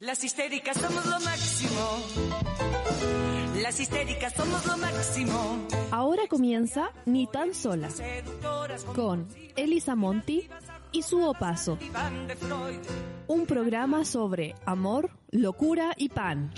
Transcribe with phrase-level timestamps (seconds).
[0.00, 1.98] Las histéricas somos lo máximo.
[3.60, 5.66] Las histéricas somos lo máximo.
[5.90, 7.88] Ahora comienza Ni tan sola
[8.94, 9.26] con
[9.56, 10.48] Elisa Monti
[10.92, 11.78] y su opaso.
[13.26, 16.54] Un programa sobre amor, locura y pan.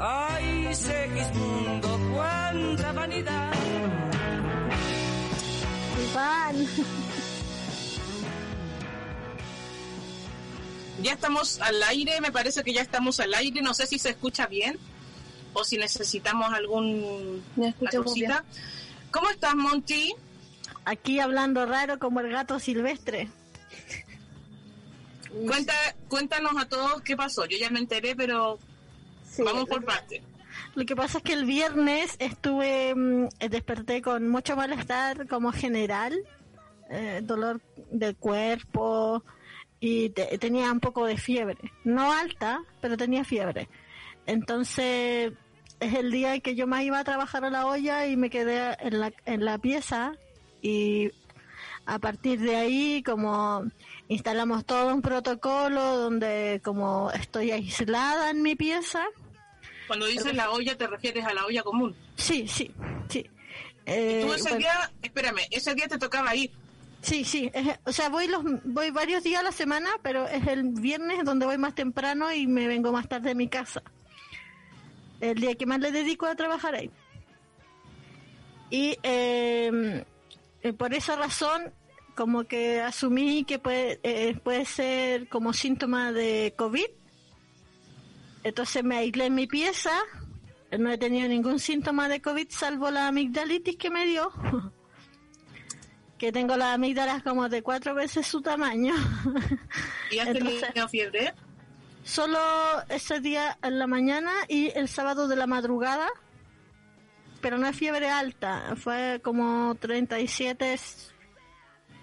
[0.00, 3.52] Ay, Segismundo, cuánta vanidad.
[6.12, 6.56] Pan.
[11.02, 14.10] Ya estamos al aire, me parece que ya estamos al aire, no sé si se
[14.10, 14.78] escucha bien
[15.52, 17.74] o si necesitamos algún Me.
[19.10, 20.14] ¿Cómo estás, Monty?
[20.84, 23.28] Aquí hablando raro como el gato silvestre.
[25.46, 25.74] Cuenta,
[26.08, 27.44] cuéntanos a todos qué pasó.
[27.46, 28.58] Yo ya me enteré, pero
[29.30, 30.22] Sí, vamos por lo- parte.
[30.74, 35.52] Lo que pasa es que el viernes estuve, mm, eh, desperté con mucho malestar como
[35.52, 36.14] general,
[36.90, 37.60] eh, dolor
[37.90, 39.22] del cuerpo
[39.80, 41.58] y te- tenía un poco de fiebre.
[41.84, 43.68] No alta, pero tenía fiebre.
[44.26, 45.32] Entonces
[45.80, 48.30] es el día en que yo me iba a trabajar a la olla y me
[48.30, 50.12] quedé en la, en la pieza
[50.62, 51.10] y
[51.84, 53.64] a partir de ahí como
[54.08, 59.04] instalamos todo un protocolo donde como estoy aislada en mi pieza,
[59.86, 61.94] Cuando dices la olla, te refieres a la olla común.
[62.16, 62.72] Sí, sí,
[63.08, 63.22] sí.
[63.22, 66.50] Tú Eh, ese bueno, día, espérame, ese día te tocaba ir.
[67.06, 67.50] Sí, sí.
[67.54, 71.24] es- o sea, voy los voy varios días a la semana, pero es el viernes
[71.24, 73.82] donde voy más temprano y me vengo más tarde a mi casa.
[75.20, 76.90] El día que más le dedico a trabajar ahí.
[78.68, 80.04] Y eh,
[80.62, 81.72] eh, por esa razón,
[82.14, 86.86] como que asumí que puede, eh, puede ser como síntoma de COVID.
[88.44, 89.92] Entonces me aislé en mi pieza.
[90.78, 94.30] No he tenido ningún síntoma de COVID salvo la amigdalitis que me dio.
[96.18, 98.94] que tengo las amígdalas como de cuatro veces su tamaño.
[100.10, 101.34] ¿Y has tenido fiebre?
[102.04, 102.38] Solo
[102.88, 106.08] ese día en la mañana y el sábado de la madrugada.
[107.40, 108.74] Pero no es fiebre alta.
[108.76, 110.78] Fue como 37,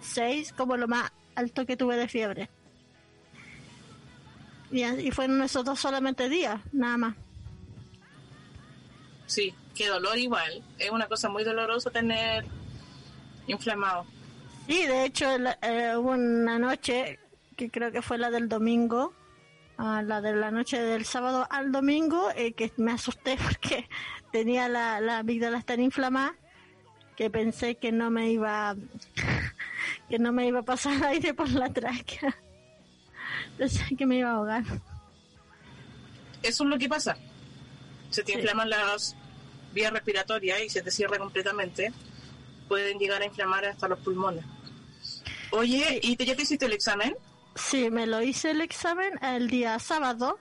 [0.02, 2.50] 6, como lo más alto que tuve de fiebre.
[4.72, 7.16] Y, y fueron esos dos solamente días, nada más.
[9.26, 10.64] Sí, qué dolor igual.
[10.78, 12.46] Es una cosa muy dolorosa tener
[13.48, 14.06] inflamado.
[14.68, 15.28] Sí, de hecho,
[15.62, 17.20] eh, hubo una noche,
[17.58, 19.14] que creo que fue la del domingo,
[19.78, 23.88] la de la noche del sábado al domingo, eh, que me asusté porque
[24.32, 26.34] tenía la, la amígdala tan inflamada
[27.18, 28.76] que pensé que no me iba
[30.10, 32.36] que no me iba a pasar aire por la tráquea.
[33.58, 34.64] Pensé que me iba a ahogar.
[36.42, 37.18] Eso es lo que pasa.
[38.10, 38.38] Se te Sí.
[38.40, 39.16] inflaman las
[39.74, 41.92] vías respiratorias y se te cierra completamente.
[42.68, 44.46] Pueden llegar a inflamar hasta los pulmones.
[45.52, 47.16] Oye, ¿y te, ya te hiciste el examen?
[47.56, 50.40] Sí, me lo hice el examen el día sábado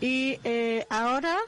[0.00, 1.38] y eh, ahora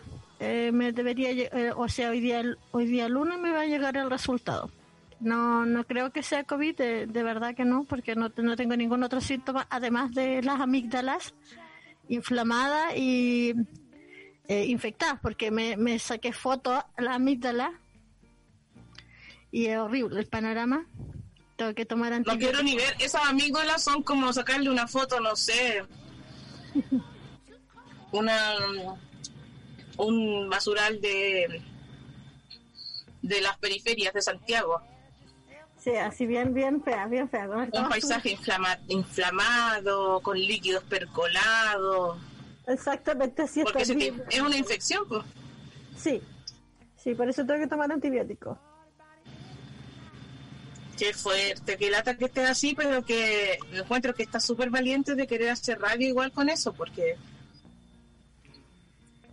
[0.40, 3.96] eh, me debería, eh, o sea, hoy día, hoy día lunes me va a llegar
[3.96, 4.70] el resultado.
[5.20, 8.76] No, no creo que sea COVID, de, de verdad que no, porque no, no tengo
[8.76, 11.34] ningún otro síntoma, además de las amígdalas
[12.08, 13.52] inflamadas y
[14.46, 17.72] eh, infectadas, porque me, me saqué foto a la amígdala
[19.50, 20.86] y es horrible el panorama.
[21.56, 22.50] Tengo que tomar No antibióticos.
[22.50, 22.94] quiero ni ver.
[23.00, 25.84] Esas amígdalas son como sacarle una foto, no sé.
[28.12, 28.54] Una.
[29.96, 31.60] Un basural de.
[33.22, 34.80] de las periferias de Santiago.
[35.76, 37.48] Sí, así bien, bien fea, bien fea.
[37.48, 42.18] Un paisaje inflama- inflamado, con líquidos percolados.
[42.66, 45.24] Exactamente, así Porque es una infección, pues.
[45.96, 46.20] Sí,
[46.96, 48.58] sí, por eso tengo que tomar antibióticos.
[50.98, 55.26] Qué fuerte, qué lata que estés así, pero que encuentro que estás súper valiente de
[55.28, 57.16] querer hacer radio igual con eso, porque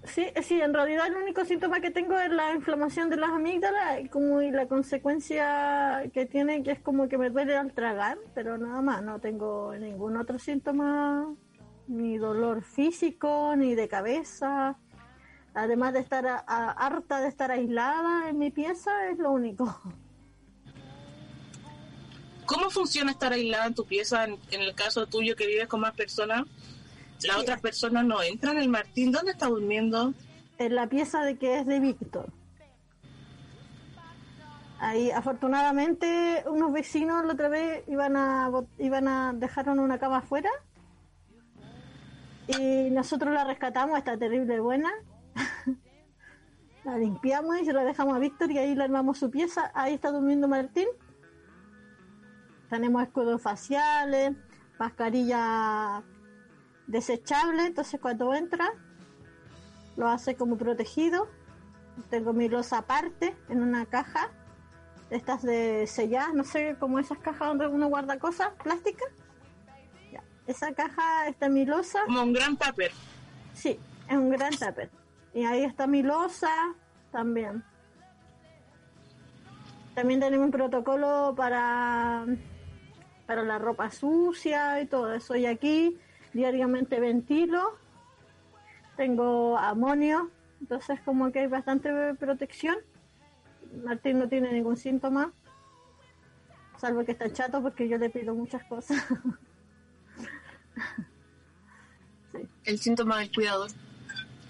[0.03, 4.07] Sí, sí, en realidad el único síntoma que tengo es la inflamación de las amígdalas
[4.11, 8.55] como y la consecuencia que tiene que es como que me duele al tragar, pero
[8.59, 11.33] nada más, no tengo ningún otro síntoma,
[11.87, 14.77] ni dolor físico, ni de cabeza.
[15.55, 16.37] Además de estar a-
[16.71, 19.65] harta de estar aislada en mi pieza, es lo único.
[22.45, 24.23] ¿cómo funciona estar aislada en tu pieza?
[24.25, 26.45] En, en el caso tuyo que vives con más personas,
[27.23, 27.41] las Sí.
[27.41, 28.57] otras personas no entran.
[28.57, 30.13] El Martín, ¿dónde está durmiendo?
[30.57, 32.29] en la pieza de que es de Víctor.
[34.79, 40.49] Ahí, afortunadamente, unos vecinos la otra vez iban a iban a dejaron una cama afuera
[42.47, 44.91] y nosotros la rescatamos, está terrible buena.
[46.85, 49.71] la limpiamos y se la dejamos a Víctor y ahí le armamos su pieza.
[49.73, 50.87] Ahí está durmiendo Martín.
[52.69, 54.33] Tenemos escudos faciales,
[54.79, 56.03] mascarilla
[56.87, 58.71] desechable, entonces cuando entra
[59.97, 61.27] lo hace como protegido.
[62.09, 64.29] Tengo mi losa aparte en una caja,
[65.09, 69.07] estas de sellar, no sé, como esas cajas donde uno guarda cosas plásticas.
[70.11, 71.99] Ya, Esa caja está mi losa.
[72.05, 72.91] Como un gran tupper.
[73.53, 73.79] Sí,
[74.09, 74.89] es un gran tupper.
[75.33, 76.51] Y ahí está mi losa
[77.11, 77.63] también.
[79.93, 82.25] También tenemos un protocolo para,
[83.25, 85.35] para la ropa sucia y todo eso.
[85.35, 85.97] Y aquí
[86.33, 87.77] diariamente ventilo.
[88.97, 90.29] Tengo amonio.
[90.61, 92.77] Entonces como que hay bastante protección.
[93.83, 95.33] Martín no tiene ningún síntoma.
[96.77, 99.03] Salvo que está chato porque yo le pido muchas cosas.
[102.65, 103.69] El síntoma del cuidador.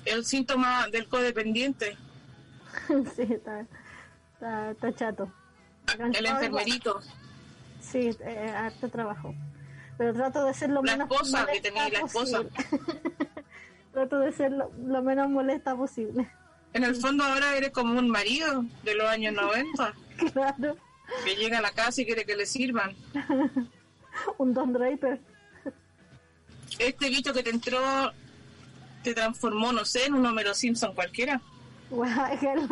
[0.06, 1.98] El síntoma del codependiente.
[3.16, 3.66] sí, está,
[4.33, 5.31] está, está chato.
[6.13, 7.01] El enfermerito.
[7.96, 9.34] Sí, eh, harto trabajo.
[9.98, 12.44] Pero trato de ser lo La menos esposa que molesta tenía la esposa.
[12.44, 13.06] posible.
[13.94, 16.30] trato de ser lo, lo menos molesta posible.
[16.74, 19.94] En el fondo ahora eres como un marido de los años 90
[20.34, 20.76] Claro,
[21.24, 22.94] que llega a la casa y quiere que le sirvan.
[24.40, 25.22] un Don Draper.
[26.78, 27.80] Este bicho que te entró
[29.04, 31.40] te transformó, no sé, en un Homero Simpson cualquiera.
[31.90, 32.68] Guácala.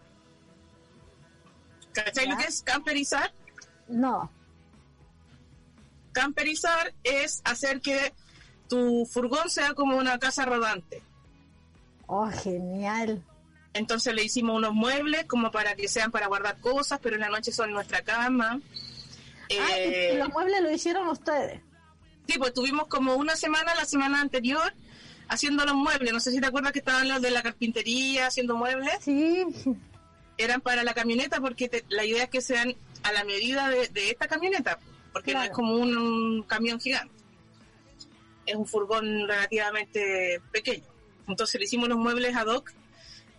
[1.93, 2.37] ¿Cachai lo Ya.
[2.41, 3.33] que es camperizar?
[3.87, 4.31] No.
[6.11, 8.13] Camperizar es hacer que
[8.69, 11.01] tu furgón sea como una casa rodante.
[12.07, 13.23] Oh, genial.
[13.75, 17.29] Entonces le hicimos unos muebles como para que sean para guardar cosas, pero en la
[17.29, 18.59] noche son nuestra cama.
[18.63, 21.61] Ah, Eh, y los muebles lo hicieron ustedes.
[22.27, 24.73] Sí, pues tuvimos como una semana, la semana anterior,
[25.27, 26.11] haciendo los muebles.
[26.13, 28.95] No sé si te acuerdas que estaban los de la carpintería haciendo muebles.
[29.01, 29.45] Sí,
[30.37, 33.87] Eran para la camioneta porque te- la idea es que sean a la medida de,
[33.89, 34.79] de esta camioneta,
[35.13, 37.13] porque no es como un, un camión gigante.
[38.45, 40.83] Es un furgón relativamente pequeño.
[41.27, 42.71] Entonces le hicimos los muebles ad hoc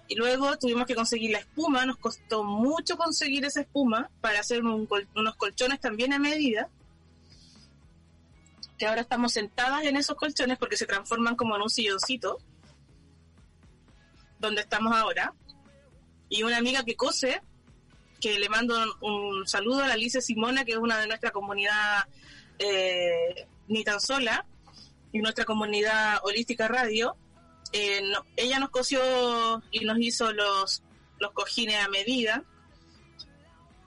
[0.09, 1.85] y luego tuvimos que conseguir la espuma.
[1.87, 6.69] Nos costó mucho conseguir esa espuma para hacer un col- unos colchones también a medida.
[8.79, 12.39] Que ahora estamos sentadas en esos colchones porque se transforman como en un silloncito.
[14.39, 15.33] Donde estamos ahora.
[16.29, 17.41] Y una amiga que cose,
[18.21, 22.05] que le mando un, saludo a la Alicia Simona, que es una de nuestra comunidad
[22.59, 24.45] eh, ni tan sola,
[25.13, 27.17] y nuestra comunidad holística radio.
[27.79, 29.01] Eh, no- ella nos cosió
[29.71, 30.83] y nos hizo los,
[31.19, 32.43] los cojines a medida.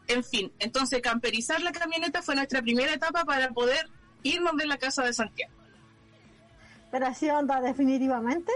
[0.07, 3.87] En fin, entonces camperizar la camioneta fue nuestra primera etapa para poder
[4.23, 5.53] irnos de la casa de Santiago.
[6.91, 8.51] pero así onda definitivamente.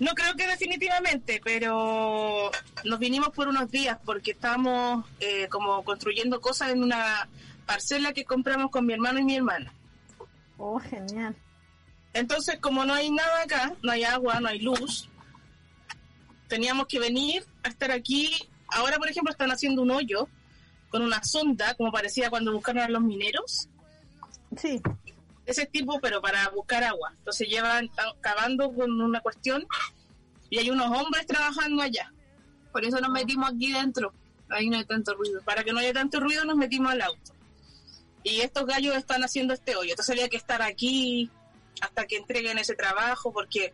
[0.00, 2.50] No creo que definitivamente, pero
[2.84, 7.28] nos vinimos por unos días porque estábamos eh, como construyendo cosas en una
[7.66, 9.72] parcela que compramos con mi hermano y mi hermana.
[10.56, 11.34] Oh, genial.
[12.12, 15.08] Entonces, como no hay nada acá, no hay agua, no hay luz,
[16.48, 18.30] teníamos que venir a estar aquí.
[18.68, 20.28] Ahora, por ejemplo, están haciendo un hoyo
[20.88, 23.68] con una sonda, como parecía cuando buscaron a los mineros.
[24.56, 24.80] Sí,
[25.48, 27.12] ese tipo, pero para buscar agua.
[27.18, 29.66] Entonces llevan cavando con una cuestión
[30.50, 32.12] y hay unos hombres trabajando allá.
[32.72, 34.12] Por eso nos metimos aquí dentro.
[34.50, 35.40] Ahí no hay tanto ruido.
[35.42, 37.32] Para que no haya tanto ruido nos metimos al auto.
[38.22, 39.90] Y estos gallos están haciendo este hoyo.
[39.90, 41.30] Entonces había que estar aquí
[41.80, 43.72] hasta que entreguen ese trabajo porque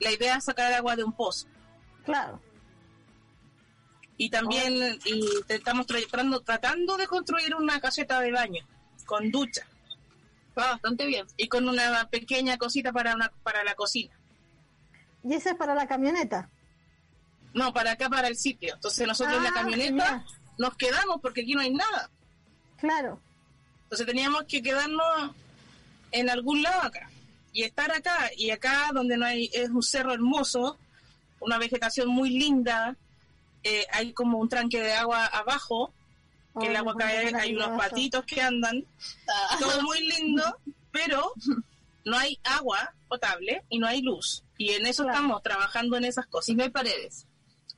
[0.00, 1.46] la idea es sacar agua de un pozo.
[2.04, 2.40] claro.
[4.18, 8.66] Y también y estamos tratando, tratando de construir una caseta de baño
[9.04, 9.66] con ducha
[10.58, 11.26] Va bastante bien.
[11.36, 14.18] y con una pequeña cosita para, una, para la cocina.
[15.22, 16.48] Y ese es para la camioneta.
[17.52, 18.72] No, para acá, para el sitio.
[18.76, 20.24] Entonces nosotros en la Ah, camioneta genial.
[20.56, 22.08] nos quedamos porque aquí no hay nada.
[22.78, 23.20] Claro.
[23.82, 25.34] Entonces teníamos que quedarnos
[26.18, 27.10] en algún lado acá.
[27.52, 28.30] Y estar acá.
[28.36, 30.78] Y acá donde no hay, es un cerro hermoso,
[31.40, 32.96] una vegetación muy linda.
[33.62, 35.92] eh, hay como un tranque de agua abajo,
[36.60, 38.84] que el agua cae, hay unos patitos que andan.
[39.58, 40.42] Todo muy lindo.
[40.92, 41.32] pero
[42.04, 44.42] no hay agua potable y no hay luz.
[44.56, 45.18] Y en eso Claro.
[45.18, 46.48] estamos trabajando en esas cosas.
[46.50, 47.26] Y no hay paredes.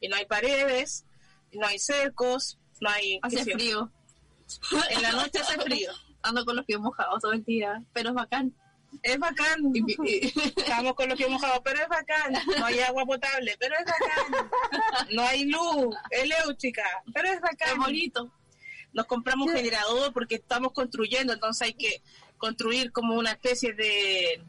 [0.01, 1.05] Y no hay paredes,
[1.51, 3.19] y no hay cercos, no hay...
[3.23, 3.91] Hace frío.
[4.91, 5.91] En la noche hace frío.
[6.23, 7.83] Ando con los pies mojados todo el día.
[7.93, 8.55] Pero es bacán.
[9.03, 9.73] Es bacán.
[10.57, 12.33] Estamos con los pies mojados, pero es bacán.
[12.59, 14.51] No hay agua potable, pero es bacán.
[15.13, 17.79] No hay luz eléctrica, pero es es bacán.
[17.79, 18.33] bonito.
[18.93, 22.03] Nos compramos un generador porque estamos construyendo, entonces hay que
[22.39, 24.43] construir como una especie de...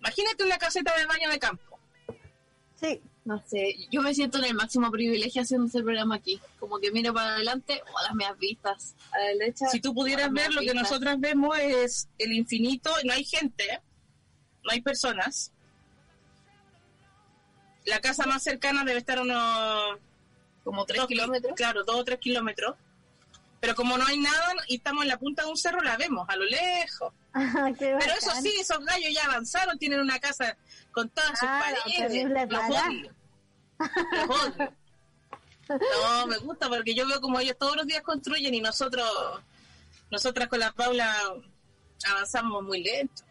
[0.00, 1.78] Imagínate una caseta de baño de campo.
[2.74, 6.40] Sí, No sé, yo me siento en el máximo privilegio haciendo este programa aquí.
[6.58, 8.96] Como que miro para adelante, o las medias vistas.
[9.12, 9.68] A la derecha.
[9.68, 13.80] Si tú pudieras ver, lo que nosotras vemos es el infinito, no hay gente,
[14.64, 15.52] no hay personas.
[17.84, 19.98] La casa más cercana debe estar a unos
[20.64, 21.54] Como tres kilómetros.
[21.54, 22.74] Claro, dos o tres kilómetros.
[23.62, 26.28] Pero como no hay nada y estamos en la punta de un cerro, la vemos
[26.28, 27.14] a lo lejos.
[27.34, 30.54] Ah, Pero eso sí, esos gallos ya avanzaron, tienen una casa
[30.90, 32.26] con todas sus paredes.
[32.50, 33.14] Los odio.
[33.78, 34.74] Los odio.
[35.68, 39.08] No, me gusta porque yo veo como ellos todos los días construyen y nosotros,
[40.10, 41.16] nosotras con la Paula
[42.10, 43.22] avanzamos muy lento.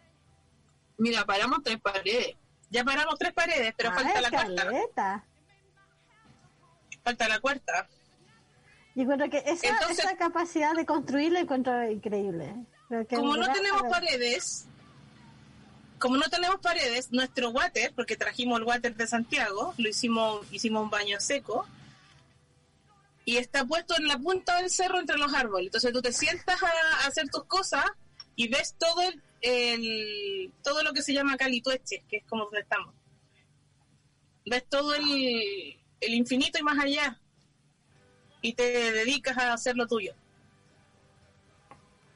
[0.98, 2.34] Mira, paramos tres paredes.
[2.70, 5.24] Ya paramos tres paredes, pero Ah, falta la cuarta.
[7.04, 7.88] Falta la cuarta.
[8.94, 12.54] Yo creo que esa, Entonces- esa capacidad de construir la encuentro increíble.
[13.08, 14.66] Que como no tenemos paredes,
[15.98, 20.82] como no tenemos paredes, nuestro water, porque trajimos el water de Santiago, lo hicimos, hicimos
[20.82, 21.66] un baño seco,
[23.24, 25.68] y está puesto en la punta del cerro entre los árboles.
[25.68, 26.66] Entonces tú te sientas a,
[27.04, 27.84] a hacer tus cosas
[28.36, 32.60] y ves todo el, el- todo lo que se llama Calitueche, que es como donde
[32.60, 32.92] estamos.
[34.44, 37.18] Ves todo el, el infinito y más allá.
[38.42, 40.12] Y te dedicas a hacer lo tuyo.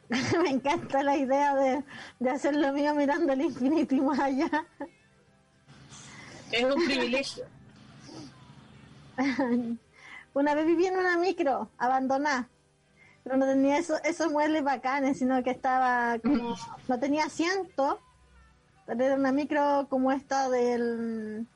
[0.43, 1.83] Me encanta la idea de,
[2.21, 4.67] de hacer lo mío mirando el infinito y más allá.
[6.53, 7.45] Es un privilegio.
[10.35, 12.49] Una vez viví en una micro abandonada,
[13.25, 16.55] pero no tenía eso, esos muebles bacanes, sino que estaba como,
[16.89, 17.99] no tenía asiento,
[18.85, 21.47] pero era una micro como esta del,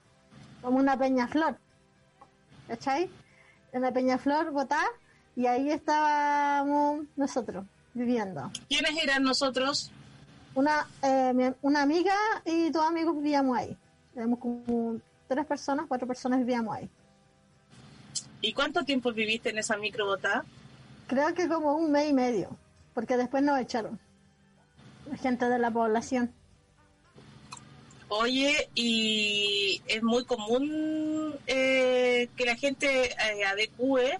[0.62, 1.58] como una peñaflor,
[2.68, 3.10] ¿cachai?
[3.72, 4.86] Una peñaflor botada,
[5.36, 8.50] y ahí estábamos nosotros viviendo.
[8.68, 9.90] ¿Quiénes eran nosotros?
[10.54, 13.76] Una, eh, una amiga y dos amigos vivíamos ahí.
[14.16, 14.96] Éramos como
[15.28, 16.90] tres personas, cuatro personas vivíamos ahí.
[18.40, 20.44] ¿Y cuánto tiempo viviste en esa microbotada?
[21.06, 22.56] Creo que como un mes y medio,
[22.94, 23.98] porque después nos echaron.
[25.10, 26.32] La gente de la población.
[28.12, 34.18] Oye, y es muy común eh, que la gente eh, adecue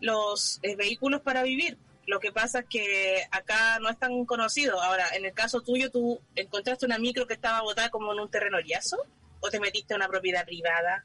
[0.00, 1.76] los eh, vehículos para vivir.
[2.06, 4.80] Lo que pasa es que acá no es tan conocido.
[4.80, 8.30] Ahora, en el caso tuyo, ¿tú encontraste una micro que estaba botada como en un
[8.30, 8.98] terreno liazo?
[9.40, 11.04] ¿O te metiste a una propiedad privada?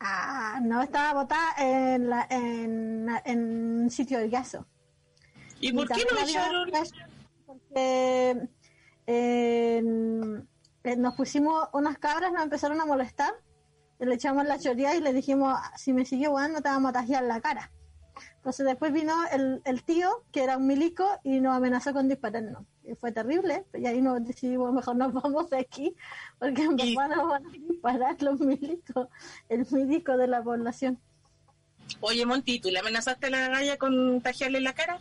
[0.00, 3.40] Ah, no, estaba botada en, la, en, en
[3.84, 4.66] un sitio del gaso.
[5.60, 6.70] ¿Y por qué no echaron?
[7.46, 8.36] Porque
[9.06, 9.82] eh,
[10.84, 13.32] eh, nos pusimos unas cabras, nos empezaron a molestar,
[13.98, 17.24] le echamos la choría y le dijimos, si me sigue jugando te vamos a tajear
[17.24, 17.70] la cara.
[18.36, 22.62] Entonces después vino el, el tío, que era un milico, y nos amenazó con dispararnos.
[22.84, 25.96] Y fue terrible, y ahí nos decidimos, mejor nos vamos de aquí,
[26.38, 29.08] porque en Y- nos van a disparar los milicos,
[29.48, 31.00] el milico de la población.
[32.00, 34.96] Oye, Monti, ¿tú le amenazaste a la galla con tajearle la cara?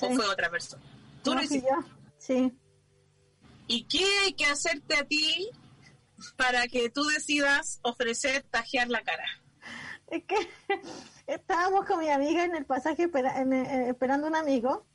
[0.00, 0.14] ¿O Sí.
[0.14, 0.82] fue otra persona?
[1.24, 1.68] Tú No, lo hiciste.
[1.68, 1.80] yo.
[2.18, 2.56] Sí.
[3.66, 5.50] ¿Y qué hay que hacerte a ti
[6.36, 9.24] para que tú decidas ofrecer tajear la cara?
[10.08, 10.36] Es que
[11.26, 14.86] estábamos con mi amiga en el pasaje eh, esperando un amigo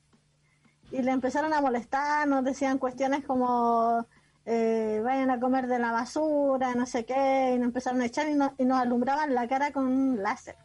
[0.92, 4.06] y le empezaron a molestar, nos decían cuestiones como
[4.46, 8.28] eh, vayan a comer de la basura, no sé qué, y nos empezaron a echar
[8.30, 10.56] y, no- y nos alumbraban la cara con un láser.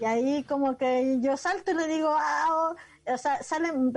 [0.00, 2.76] Y ahí como que yo salto y le digo, ah, oh",
[3.06, 3.92] o sea, salen,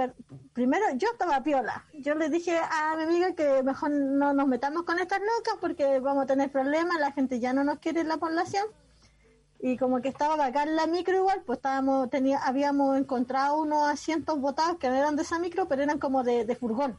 [0.54, 4.84] primero yo estaba piola, yo le dije a mi amiga que mejor no nos metamos
[4.84, 8.08] con estas locas porque vamos a tener problemas, la gente ya no nos quiere en
[8.08, 8.66] la población
[9.62, 14.40] y como que estaba bacán la micro igual, pues estábamos, tenía, habíamos encontrado unos asientos
[14.40, 16.98] botados que no eran de esa micro, pero eran como de, de furgón.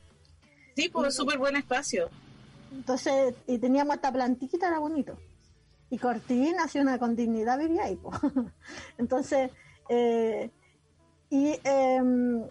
[0.76, 2.11] Sí, pues es súper buen espacio.
[2.73, 5.17] Entonces, y teníamos esta plantita, era bonito.
[5.88, 8.12] Y Cortina, así una con dignidad vivía ahí, po.
[8.99, 9.50] Entonces,
[9.88, 10.50] eh,
[11.30, 12.50] y en-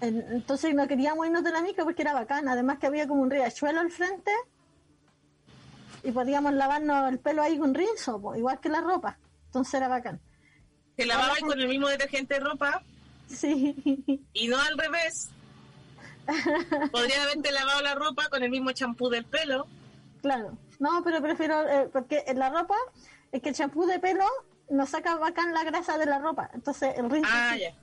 [0.00, 2.48] entonces no queríamos irnos de la micro porque era bacán.
[2.48, 4.30] Además que había como un riachuelo al frente
[6.02, 9.18] y podíamos lavarnos el pelo ahí con rinzo, po, igual que la ropa.
[9.46, 10.20] Entonces era bacán.
[10.96, 12.82] Te lavabas con el mismo detergente de ropa
[13.28, 15.30] Sí, y no al revés.
[16.92, 19.66] Podría haberte lavado la ropa con el mismo champú del pelo.
[20.22, 20.56] Claro.
[20.78, 22.76] No, pero prefiero, eh, porque en la ropa,
[23.32, 24.24] es que el champú de pelo
[24.68, 26.50] nos saca bacán la grasa de la ropa.
[26.54, 27.30] Entonces el rinzo.
[27.32, 27.74] Ah, sí, ya.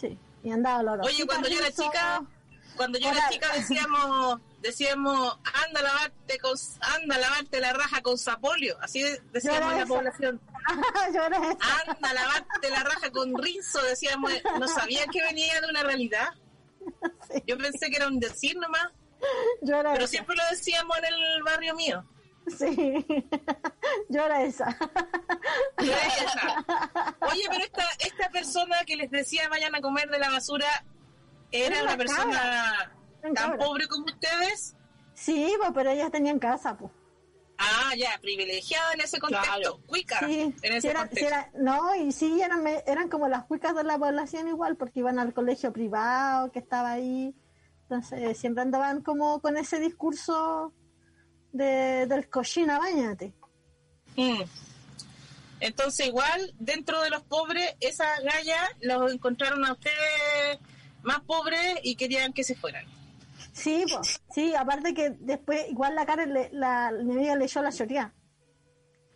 [0.00, 0.18] sí.
[0.42, 1.08] Y andaba oloroso.
[1.08, 2.22] Oye, cuando yo era chica,
[2.76, 6.52] cuando yo era chica decíamos, decíamos, anda a lavarte con,
[7.00, 9.02] anda a lavarte la raja con sapolio, así
[9.32, 9.86] decíamos en la esa.
[9.86, 10.40] población.
[11.14, 11.92] yo era esa.
[11.92, 16.28] Anda a lavarte la raja con rinzo, decíamos, no sabía que venía de una realidad.
[17.28, 17.42] Sí.
[17.48, 18.92] Yo pensé que era un decir nomás,
[19.60, 20.12] Yo era pero esa.
[20.12, 22.04] siempre lo decíamos en el barrio mío.
[22.58, 23.04] Sí.
[24.08, 24.76] yo era esa.
[25.80, 27.16] Yo era esa.
[27.32, 30.66] Oye, pero esta, esta persona que les decía vayan a comer de la basura,
[31.50, 33.58] ¿era una persona tan cabra.
[33.58, 34.76] pobre como ustedes?
[35.14, 36.92] Sí, pues, pero ellas tenían casa, pues.
[37.58, 39.48] Ah, ya, privilegiada en ese contexto.
[39.56, 39.80] Claro.
[39.86, 41.26] Cuica, Sí, en sí ese eran, sí contexto.
[41.26, 45.18] era- no, y sí eran, eran como las cuicas de la población igual, porque iban
[45.18, 47.34] al colegio privado que estaba ahí.
[47.82, 50.72] Entonces, siempre andaban como con ese discurso
[51.56, 53.32] de, del cochina, bañate.
[54.16, 54.42] Mm.
[55.60, 60.58] Entonces, igual, dentro de los pobres, esas gallas los encontraron a ustedes
[61.02, 62.84] más pobres y querían que se fueran.
[63.52, 67.62] Sí, pues, sí, aparte que después, igual la cara, le, la, mi amiga le echó
[67.62, 68.12] la choría.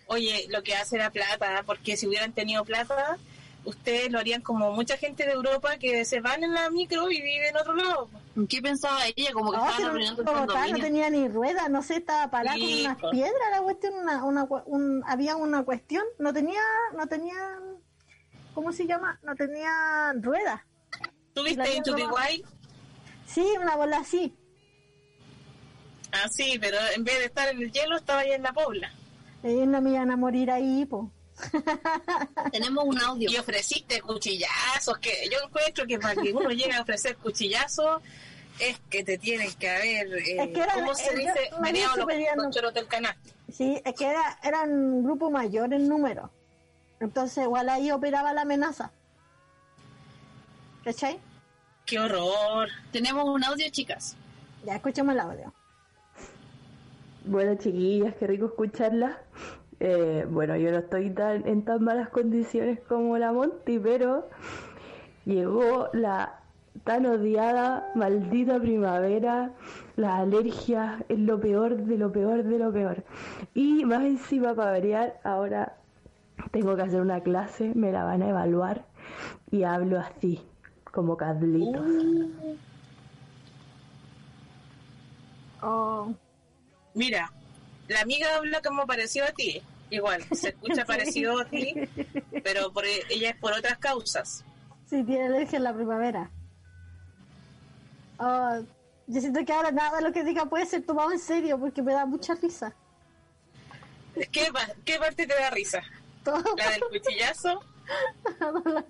[0.06, 3.18] Oye, lo que hace la plata, porque si hubieran tenido plata,
[3.64, 7.20] ustedes lo harían como mucha gente de Europa que se van en la micro y
[7.20, 8.08] viven en otro lado.
[8.48, 9.32] ¿Qué pensaba ella?
[9.32, 12.62] Como que No, estaban si no, el tenía ni rueda, no sé, estaba parada Sí,
[12.62, 13.10] con unas pues.
[13.12, 16.60] piedras la cuestión, una, una, un- había una cuestión, no tenía,
[16.96, 17.34] no tenía,
[18.54, 19.18] ¿cómo se llama?
[19.22, 20.66] No tenía rueda.
[21.34, 22.16] ¿Tú La viste habían Into the robado.
[22.30, 22.46] Wild?
[23.26, 24.34] Sí, una bola así.
[26.12, 28.92] Ah, sí, pero en vez de estar en el hielo, estaba ahí en la pobla.
[29.44, 31.10] Ellos no me iban a morir ahí, po.
[32.52, 33.30] Tenemos un audio.
[33.30, 38.02] Y ofreciste cuchillazos, que yo encuentro que para que uno llegue a ofrecer cuchillazos
[38.58, 41.50] es que te tienen que haber, eh, Es que era- ¿cómo se dice?
[41.60, 43.30] Meneado me los, del canasto.
[43.52, 46.30] Sí, es que era, era un grupo mayor en número.
[47.00, 48.92] Entonces, igual ahí operaba la amenaza.
[50.84, 51.18] ¿Cachai?
[51.86, 52.68] ¡Qué horror!
[52.92, 54.16] Tenemos un audio, chicas.
[54.64, 55.52] Ya escuchemos el audio.
[57.24, 59.16] Bueno, chiquillas, qué rico escucharlas.
[59.80, 64.28] Eh, bueno, yo no estoy tan, en tan malas condiciones como la Monty, pero
[65.24, 66.40] llegó la
[66.84, 69.52] tan odiada, maldita primavera,
[69.96, 73.04] las alergias, es lo peor de lo peor de lo peor.
[73.54, 75.76] Y más encima, para variar, ahora
[76.50, 78.84] tengo que hacer una clase, me la van a evaluar
[79.50, 80.40] y hablo así,
[80.92, 81.86] como Carlitos.
[85.62, 86.14] Oh,
[86.94, 87.30] Mira,
[87.90, 89.62] la amiga habla como parecido a ti.
[89.90, 91.74] Igual, se escucha parecido a ti,
[92.44, 94.44] pero por, ella es por otras causas.
[94.88, 96.30] sí, tiene alergia en la primavera.
[98.18, 98.60] Oh,
[99.06, 101.82] yo siento que ahora nada de lo que diga puede ser tomado en serio porque
[101.82, 102.72] me da mucha risa.
[104.30, 105.82] ¿Qué, pa- qué parte te da risa?
[106.24, 107.64] Todo ¿La del cuchillazo?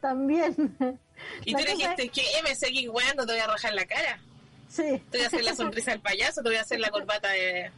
[0.00, 0.76] también.
[1.44, 2.22] Y La tú dijiste, ¿qué?
[2.44, 3.26] ¿Me seguís weando?
[3.26, 4.20] Te voy a rajar la cara.
[4.68, 5.02] Sí.
[5.10, 7.70] Te voy a hacer la sonrisa del payaso, te voy a hacer la corbata de...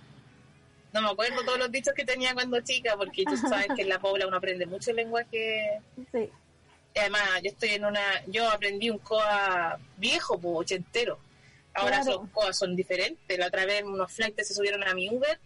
[0.93, 3.89] No me acuerdo todos los dichos que tenía cuando chica, porque tú sabes que en
[3.91, 5.81] la pobla uno aprende mucho lenguaje.
[6.13, 6.31] Sí.
[6.95, 8.25] Y además, yo estoy en una...
[8.27, 11.19] Yo aprendí un coa viejo, pues, ochentero.
[11.75, 12.23] Ahora Claro.
[12.23, 13.39] los coas son diferentes.
[13.39, 15.39] La otra vez unos flights se subieron a mi Uber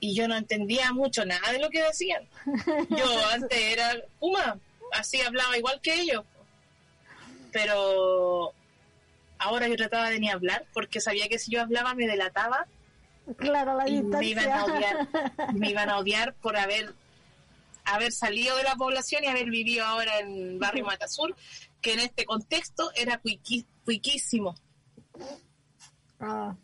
[0.00, 2.26] y yo no entendía mucho nada de lo que decían.
[2.90, 4.58] Yo antes era Puma,
[4.92, 6.24] así hablaba igual que ellos.
[7.52, 8.52] Pero
[9.38, 12.66] ahora yo trataba de ni hablar porque sabía que si yo hablaba me delataba
[13.36, 15.08] Claro, la y me iban a distancia.
[15.08, 16.94] odiar, me iban a odiar por haber
[17.86, 21.34] haber salido de la población y haber vivido ahora en Barrio Matasur,
[21.80, 23.20] que en este contexto era
[23.84, 24.54] cuiquísimo.
[26.20, 26.54] Ah.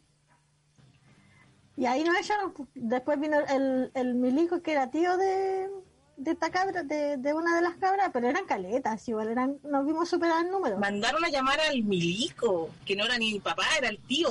[1.77, 2.55] Y ahí nos echaron.
[2.75, 5.69] Después vino el, el milico que era tío de,
[6.17, 9.87] de esta cabra, de, de una de las cabras, pero eran caletas, igual eran, nos
[9.87, 10.79] vimos superar el número.
[10.79, 14.29] Mandaron a llamar al milico, que no era ni mi papá, era el tío.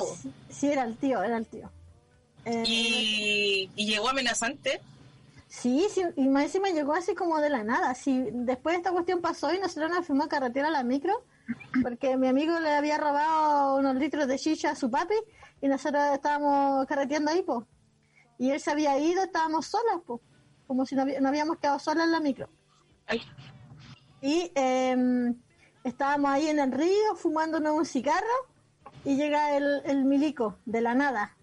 [0.48, 1.70] Sí, era el tío, era el tío.
[2.44, 4.80] Eh, Y, y llegó amenazante.
[5.48, 7.94] Sí, sí, y más encima llegó así como de la nada.
[7.94, 11.24] Sí, después esta cuestión pasó y nosotros nos fuimos a carretera a la micro,
[11.82, 15.14] porque mi amigo le había robado unos litros de chicha a su papi
[15.60, 17.66] y nosotros estábamos carreteando ahí, pues.
[18.38, 20.20] Y él se había ido, estábamos solos, pues.
[20.68, 22.48] Como si no, no habíamos quedado solos en la micro.
[23.08, 23.20] Ay,
[24.22, 25.34] Y em,
[25.82, 28.24] estábamos ahí en el río fumándonos un cigarro
[29.04, 31.36] y llega el, el milico de la nada.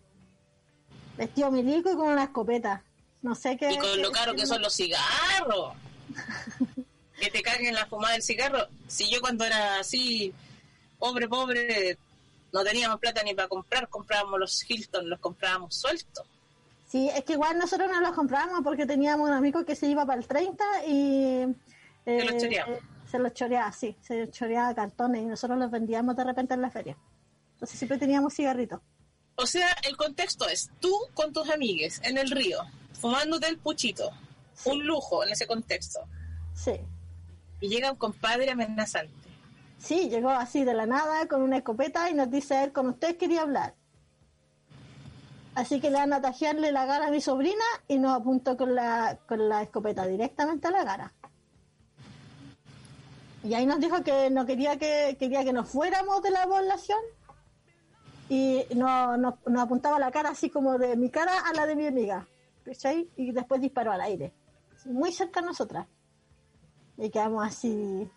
[1.18, 2.84] Vestido milico y con una escopeta.
[3.22, 3.72] No sé qué.
[3.72, 5.74] y con lo caro que son los cigarros.
[7.20, 8.68] que te carguen la fumada del cigarro.
[8.88, 10.34] Si yo cuando era así,
[11.00, 11.98] pobre, pobre,
[12.54, 16.26] no teníamos plata ni para comprar, comprábamos los Hilton, los comprábamos sueltos.
[16.88, 20.06] Sí, es que igual nosotros no los comprábamos porque teníamos un amigo que se iba
[20.06, 21.56] para el 30 y...
[22.06, 22.72] Se los choreaba.
[22.72, 26.54] eh, se los choreaba, sí, se los choreaba cartones y nosotros los vendíamos de repente
[26.54, 26.96] en la feria.
[27.56, 28.80] Entonces siempre teníamos cigarritos.
[29.40, 32.60] O sea, el contexto es tú con tus amigues en el río,
[32.94, 34.10] fumándote el puchito,
[34.66, 36.00] un lujo en ese contexto,
[36.56, 36.72] Sí.
[37.62, 39.14] y llega un compadre amenazante.
[39.78, 43.16] Sí, llegó así de la nada con una escopeta y nos dice él, con usted
[43.18, 43.76] quería hablar.
[45.54, 48.74] Así que le van a tajearle la cara a mi sobrina y nos apuntó con
[48.74, 51.14] la, con la escopeta directamente a la cara.
[53.44, 57.00] Y ahí nos dijo que no quería que quería que nos fuéramos de la población
[58.30, 61.76] y nos no, nos apuntaba la cara así como de mi cara a la de
[61.76, 62.28] mi amiga.
[62.68, 63.10] ¿cachai?
[63.16, 64.34] Y después disparó al aire.
[64.86, 65.88] Muy cerca a nosotras.
[66.98, 68.10] Y quedamos así.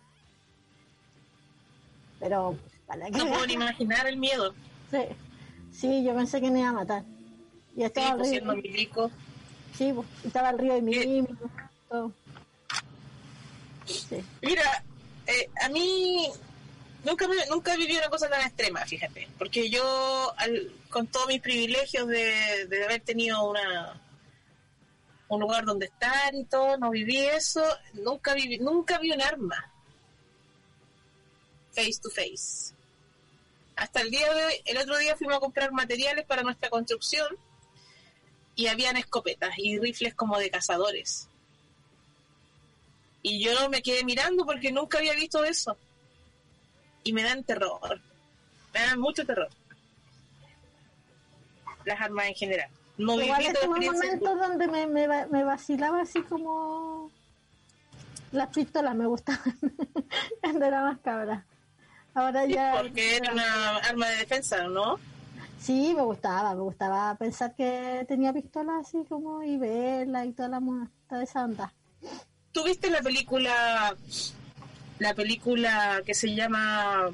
[2.19, 4.53] Pero, para que No puedo ni imaginar el miedo.
[4.91, 4.97] Sí,
[5.71, 7.03] sí, yo pensé que me iba a matar.
[7.75, 9.11] Y Sí, estaba pues, el río,
[9.73, 11.27] sí, pues, estaba el río de mi Eh.
[11.89, 12.11] todo.
[13.85, 14.83] Sí, Mira,
[15.27, 16.27] eh, a mí
[17.03, 21.41] nunca me- nunca viví una cosa tan extrema, fíjate, porque yo al- con todos mis
[21.41, 23.99] privilegios de, de haber tenido una
[25.29, 29.71] un lugar donde estar y todo, no viví eso, nunca viví, nunca vi un arma
[31.73, 32.73] face to face.
[33.77, 37.27] Hasta el día de hoy, el otro día fuimos a comprar materiales para nuestra construcción
[38.55, 41.29] y habían escopetas y rifles como de cazadores.
[43.23, 45.77] Y yo me quedé mirando porque nunca había visto eso.
[47.03, 47.99] Y me dan terror.
[48.73, 49.49] Me dan mucho terror.
[51.85, 52.69] Las armas en general.
[52.97, 57.09] No Igual estuve un momento donde me, me, me vacilaba así como
[58.31, 59.57] las pistolas me gustaban
[60.41, 61.45] cuando era más cabra.
[62.13, 64.99] Ahora Sí, ya Porque era una arma de defensa, ¿no?
[65.59, 70.49] sí me gustaba, me gustaba pensar que tenía pistola así como y verla y toda
[70.49, 70.61] la
[71.07, 71.71] toda esa onda.
[72.51, 73.95] ¿Tú viste la película,
[75.01, 77.09] la película que se llama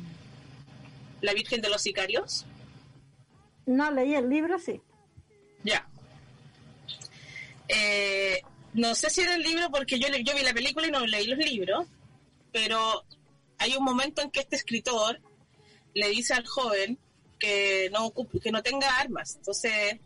[1.21, 2.45] La Virgen de los Sicarios?
[3.65, 4.81] No leí el libro, sí.
[5.63, 5.87] Ya.
[7.69, 8.41] Eh,
[8.73, 11.05] no sé si era el libro porque yo, le- yo vi la película y no
[11.05, 11.87] leí los libros,
[12.51, 13.05] pero
[13.57, 15.19] hay un momento en que este escritor
[15.93, 16.97] le dice al joven
[17.39, 19.35] que no, que no tenga armas.
[19.37, 19.99] Entonces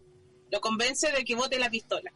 [0.52, 2.12] lo convence de que bote la pistola.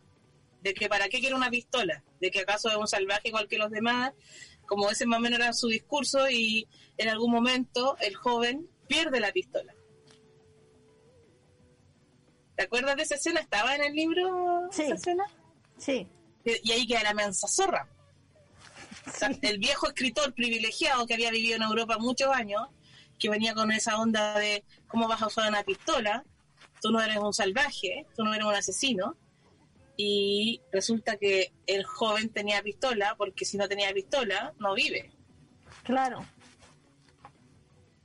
[0.61, 2.03] De que para qué quiere una pistola.
[2.21, 4.13] De que acaso es un salvaje igual que los demás.
[4.65, 9.19] Como ese más o menos era su discurso y en algún momento el joven pierde
[9.19, 9.73] la pistola.
[12.55, 13.41] ¿Te acuerdas de esa escena?
[13.41, 14.83] ¿Estaba en el libro Sí.
[14.83, 15.25] esa escena?
[15.77, 16.07] Sí,
[16.45, 17.89] Y ahí queda la mensa zorra.
[19.07, 22.61] O sea, el viejo escritor privilegiado que había vivido en Europa muchos años,
[23.19, 26.23] que venía con esa onda de cómo vas a usar una pistola,
[26.81, 29.17] tú no eres un salvaje, tú no eres un asesino,
[29.97, 35.11] y resulta que el joven tenía pistola, porque si no tenía pistola, no vive.
[35.83, 36.25] claro.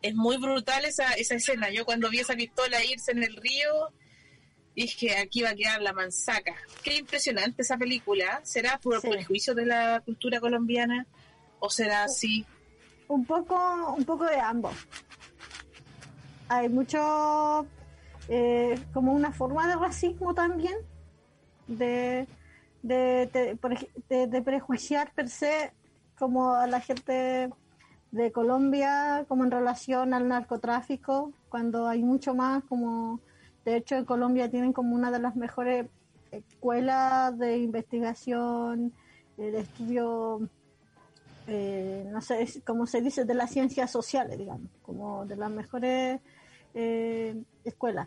[0.02, 1.68] Es muy brutal esa, esa escena.
[1.70, 3.92] Yo cuando vi esa pistola irse en el río,
[4.74, 6.54] dije, aquí va a quedar la manzaca.
[6.82, 8.40] Qué impresionante esa película.
[8.42, 9.08] ¿Será por Sí.
[9.10, 11.06] prejuicio de la cultura colombiana?
[11.58, 12.46] ¿O será así?
[13.08, 13.54] Un poco,
[13.94, 14.72] un poco de ambos.
[16.48, 17.66] Hay mucho,
[18.28, 20.76] eh, como una forma de racismo también,
[21.70, 22.26] de,
[22.82, 23.56] de,
[24.08, 25.72] de, prejuiciar per se
[26.18, 27.50] como a la gente
[28.10, 33.20] de Colombia como en relación al narcotráfico, cuando hay mucho más como,
[33.64, 35.86] de hecho en Colombia tienen como una de las mejores
[36.30, 38.92] escuelas de investigación,
[39.36, 40.48] de estudio
[41.46, 46.20] eh, no sé cómo se dice, de las ciencias sociales, digamos, como de las mejores
[46.74, 48.06] eh, escuelas.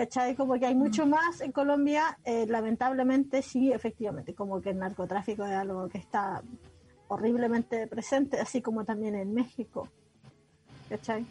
[0.00, 0.34] ¿Cachai?
[0.34, 5.44] Como que hay mucho más en Colombia, eh, lamentablemente sí, efectivamente, como que el narcotráfico
[5.44, 6.40] es algo que está
[7.08, 9.88] horriblemente presente, así como también en México.
[10.88, 11.26] ¿Cachai?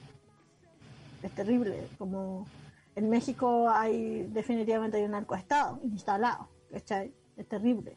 [1.24, 2.46] Es terrible, como
[2.96, 7.12] en México hay definitivamente hay un narcoestado instalado, ¿cachai?
[7.38, 7.94] Es terrible.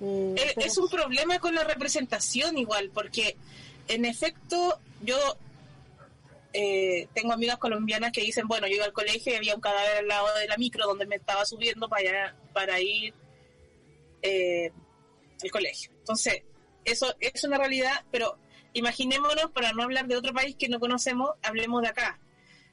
[0.00, 3.36] Eh, Eh, pero- es un problema con la representación igual, porque
[3.86, 5.14] en efecto yo
[6.52, 9.98] eh, tengo amigas colombianas que dicen, bueno, yo iba al colegio y había un cadáver
[9.98, 13.14] al lado de la micro donde me estaba subiendo para, para ir
[14.22, 14.72] eh,
[15.42, 15.90] al colegio.
[15.98, 16.42] Entonces,
[16.84, 18.36] eso es una realidad, pero
[18.72, 22.20] imaginémonos, para no hablar de otro país que no conocemos, hablemos de acá.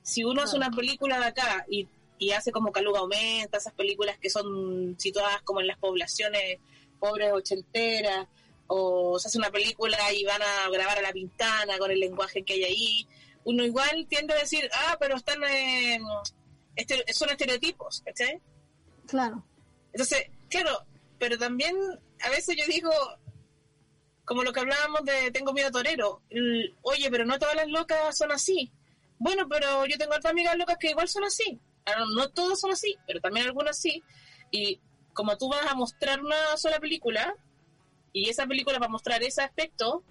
[0.01, 1.87] Si uno hace una película de acá y,
[2.17, 6.59] y hace como Caluga Aumenta, esas películas que son situadas como en las poblaciones
[6.99, 8.27] pobres ochenteras,
[8.67, 12.43] o se hace una película y van a grabar a la pintana con el lenguaje
[12.43, 13.07] que hay ahí,
[13.47, 15.99] uno igual tiende a decir, ah, pero están, eh,
[16.75, 18.41] este, son estereotipos, ¿cachai?
[19.07, 19.41] Claro.
[19.93, 20.85] Entonces, claro,
[21.17, 21.73] pero también
[22.25, 22.91] a veces yo digo,
[24.25, 27.69] como lo que hablábamos de tengo miedo a torero, el, oye, pero no todas las
[27.69, 28.69] locas son así.
[29.17, 31.57] Bueno, pero yo tengo otras amigas locas que igual son así.
[31.85, 34.03] Ahora, no todas son así, pero también algunas sí.
[34.51, 34.81] Y
[35.13, 37.33] como tú vas a mostrar una sola película,
[38.11, 40.03] y esa película va a mostrar ese aspecto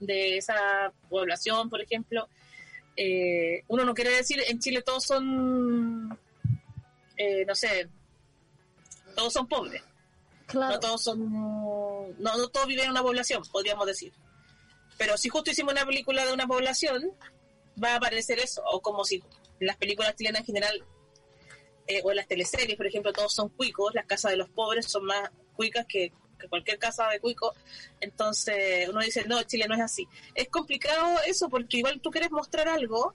[0.00, 2.30] de esa población, por ejemplo,
[3.00, 6.18] eh, uno no quiere decir en Chile todos son,
[7.16, 7.88] eh, no sé,
[9.14, 9.82] todos son pobres.
[10.52, 14.12] No todos son, no, no todos viven en una población, podríamos decir.
[14.96, 17.12] Pero si justo hicimos una película de una población,
[17.82, 19.22] va a aparecer eso, o como si
[19.60, 20.84] las películas chilenas en general,
[21.86, 24.86] eh, o en las teleseries, por ejemplo, todos son cuicos, las casas de los pobres
[24.86, 27.54] son más cuicas que, que cualquier casa de cuico,
[28.00, 30.06] entonces uno dice, no, Chile no es así.
[30.34, 33.14] Es complicado eso porque igual tú quieres mostrar algo,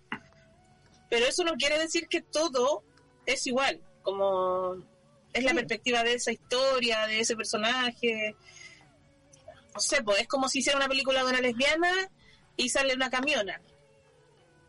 [1.09, 2.83] pero eso no quiere decir que todo
[3.25, 4.75] es igual, como
[5.33, 8.35] es la perspectiva de esa historia, de ese personaje.
[9.73, 11.91] No sé, pues es como si hiciera una película de una lesbiana
[12.55, 13.61] y sale una camiona.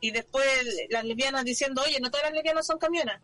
[0.00, 0.46] Y después
[0.90, 3.20] las lesbianas diciendo, oye, no todas las lesbianas son camionas.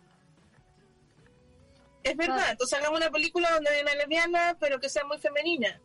[2.02, 5.80] Es verdad, entonces hagamos una película donde hay una lesbiana, pero que sea muy femenina.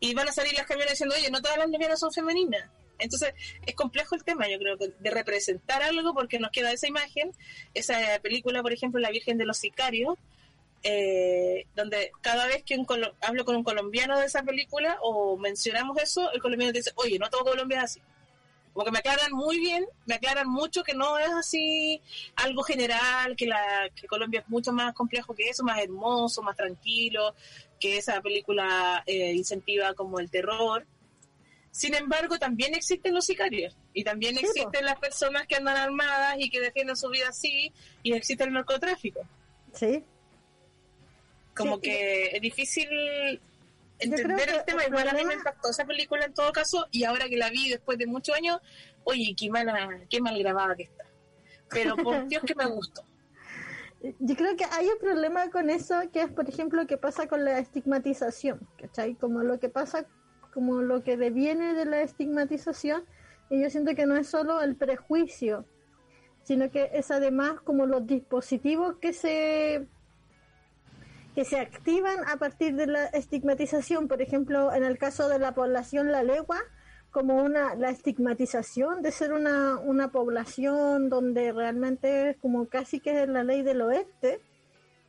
[0.00, 2.68] Y van a salir las camionas diciendo, oye, no todas las lesbianas son femeninas.
[2.98, 3.34] Entonces,
[3.66, 7.32] es complejo el tema, yo creo, de representar algo porque nos queda esa imagen.
[7.74, 10.18] Esa película, por ejemplo, La Virgen de los Sicarios,
[10.84, 12.76] eh, donde cada vez que
[13.20, 17.30] hablo con un colombiano de esa película o mencionamos eso, el colombiano dice, oye, no
[17.30, 18.02] todo Colombia es así.
[18.72, 22.00] Como que me aclaran muy bien, me aclaran mucho que no es así
[22.36, 26.56] algo general, que, la, que Colombia es mucho más complejo que eso, más hermoso, más
[26.56, 27.34] tranquilo,
[27.78, 30.86] que esa película eh, incentiva como el terror.
[31.70, 36.48] Sin embargo, también existen los sicarios y también existen las personas que andan armadas y
[36.48, 39.20] que defienden su vida así y existe el narcotráfico.
[39.72, 40.02] Sí.
[41.54, 42.88] Como que es difícil
[44.02, 44.84] entender el tema.
[44.86, 47.70] Igual a mí me impactó esa película en todo caso y ahora que la vi
[47.70, 48.60] después de muchos años,
[49.04, 51.04] oye, qué, mala, qué mal grabada que está.
[51.70, 53.04] Pero por Dios que me gustó.
[54.18, 57.28] Yo creo que hay un problema con eso, que es, por ejemplo, lo que pasa
[57.28, 59.14] con la estigmatización, ¿cachai?
[59.14, 60.06] Como lo que pasa,
[60.52, 63.04] como lo que deviene de la estigmatización,
[63.48, 65.66] y yo siento que no es solo el prejuicio,
[66.42, 69.86] sino que es además como los dispositivos que se
[71.34, 75.54] que se activan a partir de la estigmatización, por ejemplo, en el caso de la
[75.54, 76.58] población la legua,
[77.10, 83.22] como una la estigmatización de ser una, una población donde realmente es como casi que
[83.22, 84.40] es la ley del oeste,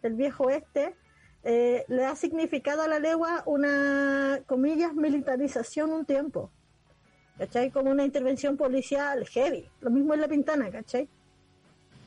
[0.01, 0.95] del viejo oeste,
[1.43, 6.51] eh, le ha significado a la legua una, comillas, militarización un tiempo,
[7.37, 7.69] ¿cachai?
[7.71, 11.09] Como una intervención policial heavy, lo mismo en La Pintana, ¿cachai?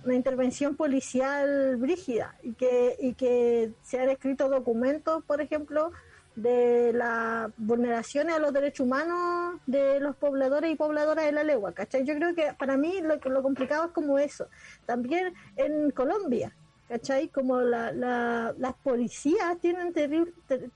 [0.06, 5.92] Una intervención policial brígida y que, y que se han escrito documentos, por ejemplo,
[6.36, 11.72] de las vulneraciones a los derechos humanos de los pobladores y pobladoras de la legua,
[11.72, 12.04] ¿cachai?
[12.04, 14.46] Yo creo que para mí lo, lo complicado es como eso.
[14.84, 16.54] También en Colombia,
[16.88, 17.28] ¿cachai?
[17.28, 20.32] Como la, la, las policías tienen terrible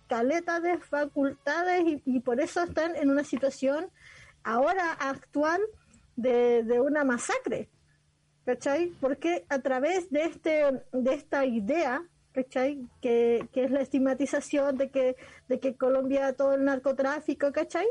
[0.09, 3.91] caleta de facultades y, y, por eso están en una situación
[4.43, 5.61] ahora actual
[6.17, 7.69] de una masacre,
[8.45, 8.93] ¿cachai?
[9.01, 12.79] Porque a través de, este, de esta idea, ¿cachai?
[13.01, 15.17] Que, que es la estigmatización de que,
[15.49, 17.87] de que Colombia todo el narcotráfico, ¿cachai?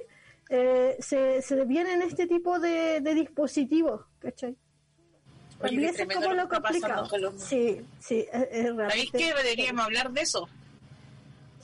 [0.50, 4.56] Eh, se, se vienen este tipo de, de dispositivos, ¿cachai?
[5.62, 7.06] Oye, eso es como lo, complicado.
[7.38, 10.48] Sí, sí, es, ¿Sabéis que deberíamos hablar de eso?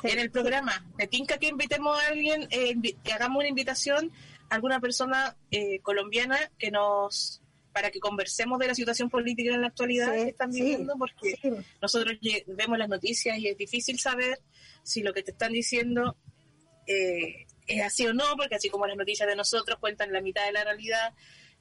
[0.01, 0.85] Sí, en el programa.
[0.97, 4.11] Me tinca que invitemos a alguien, eh, que hagamos una invitación
[4.49, 7.41] a alguna persona eh, colombiana que nos
[7.75, 11.35] para que conversemos de la situación política en la actualidad que están viviendo, sí, porque
[11.41, 11.51] sí.
[11.81, 14.39] nosotros vemos las noticias y es difícil saber
[14.81, 16.15] si lo que te están diciendo
[16.87, 20.45] eh, es así o no, porque así como las noticias de nosotros cuentan la mitad
[20.45, 21.13] de la realidad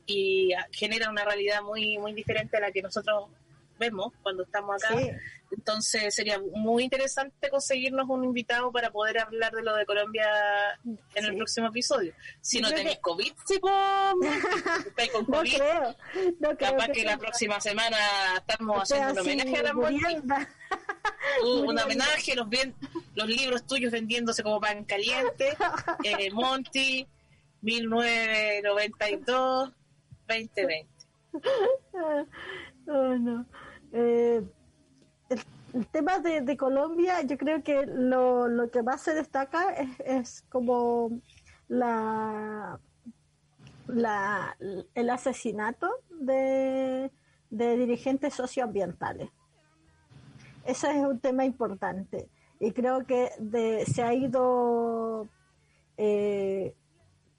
[0.06, 3.30] y generan una realidad muy, muy diferente a la que nosotros
[3.78, 4.96] vemos cuando estamos acá.
[4.98, 5.10] Sí.
[5.56, 10.26] Entonces sería muy interesante conseguirnos un invitado para poder hablar de lo de Colombia
[10.84, 11.30] en Sí.
[11.30, 12.12] el próximo episodio.
[12.40, 13.70] Si Yo no tenéis que- COVID, estáis con
[15.28, 15.56] No COVID.
[15.56, 15.96] creo,
[16.40, 17.96] no creo Capaz que que la próxima semana
[18.38, 20.00] estamos haciendo un homenaje a la Monty.
[20.00, 20.48] murienda.
[21.44, 22.74] Un, un homenaje, los, bien,
[23.14, 25.56] los libros tuyos vendiéndose como pan caliente.
[26.04, 27.06] Eh, Monty,
[27.62, 29.70] 1992,
[30.28, 30.88] 2020.
[32.86, 33.46] Oh, no.
[33.96, 34.42] Eh,
[35.72, 39.72] el, tema de, Colombia, yo creo que lo, lo que más se destaca
[40.04, 41.20] es, como
[41.68, 42.80] la
[43.86, 44.56] la,
[44.94, 47.10] el asesinato de,
[47.50, 49.30] de dirigentes socioambientales.
[50.64, 52.28] Ese es un tema importante
[52.58, 53.30] y creo que
[53.86, 55.28] se ha ido
[55.96, 56.74] eh,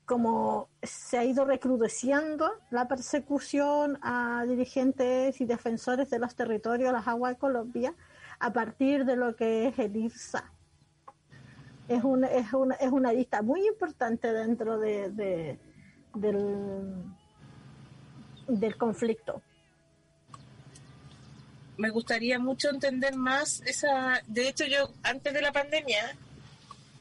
[0.05, 7.07] como se ha ido recrudeciendo la persecución a dirigentes y defensores de los territorios las
[7.07, 7.95] aguas de Colombia
[8.39, 10.51] a partir de lo que es el IRSA.
[11.87, 15.59] Es una, es una, es una lista muy importante dentro de, de
[16.13, 17.03] del,
[18.47, 19.41] del conflicto
[21.77, 24.21] me gustaría mucho entender más esa.
[24.27, 26.15] De hecho, yo antes de la pandemia,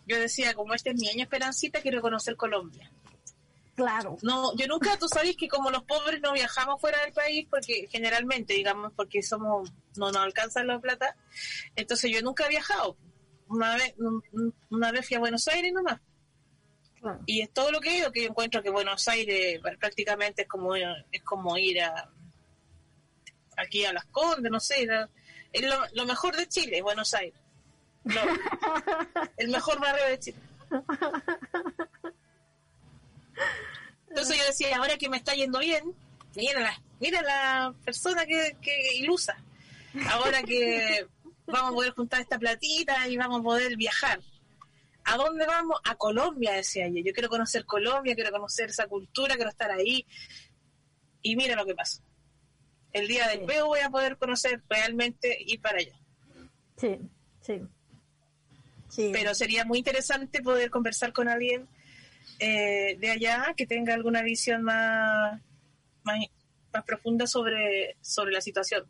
[0.06, 2.90] yo decía, como este es mi año esperancita, quiero conocer Colombia.
[3.74, 4.16] Claro.
[4.22, 7.88] No, yo nunca, tú sabes que como los pobres no viajamos fuera del país, porque
[7.90, 11.16] generalmente, digamos, porque somos, no nos alcanzan la plata,
[11.74, 12.96] entonces yo nunca he viajado.
[13.48, 13.94] Una vez,
[14.70, 16.00] una vez fui a Buenos Aires nomás.
[17.26, 20.48] Y es todo lo que he ido, que yo encuentro que Buenos Aires prácticamente es
[20.48, 22.10] como, es como ir a,
[23.56, 24.88] aquí a Las Condes, no sé,
[25.52, 27.38] es lo, mejor de Chile, Buenos Aires.
[29.36, 30.38] el mejor barrio de Chile.
[34.14, 35.92] Entonces yo decía, ahora que me está yendo bien,
[36.36, 39.36] mira la, mira la persona que, que ilusa.
[40.10, 41.06] Ahora que
[41.46, 44.20] vamos a poder juntar esta platita y vamos a poder viajar.
[45.04, 45.80] ¿A dónde vamos?
[45.84, 47.02] A Colombia, decía ella.
[47.04, 50.06] Yo quiero conocer Colombia, quiero conocer esa cultura, quiero estar ahí.
[51.20, 52.00] Y mira lo que pasó
[52.94, 53.60] el día del sí.
[53.66, 56.00] voy a poder conocer realmente ir para allá.
[56.76, 56.98] Sí,
[57.40, 57.60] sí.
[58.88, 59.10] sí.
[59.12, 61.68] Pero sería muy interesante poder conversar con alguien
[62.38, 65.40] eh, de allá que tenga alguna visión más,
[66.02, 66.18] más,
[66.84, 68.84] profunda sobre, sobre la situación.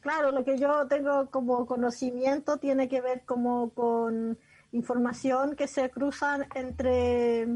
[0.00, 4.38] Claro, lo que yo tengo como conocimiento tiene que ver como con
[4.72, 7.46] información que se cruzan entre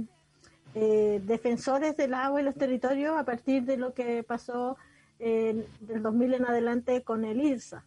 [0.75, 4.77] eh, defensores del agua y los territorios a partir de lo que pasó
[5.21, 7.85] eh, del 2000 en adelante con el IRSA.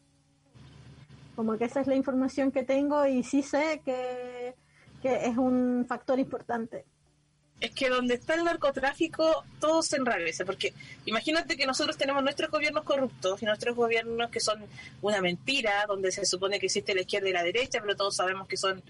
[1.36, 4.56] Como que esa es la información que tengo y sí sé que,
[5.08, 6.86] que es un factor importante.
[7.60, 10.74] Es que donde está el narcotráfico todo se enrarece, porque
[11.06, 14.64] imagínate que nosotros tenemos nuestros gobiernos corruptos y nuestros gobiernos que son
[15.02, 18.48] una mentira, donde se supone que existe la izquierda y la derecha, pero todos sabemos
[18.48, 18.84] que son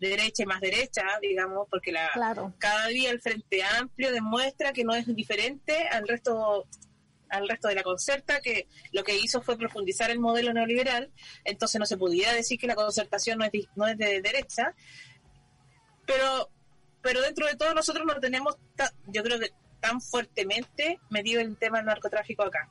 [0.00, 2.10] derecha y más derecha, digamos, porque la,
[2.58, 6.66] cada día el Frente Amplio demuestra que no es diferente al resto
[7.28, 11.10] al resto de la concerta, que lo que hizo fue profundizar el modelo neoliberal,
[11.44, 14.74] entonces no se pudiera decir que la concertación no es de, no es de derecha,
[16.06, 16.50] pero
[17.04, 18.56] pero dentro de todo nosotros no tenemos,
[19.08, 22.70] yo creo que tan fuertemente metido el tema del narcotráfico acá.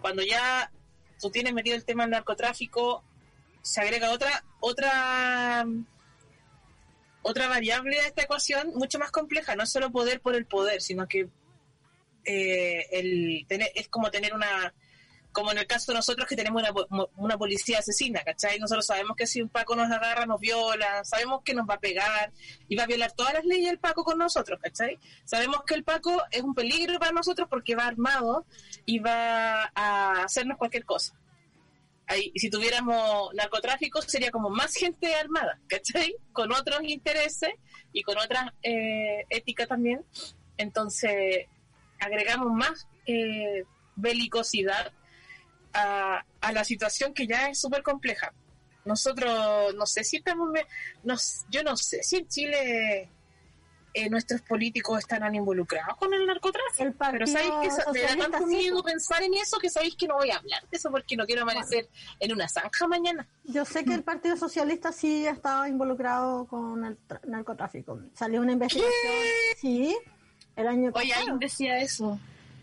[0.00, 0.72] Cuando ya
[1.20, 3.04] tú tienes metido el tema del narcotráfico,
[3.62, 5.64] se agrega otra otra
[7.22, 11.06] otra variable a esta ecuación mucho más compleja, no solo poder por el poder, sino
[11.06, 11.28] que
[12.24, 14.74] eh, el tener, es como tener una,
[15.38, 16.64] como en el caso de nosotros que tenemos
[17.14, 18.58] una, policía asesina, ¿cachai?
[18.58, 21.78] Nosotros sabemos que si un Paco nos agarra, nos viola, sabemos que nos va a
[21.78, 22.32] pegar
[22.66, 24.98] y va a violar todas las leyes el Paco con nosotros, ¿cachai?
[25.24, 28.46] Sabemos que el Paco es un peligro para nosotros porque va armado
[28.84, 31.14] y va a hacernos cualquier cosa
[32.16, 36.16] y si tuviéramos narcotráfico sería como más gente armada, ¿cachai?
[36.32, 37.50] Con otros intereses
[37.92, 40.04] y con otras eh, éticas también.
[40.56, 41.46] Entonces,
[42.00, 43.62] agregamos más eh,
[43.94, 44.92] belicosidad
[45.78, 48.32] a, a, la situación que ya es súper compleja.
[48.84, 50.50] Nosotros, no sé si estamos,
[51.02, 53.10] nos, yo no sé si en Chile
[53.94, 56.94] eh, nuestros políticos estarán involucrados con el narcotráfico.
[57.10, 60.30] pero sabéis que me da tanto miedo pensar en eso que sabéis que no voy
[60.30, 61.88] a hablar de eso porque no quiero amanecer
[62.20, 63.26] en una zanja mañana.
[63.44, 68.00] Yo sé que el Partido Socialista sí estaba involucrado con el narcotráfico.
[68.14, 68.92] Salió una investigación.
[69.60, 69.96] Sí,
[70.54, 72.20] el año Oye, alguien decía eso.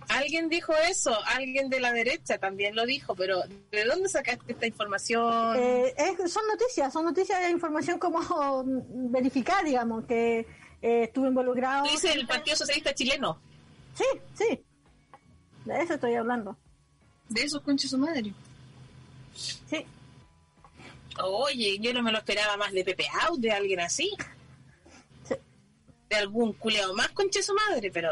[0.09, 3.41] Alguien dijo eso, alguien de la derecha también lo dijo, pero
[3.71, 5.55] ¿de dónde sacaste esta información?
[5.57, 5.95] Eh,
[6.27, 8.63] son noticias, son noticias de información como
[9.11, 10.39] verificada, digamos, que
[10.81, 11.83] eh, estuvo involucrado.
[11.89, 13.39] Dice el Partido Socialista Chileno.
[13.95, 14.63] Sí, sí.
[15.65, 16.55] De eso estoy hablando.
[17.29, 18.33] De eso concha su madre.
[19.33, 19.85] Sí.
[21.23, 24.11] Oye, yo no me lo esperaba más de Pepe Out, de alguien así.
[25.23, 25.35] Sí.
[26.09, 28.09] De algún culeado más concha su madre, pero.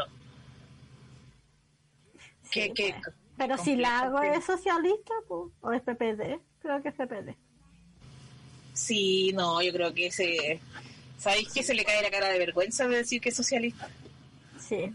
[2.54, 2.94] Sí, ¿Qué,
[3.36, 7.36] pero si la hago es socialista pues, o es PPD, creo que es PPD.
[8.72, 10.60] Sí, no, yo creo que ese
[11.18, 13.88] ¿Sabéis que se le cae la cara de vergüenza de decir que es socialista?
[14.58, 14.92] Sí.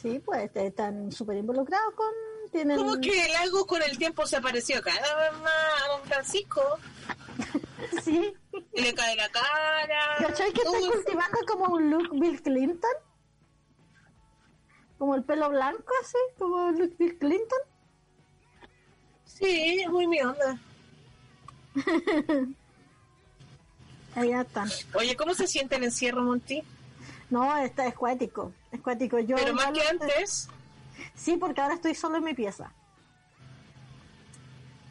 [0.00, 2.08] Sí, pues están súper involucrados con...
[2.50, 2.76] Tienen...
[2.76, 6.60] Como que el algo con el tiempo se apareció cada vez más a don Francisco.
[8.02, 8.34] sí.
[8.72, 10.16] Y le cae la cara.
[10.18, 12.90] ¿Cachai que está cultivando como un look Bill Clinton?
[14.98, 17.58] Como el pelo blanco así, como Bill Clinton.
[19.24, 20.58] Sí, es muy mi onda.
[24.14, 24.68] Ahí están.
[24.94, 26.62] Oye, ¿cómo se siente el encierro, Monty?
[27.30, 29.18] No, está es cuático, es cuático.
[29.20, 30.48] Yo Pero más que lo- antes,
[31.14, 32.72] Sí, porque ahora estoy solo en mi pieza.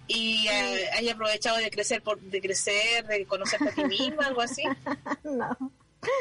[0.10, 4.40] y eh, hay aprovechado de crecer, por, de crecer, de conocerte a ti misma, algo
[4.42, 4.64] así.
[5.26, 5.58] no,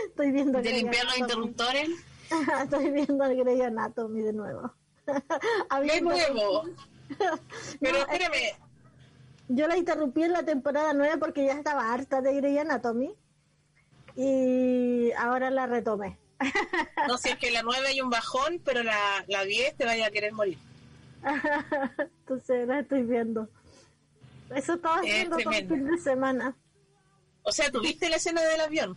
[0.09, 1.89] estoy viendo De limpiar los interruptores.
[2.63, 4.73] estoy viendo el Grey Anatomy de nuevo.
[5.07, 6.65] De nuevo.
[7.81, 8.59] Pero No, espérame,
[9.49, 13.15] Yo la interrumpí en la temporada 9 porque ya estaba harta de Grey Anatomy.
[14.17, 16.19] Y ahora la retomé.
[17.07, 20.07] no sé, es que la 9 hay un bajón, pero la, la 10 te vaya
[20.07, 20.59] a querer morir.
[22.21, 23.49] Entonces la estoy viendo.
[24.55, 26.57] Eso estaba Es haciendo todo el fin de semana.
[27.43, 28.97] O sea, ¿tuviste la escena del avión?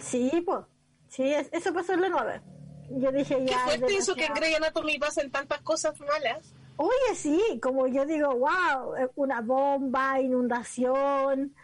[0.00, 0.64] Sí, pues.
[1.16, 2.40] Sí, es- eso pasó en la 9.
[2.90, 3.58] Yo dije ¿Qué ya.
[3.60, 4.34] fuerte es eso que en.
[4.34, 6.52] Grey Anatomy pasan tantas cosas malas?
[6.76, 11.54] Oye, sí, como yo digo, wow, una bomba, inundación,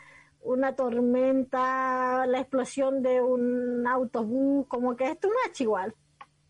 [0.42, 5.94] una tormenta, la explosión de un autobús, como que esto no es igual.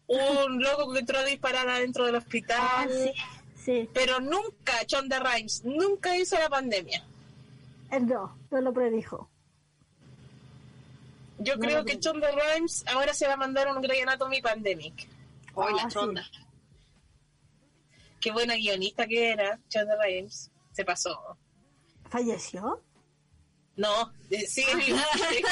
[0.06, 2.58] Un loco que entró a disparar adentro del hospital.
[2.60, 3.12] Ah, sí,
[3.56, 7.02] sí, Pero nunca, Chonda Rhimes, nunca hizo la pandemia.
[8.00, 9.28] no, no lo predijo.
[11.44, 11.98] Yo No creo que.
[12.00, 15.08] Chonda Rhimes ahora se va a mandar un Grey Anatomy Pandemic.
[15.54, 15.94] Hoy Ah, la sí.
[15.94, 16.24] chonda.
[18.20, 20.50] Qué buena guionista que era, Chonda Rhimes.
[20.72, 21.36] Se pasó.
[22.08, 22.82] ¿Falleció?
[23.76, 25.02] No, eh, sí, viva.
[25.14, 25.42] Es que, es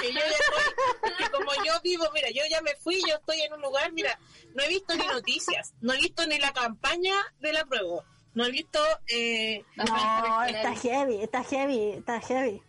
[0.00, 3.16] que yo ya estoy- es que como yo vivo, mira, yo ya me fui, yo
[3.16, 4.18] estoy en un lugar, mira,
[4.54, 8.04] no he visto ni noticias, no he visto ni la campaña de la prueba,
[8.34, 12.62] no he visto, eh, No, está heavy, está heavy, está heavy.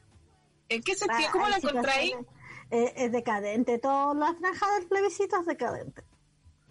[0.70, 1.30] ¿en qué sentido?
[1.32, 2.10] ¿Cómo la encontráis?
[2.12, 2.38] situaciones-
[2.72, 6.03] eh, es decadente, toda la franja del plebiscito es decadente.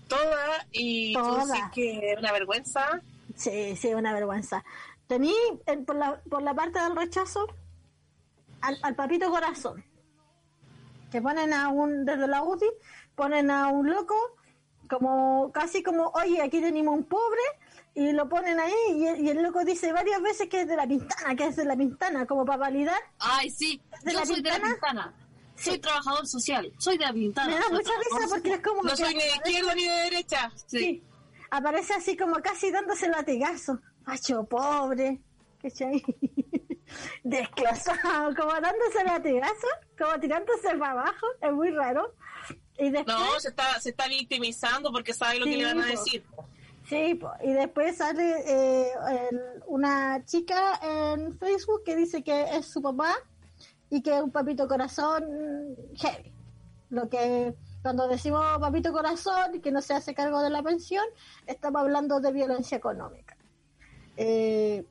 [0.09, 1.71] Toda, y tú Toda.
[1.75, 3.03] que es una vergüenza.
[3.37, 4.65] Sí, sí, una vergüenza.
[5.07, 5.35] Tení
[5.67, 7.47] eh, por, la, por la parte del rechazo
[8.61, 9.85] al, al papito corazón.
[11.11, 12.67] Que ponen a un, desde la UTI,
[13.15, 14.15] ponen a un loco,
[14.89, 17.41] como casi como, oye, aquí tenemos un pobre,
[17.95, 20.77] y lo ponen ahí, y el, y el loco dice varias veces que es de
[20.77, 23.01] la pintana, que es de la pintana, como para validar.
[23.19, 23.83] Ay, sí.
[24.05, 25.15] ¿De Yo la soy de la Pintana?
[25.61, 26.73] Soy trabajador social.
[26.79, 27.49] Soy de la pintana.
[27.55, 30.53] Me da mucha risa porque es como No soy ni de izquierda ni de derecha.
[30.67, 30.79] Sí.
[30.79, 31.03] Sí.
[31.51, 33.81] Aparece así como casi dándose latigazo.
[34.07, 35.21] Macho pobre.
[35.63, 36.03] ¿Cachai?
[37.25, 39.67] Desclasado, como dándose latigazo,
[39.99, 41.27] como tirándose para abajo.
[41.43, 42.15] Es muy raro.
[42.79, 45.81] Y después, No, se está, se está victimizando porque sabe lo Sí, que le van
[45.81, 46.25] a decir.
[46.89, 48.91] sí, po, y después sale eh,
[49.31, 53.17] el- una chica en Facebook que dice que es su papá
[53.91, 55.25] y que es un papito corazón
[55.97, 56.33] heavy.
[56.91, 61.05] Lo que cuando decimos papito corazón que no se hace cargo de la pensión,
[61.47, 63.37] estamos hablando de violencia económica.
[64.17, 64.85] Eh,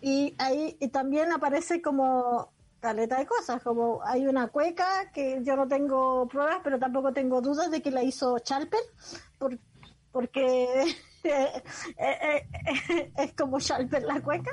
[0.00, 5.56] y ahí y también aparece como caleta de cosas, como hay una cueca que yo
[5.56, 8.80] no tengo pruebas, pero tampoco tengo dudas de que la hizo Chalper,
[9.38, 9.58] por-
[10.12, 10.84] porque
[11.24, 11.62] eh,
[11.98, 12.46] eh,
[12.90, 14.50] eh, es como Chalper la cueca.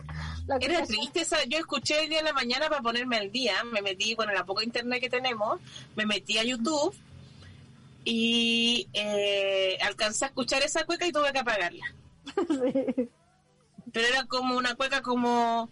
[0.48, 3.64] La Era triste esa, yo escuché hoy día en la mañana para ponerme al día,
[3.66, 5.60] me metí, bueno, la poca internet que tenemos,
[5.96, 6.96] me metí a YouTube
[8.04, 11.86] y eh, alcancé a escuchar esa cueca y tuve que apagarla.
[12.36, 13.10] Sí.
[13.94, 15.70] Pero era como una cueca como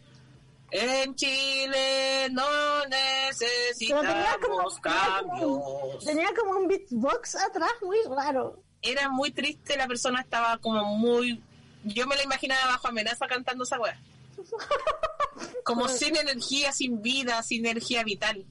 [0.72, 2.44] en Chile no
[2.86, 6.06] necesitamos tenía como- cambios.
[6.06, 8.60] tenía como un beatbox atrás muy raro.
[8.84, 11.42] Era muy triste, la persona estaba como muy...
[11.86, 14.00] Yo me la imaginaba bajo amenaza cantando esa weá.
[15.64, 18.46] Como sin energía, sin vida, sin energía vital.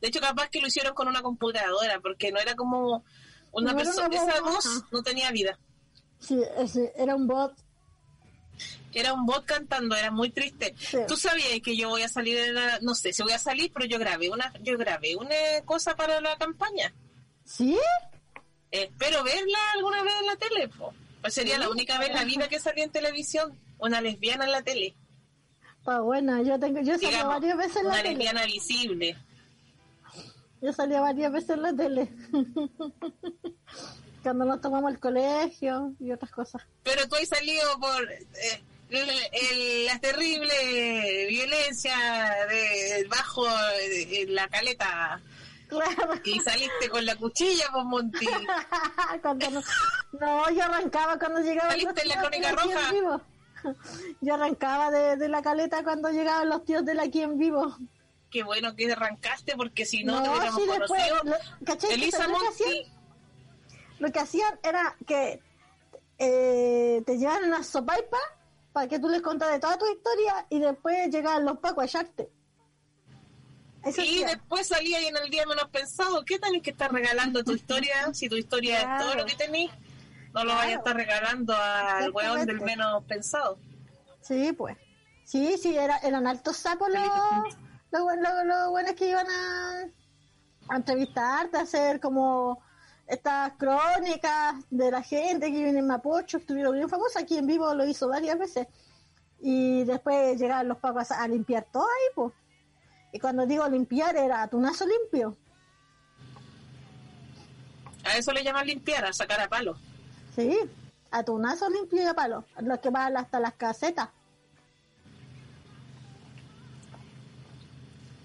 [0.00, 3.04] De hecho, capaz que lo hicieron con una computadora, porque no era como
[3.52, 4.08] una No persona...
[4.16, 5.58] Esa voz, no tenía vida.
[6.20, 7.52] Sí, ese era un bot.
[8.92, 10.74] Era un bot cantando, era muy triste.
[10.78, 10.98] Sí.
[11.08, 13.70] Tú sabías que yo voy a salir, en la- no sé si voy a salir,
[13.72, 16.92] pero yo grabé una, yo grabé una cosa para la campaña.
[17.44, 17.76] ¿Sí?
[18.82, 20.68] Espero verla alguna vez en la tele.
[20.68, 20.92] po.
[21.20, 24.52] Pues sería la única vez en la vida que salí en televisión, una lesbiana en
[24.52, 24.94] la tele.
[25.84, 28.14] Pa' buena, yo tengo, yo salí varias veces en la una tele.
[28.14, 29.16] lesbiana visible.
[30.60, 32.08] Yo salía varias veces en la tele.
[34.22, 36.62] Cuando nos tomamos el colegio y otras cosas.
[36.82, 41.94] Pero tú has salido por eh, el- el- la terrible violencia
[42.48, 43.46] de bajo
[43.80, 45.20] eh, en la caleta
[45.68, 46.14] Claro.
[46.24, 48.26] y saliste con la cuchilla, pues Monty.
[49.22, 49.62] cuando no,
[50.20, 52.92] no, yo arrancaba cuando llegaba ¿Saliste en la crónica roja?
[52.92, 53.20] vivo.
[54.20, 57.74] Yo arrancaba de, de la caleta cuando llegaban los tíos de la aquí en vivo.
[58.30, 61.38] Qué bueno que arrancaste porque si no, te No, hubiéramos sí, después, conocido.
[61.64, 62.92] lo- que Elisa sabía qué Monti, hacían?
[64.00, 65.40] lo que hacían era que
[66.18, 68.18] eh, te llevaban una sopaipa
[68.72, 72.28] para que tú les contaras toda tu historia y después llegaban los pacos a echarte.
[73.84, 77.42] Eso Y después salía y en el día menos pensado, ¿qué tenés que estar regalando
[77.44, 78.12] tu historia?
[78.14, 79.70] Si tu historia es todo lo que tenés,
[80.32, 80.58] no lo Claro.
[80.58, 83.58] vayas a estar regalando al weón del menos pensado.
[84.22, 84.76] Sí, pues.
[85.24, 87.02] Sí, sí, era, eran altos sapos los,
[87.90, 89.84] los, los- los buenos que iban a,
[90.68, 92.62] a entrevistarte, a hacer como
[93.06, 97.74] estas crónicas de la gente que viene en Mapocho, estuvieron bien famosos, aquí en vivo
[97.74, 98.66] lo hizo varias veces.
[99.40, 102.32] Y después llegaban los papás a limpiar todo ahí, pues.
[103.14, 105.36] Y cuando digo limpiar era atunazo limpio.
[108.04, 109.78] A eso le llaman limpiar, a sacar a palo.
[110.34, 110.58] Sí,
[111.12, 112.44] atunazo limpio y a palo.
[112.60, 114.08] Los que van hasta las casetas.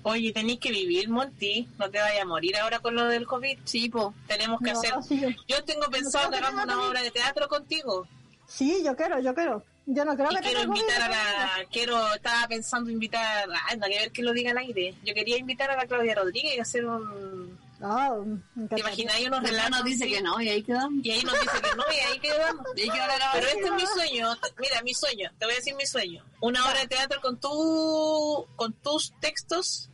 [0.02, 1.68] Oye, tenéis que vivir, Monty.
[1.78, 3.60] No te vayas a morir ahora con lo del COVID.
[3.66, 4.16] Sí, po.
[4.28, 4.94] Tenemos que No, hacer.
[5.08, 8.08] sí, yo- tengo pensado que hagamos una obra de teatro contigo.
[8.50, 9.64] Sí, yo quiero, yo quiero.
[9.86, 11.50] Yo no creo Y que quiero invitar a la.
[11.72, 12.14] Quiero.
[12.14, 13.48] Estaba pensando invitar.
[13.50, 14.94] Ah, no que ver que lo diga al aire.
[15.04, 17.58] Yo quería invitar a la Claudia Rodríguez y hacer un.
[17.80, 18.26] No,
[18.56, 19.86] me ¿Te imagináis unos relatos?
[19.86, 20.14] dice así?
[20.14, 21.06] que no, y ahí quedamos.
[21.06, 22.66] Y ahí nos dice que no, y ahí quedamos.
[22.76, 24.38] Y ahí quedó la Pero este es mi sueño.
[24.60, 25.32] Mira, mi sueño.
[25.40, 26.26] Te voy a decir mi sueño.
[26.42, 29.90] Una obra de teatro con tu, con tus textos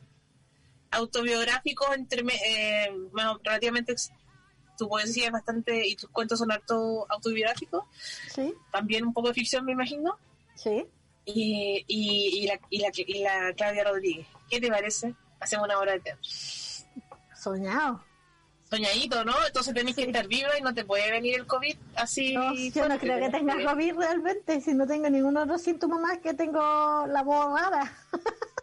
[0.91, 3.95] autobiográficos entre eh, bueno, relativamente
[4.77, 7.83] tu poesía es bastante y tus cuentos son harto autobiográficos
[8.33, 10.17] Sí, también un poco de ficción me imagino
[10.55, 10.85] sí.
[11.25, 15.15] y, y, y la, y, la, y la Claudia Rodríguez ¿qué te parece?
[15.39, 16.23] hacemos una obra de teatro
[17.35, 18.03] Soñado.
[18.69, 19.33] soñadito ¿no?
[19.45, 22.87] entonces tenés que estar viva y no te puede venir el COVID así No, yo
[22.89, 26.59] no creo que tenga COVID realmente, si no tengo ningún otro síntoma más que tengo
[27.07, 27.93] la voz rara.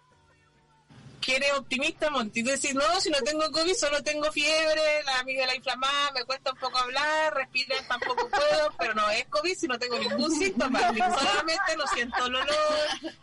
[1.24, 2.42] que eres optimista, Monty.
[2.42, 6.50] Tú decís, no, si no tengo COVID, solo tengo fiebre, la amígdala inflamada, me cuesta
[6.52, 10.80] un poco hablar, respirar tampoco puedo, pero no es COVID si no tengo ningún síntoma.
[10.80, 12.48] Solamente no siento el olor,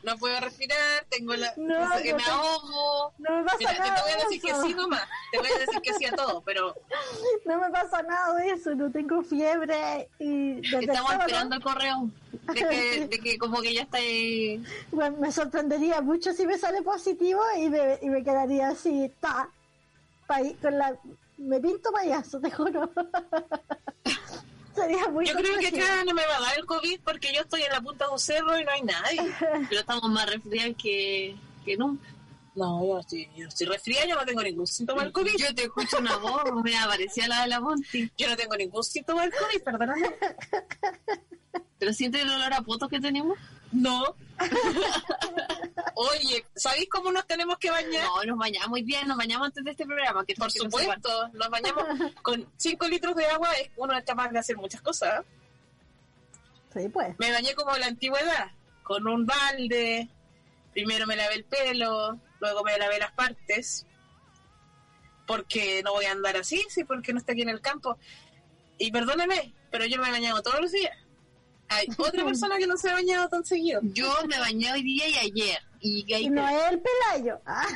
[0.04, 1.54] no puedo respirar, tengo la...
[1.58, 3.14] No, que yo me te- ahogo.
[3.20, 5.50] No me pasa Mira, te nada voy a de decir que sí nomás, te voy
[5.52, 6.76] a decir que sí a todo, pero
[7.46, 12.10] No me pasa nada de eso, no tengo fiebre y Estamos esperando el correo.
[12.54, 14.64] De que, de que como que ya está ahí.
[14.92, 19.50] bueno, me sorprendería mucho si me sale positivo y me, y me quedaría así, ta,
[20.28, 20.96] pa- con la,
[21.38, 22.92] me pinto payaso, te juro.
[24.76, 27.42] Sería muy yo creo que acá no me va a dar el COVID porque yo
[27.42, 29.22] estoy en la punta de un cerro y no hay nadie.
[29.70, 31.36] Pero estamos más resfriados que,
[31.66, 32.08] que nunca.
[32.56, 35.36] No, yo estoy, yo estoy resfriada, yo no tengo ningún síntoma del COVID.
[35.38, 38.12] Yo te escucho una voz, me aparecía la de la Monty.
[38.18, 40.16] Yo no tengo ningún síntoma del COVID, perdóname.
[41.78, 43.38] Pero sientes el olor a poto que tenemos.
[43.72, 44.16] No.
[45.96, 48.04] Oye, ¿sabéis cómo nos tenemos que bañar?
[48.06, 50.26] No, nos bañamos muy bien, nos bañamos antes de este programa.
[50.26, 51.84] Que Por que no supuesto, nos bañamos
[52.22, 55.24] con 5 litros de agua, es- uno es capaz de hacer muchas cosas.
[56.74, 57.16] Sí, pues.
[57.20, 58.52] Me bañé como en la antigüedad,
[58.84, 60.08] con un balde,
[60.72, 63.86] primero me lavé el pelo, luego me lavé las partes,
[65.28, 67.98] porque no voy a andar así, sí, porque no está aquí en el campo.
[68.78, 70.96] Y perdóneme, pero yo me he bañado todos los días.
[71.70, 73.80] Hay otra persona que no se ha bañado tan seguido.
[73.84, 75.60] Yo me bañé hoy día y ayer.
[75.82, 77.40] Y Y no es el pelayo.
[77.46, 77.68] Ah,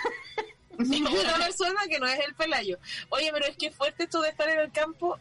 [0.79, 2.79] Y otra persona que no es el pelayo.
[3.09, 5.19] Oye, pero es que es fuerte esto de estar en el campo,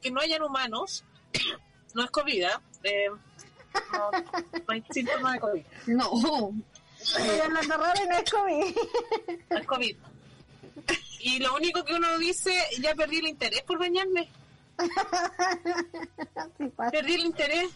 [0.00, 1.02] que no hayan humanos,
[1.92, 2.62] no es COVID, ¿ah?
[2.84, 3.08] Eh,
[3.92, 6.10] no, no hay síntomas de COVID, No.
[6.14, 8.76] y no es COVID.
[9.50, 9.96] no es COVID.
[11.20, 14.28] Y lo único que uno dice, ya perdí el interés por bañarme,
[16.58, 17.70] Sí, perdí el interés.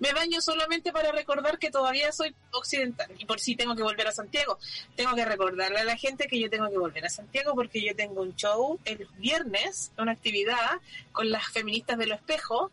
[0.00, 4.06] Me baño solamente para recordar que todavía soy occidental y por si tengo que volver
[4.06, 4.58] a Santiago.
[4.96, 7.94] Tengo que recordarle a la gente que yo tengo que volver a Santiago porque yo
[7.94, 10.80] tengo un show el viernes, una actividad
[11.12, 12.70] con las feministas de lo espejo.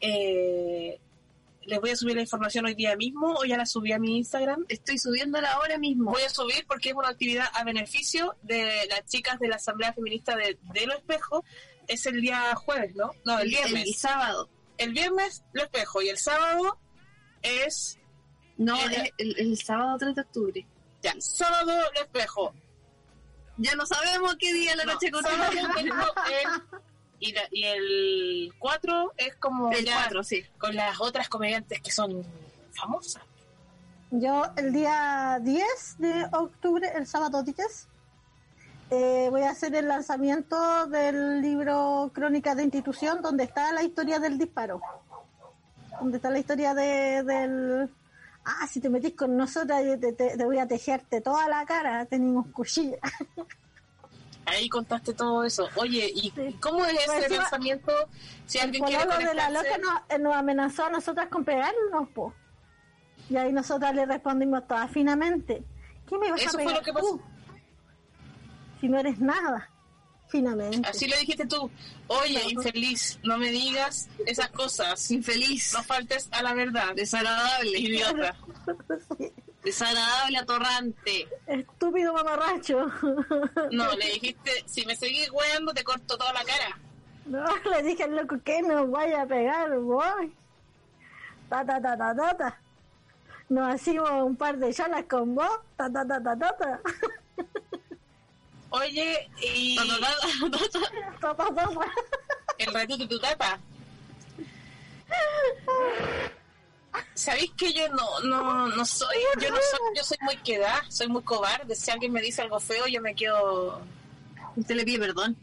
[0.00, 1.00] Eh,
[1.66, 4.18] les voy a subir la información hoy día mismo o ya la subí a mi
[4.18, 4.64] Instagram.
[4.68, 6.12] Estoy subiéndola ahora mismo.
[6.12, 9.92] Voy a subir porque es una actividad a beneficio de las chicas de la Asamblea
[9.92, 11.44] Feminista de, de Lo Espejo.
[11.92, 13.10] Es el día jueves, ¿no?
[13.24, 13.86] No, el viernes.
[13.88, 14.48] El sábado.
[14.78, 16.78] El viernes Lo Espejo y el sábado
[17.42, 17.98] es
[18.56, 20.66] No, El- es el, el sábado 3 de octubre.
[21.02, 22.54] ya, sábado Lo Espejo.
[23.56, 25.22] Ya no sabemos qué día la No, noche con
[27.18, 30.44] y, la- y el 4 es como El ya 4, sí.
[30.58, 32.24] con las otras comediantes que son
[32.72, 33.22] famosas.
[34.12, 37.88] Yo el día 10 de octubre, el sábado 10,
[38.90, 44.18] eh, voy a hacer el lanzamiento del libro Crónicas de Institución, donde está la historia
[44.18, 44.80] del disparo.
[46.00, 47.90] Donde está la historia de, del...
[48.44, 52.06] Ah, si te metís con nosotras, te, te- te voy a tejerte toda la cara,
[52.06, 52.96] tenemos cuchilla.
[54.46, 55.68] Ahí contaste todo eso.
[55.76, 56.56] Oye, ¿y Sí.
[56.60, 57.92] cómo es ese encima, pensamiento
[58.46, 62.32] si alguien quiere de la loca nos, nos amenazó a nosotras con pegarnos, po.
[63.28, 65.62] Y ahí nosotras le respondimos todas finamente.
[66.08, 67.06] ¿Qué me vas Eso a fue pegar lo que pasó.
[67.06, 67.22] tú?
[68.80, 69.68] Si no eres nada,
[70.28, 70.88] finamente.
[70.88, 71.70] Así le dijiste tú,
[72.06, 75.10] oye, infeliz, no me digas esas cosas.
[75.10, 76.94] Infeliz, No faltes a la verdad.
[76.94, 78.36] desagradable, Idiota.
[79.18, 79.32] Sí.
[79.62, 81.28] desagradable, atorrante.
[81.46, 82.86] Estúpido mamarracho.
[83.70, 86.78] No, le dijiste, si me seguís weando te corto toda la cara.
[87.26, 90.34] No, le dije al loco que nos vaya a pegar, voy.
[91.50, 92.60] Ta ta ta ta ta ta.
[93.50, 95.50] Nos hacimos un par de chalas con vos.
[95.76, 96.80] Ta ta ta ta ta ta.
[98.70, 99.76] Oye, y
[102.58, 103.58] el ratito de tu tata.
[107.14, 111.08] ¿Sabéis que yo no, no, no soy, yo no soy, yo soy muy queda, soy
[111.08, 111.74] muy cobarde.
[111.74, 113.82] Si alguien me dice algo feo, yo me quedo,
[114.56, 115.36] Usted le pide perdón.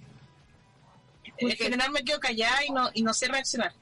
[1.37, 3.73] en general me quedo callada y no, y no sé reaccionar.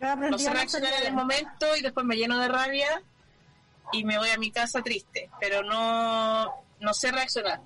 [0.00, 3.02] No sé reaccionar en el momento y después me lleno de rabia
[3.92, 7.60] y me voy a mi casa triste, pero no, no sé reaccionar.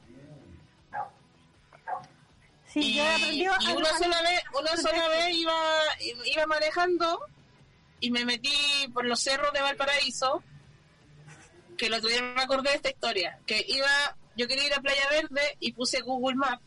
[2.72, 5.54] Sí, y, yo una sola vez, una sola vez iba,
[6.24, 7.20] iba manejando
[8.00, 8.50] y me metí
[8.94, 10.42] por los cerros de Valparaíso,
[11.76, 14.80] que el otro día me acordé de esta historia, que iba, yo quería ir a
[14.80, 16.62] Playa Verde y puse Google Maps,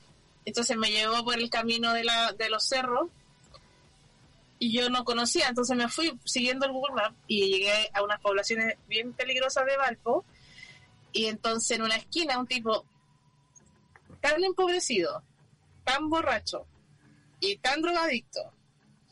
[0.46, 3.10] entonces me llevó por el camino de, la, de los cerros
[4.60, 8.22] y yo no conocía, entonces me fui siguiendo el Google Maps y llegué a unas
[8.22, 10.24] poblaciones bien peligrosas de Valpo
[11.12, 12.86] y entonces en una esquina un tipo
[14.22, 15.24] tan empobrecido,
[15.86, 16.68] tan borracho
[17.40, 18.54] y tan drogadicto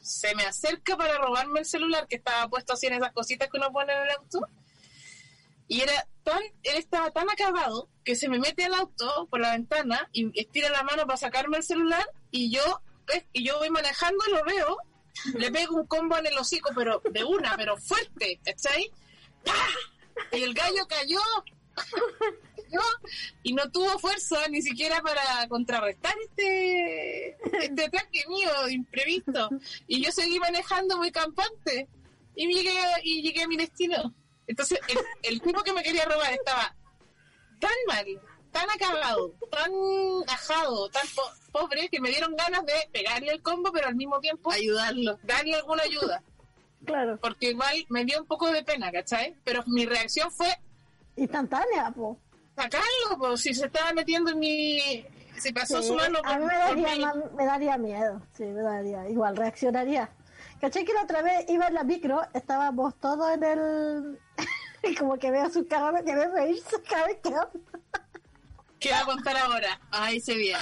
[0.02, 3.58] se me acerca para robarme el celular que estaba puesto así en esas cositas que
[3.58, 4.48] uno pone en el auto
[5.68, 10.10] y era tan estaba tan acabado que se me mete al auto por la ventana
[10.12, 12.82] y estira la mano para sacarme el celular y yo
[13.32, 14.78] y yo voy manejando lo veo
[15.36, 18.92] le pego un combo en el hocico pero de una pero fuerte ¿cachai?
[19.46, 20.34] ¡Pah!
[20.38, 21.20] y el gallo cayó
[23.44, 27.30] y no tuvo fuerza ni siquiera para contrarrestar este
[27.66, 29.50] este ataque mío imprevisto
[29.88, 31.88] y yo seguí manejando muy campante
[32.36, 34.14] y llegué y llegué a mi destino
[34.48, 36.76] entonces el, el tipo que me quería robar estaba
[37.60, 38.06] tan mal
[38.52, 39.72] tan acabado tan
[40.28, 44.20] ajado tan po- pobre que me dieron ganas de pegarle el combo pero al mismo
[44.20, 45.18] tiempo Ayudarlo.
[45.24, 46.22] darle alguna ayuda
[46.86, 49.36] Claro, porque igual me dio un poco de pena ¿cachai?
[49.46, 50.50] pero mi reacción fue
[51.16, 52.18] instantánea, po.
[52.56, 55.06] Sacarlo, pues si se estaba metiendo en mi...
[55.38, 58.62] Se pasó Sí, su mano a mí me daría, mi- me daría miedo, sí, me
[58.62, 60.10] daría, igual reaccionaría.
[60.62, 64.20] ¿Caché que la otra vez iba en la micro, estábamos todos en el...
[64.84, 67.34] y como que veo su cara, que ve reírse cada vez que.
[68.80, 69.80] ¿Qué va a contar ahora?
[69.92, 70.60] Ay, se viene.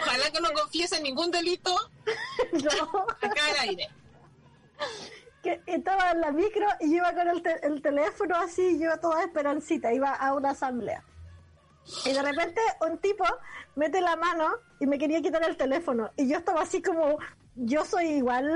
[0.00, 1.74] Ojalá que no confiese ningún delito
[2.52, 3.88] No, acá al aire.
[5.42, 8.84] Que estaba en la micro y yo iba con el, te- el teléfono así, yo
[8.84, 11.02] iba toda esperancita, iba a una asamblea.
[12.04, 13.24] Y de repente un tipo
[13.74, 16.10] mete la mano y me quería quitar el teléfono.
[16.16, 17.18] Y yo estaba así como,
[17.56, 18.48] yo soy igual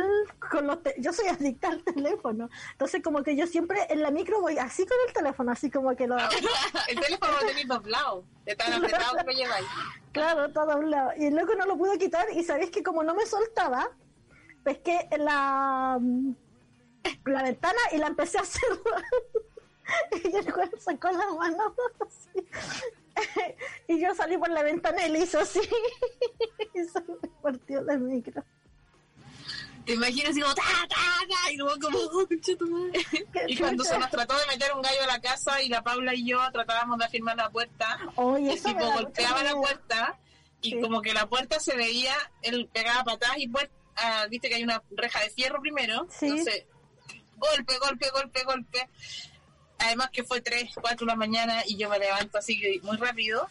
[0.50, 2.48] con los, te- yo soy adicta al teléfono.
[2.72, 5.96] Entonces como que yo siempre en la micro voy así con el teléfono, así como
[5.96, 6.16] que lo...
[6.88, 9.66] El teléfono lo tenéis doblado, de tan apretado que lo lleváis.
[10.12, 11.10] Claro, todo a un lado.
[11.16, 13.88] Y el loco no lo pudo quitar y sabéis que como no me soltaba,
[14.62, 15.98] pesqué la,
[17.26, 19.04] la ventana y la empecé a cerrar.
[20.24, 21.74] y el juez sacó la mano
[22.06, 22.46] así.
[23.88, 25.60] y yo salí por la ventana y le hizo así.
[26.74, 28.42] y se me partió la micro.
[29.84, 30.96] Te imaginas así como ta, ta,
[31.28, 32.26] ta, y luego como, oh,
[32.58, 33.02] tu madre.
[33.46, 36.14] Y cuando se nos trató de meter un gallo a la casa y la Paula
[36.14, 40.18] y yo tratábamos de afirmar la puerta, tipo da golpeaba la puerta
[40.62, 40.80] y Sí.
[40.80, 44.64] como que la puerta se veía, él pegaba patadas y pues, ah, viste que hay
[44.64, 46.28] una reja de fierro primero, Sí.
[46.28, 46.64] entonces
[47.52, 48.88] golpe, golpe, golpe, golpe.
[49.78, 52.96] Además que fue 3, 4 de la mañana y yo me levanto así que muy
[52.96, 53.46] rápido.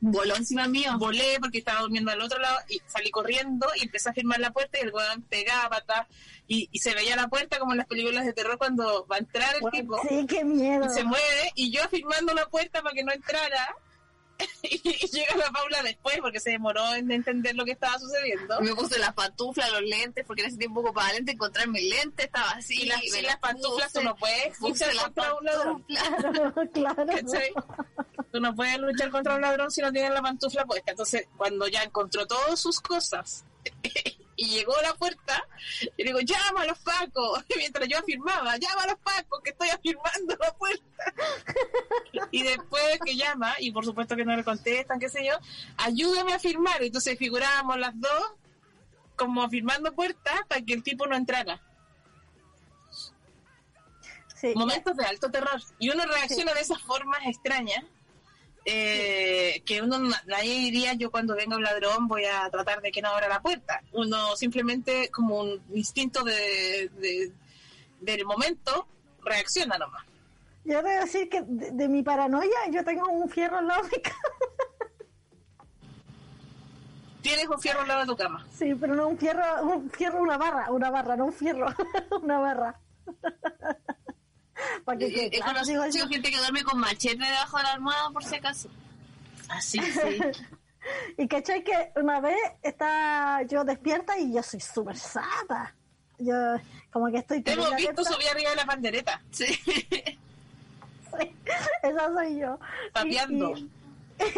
[0.00, 0.92] Voló encima mío.
[0.98, 4.52] Volé porque estaba durmiendo al otro lado y salí corriendo y empecé a firmar la
[4.52, 6.06] puerta y el weón pegaba patadas
[6.46, 9.18] y, y se veía la puerta como en las películas de terror cuando va a
[9.18, 10.86] entrar el tipo Sí, qué miedo.
[10.86, 13.74] y se mueve y yo firmando la puerta para que no entrara
[14.62, 14.78] y,
[15.08, 18.98] llega la Paula después porque se demoró en entender lo que estaba sucediendo Me puse
[18.98, 22.82] las pantuflas, los lentes, porque en ese tiempo ocupaba lentes, encontrar mis lentes, estaba así.
[22.82, 25.82] y las, me y las pantuflas tú puse, no puedes luchar las contra un ladrón.
[25.82, 27.06] Claro, claro.
[27.06, 27.52] ¿cachai?
[28.30, 31.66] tú no puedes luchar contra un ladrón si no tienes la pantufla puesta entonces cuando
[31.66, 33.44] ya encontró todas sus cosas
[34.38, 35.44] y llegó a la puerta
[35.96, 37.44] y le digo, llama a los pacos.
[37.48, 41.12] Y mientras yo afirmaba, llama a los pacos que estoy afirmando la puerta.
[42.30, 45.34] y después que llama, y por supuesto que no le contestan, qué sé yo,
[45.76, 46.80] ayúdame a firmar.
[46.82, 48.32] Entonces figurábamos las dos
[49.16, 51.60] como afirmando puertas para que el tipo no entrara.
[54.36, 55.60] Sí, Momentos de alto terror.
[55.80, 57.84] Y uno reacciona de esas formas extrañas.
[58.64, 62.90] Eh, que uno na- nadie diría yo cuando venga un ladrón voy a tratar de
[62.90, 67.32] que no abra la puerta uno simplemente como un instinto de, de-
[68.00, 68.86] del momento
[69.24, 70.04] reacciona nomás
[70.64, 73.90] Yo debo decir que de, de mi paranoia yo tengo un fierro al lado de
[73.96, 74.18] mi cama.
[77.22, 80.22] tienes un fierro al lado de tu cama Sí, pero no un fierro, un fierro,
[80.22, 81.66] una barra, una barra, no un fierro,
[82.22, 82.80] una barra.
[84.84, 86.08] Para que He quede he digo conocido yo.
[86.08, 88.68] gente que duerme con machete debajo de la almohada por si acaso.
[89.48, 90.20] así sí
[91.18, 95.74] Y cachai que una vez está yo despierta y yo soy súper sata.
[96.18, 96.34] Yo
[96.90, 99.46] como que estoy te hemos visto subir arriba de la pandereta Sí.
[99.46, 101.34] Sí,
[101.82, 102.58] esa soy yo.
[102.92, 103.54] Papeando.
[103.56, 103.70] Y,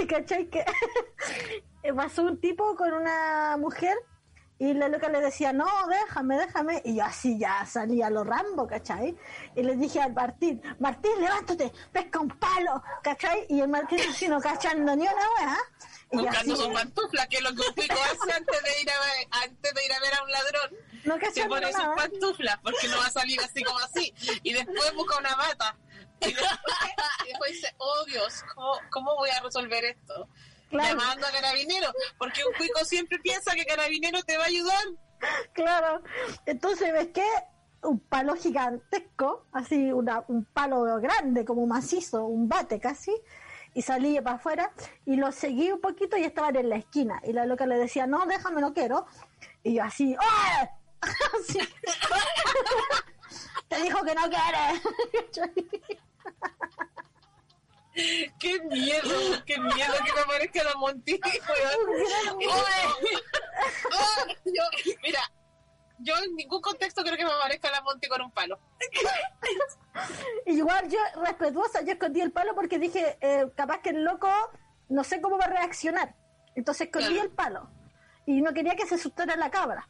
[0.02, 0.48] y- ¿Cachai?
[0.48, 0.64] Que
[1.94, 3.96] pasó un tipo con una mujer
[4.60, 6.82] y la loca le decía, no, déjame, déjame.
[6.84, 9.16] Y yo así ya salía a lo Rambo, ¿cachai?
[9.56, 13.46] Y le dije al Martín, Martín, levántate, pesca un palo, ¿cachai?
[13.48, 15.56] Y el Martín así no cachando ni una
[16.12, 18.90] yo buscando así, sus pantuflas que es lo que un pico hace antes de ir
[18.90, 20.70] a ver, antes de ir a ver a un ladrón
[21.04, 21.96] no se pone sus nada.
[21.96, 25.78] pantuflas porque no va a salir así como así y después busca una bata
[26.20, 26.52] y después,
[27.24, 30.28] y después dice oh Dios ¿cómo, cómo voy a resolver esto?
[30.70, 30.98] Claro.
[30.98, 34.84] llamando a carabineros porque un cuico siempre piensa que carabinero te va a ayudar
[35.52, 36.02] Claro.
[36.46, 37.26] Entonces, ¿ves qué?
[37.82, 43.14] Un palo gigantesco, así una, un palo grande, como macizo, un bate casi,
[43.72, 44.72] y salí para afuera
[45.06, 47.20] y lo seguí un poquito y estaban en la esquina.
[47.24, 49.06] Y la loca le decía, no, déjame, no quiero.
[49.62, 50.68] Y yo así, ¡ah!
[51.40, 51.58] Así.
[53.68, 55.96] Te dijo que no quiere.
[58.38, 60.72] qué miedo qué miedo que me aparezca la.
[63.92, 65.20] Oh, yo- mira
[66.02, 68.58] yo en ningún contexto creo que me aparezca la Monti con un palo
[70.46, 74.28] igual yo, respetuosa, yo escondí el palo porque dije, eh, capaz que el loco,
[74.88, 76.14] no sé cómo va a reaccionar.
[76.54, 77.22] Entonces escondí Claro.
[77.22, 77.70] el palo.
[78.26, 79.86] Y no quería que se asustara la cabra.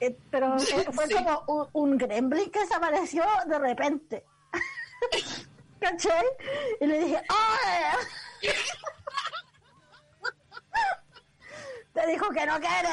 [0.00, 1.14] Eh, pero eh, fue Sí.
[1.14, 4.24] como un, un gremlin que desapareció de repente.
[5.80, 6.26] ¿Cachai?
[6.80, 7.22] Y le dije.
[11.94, 12.88] Te dijo que no quiere.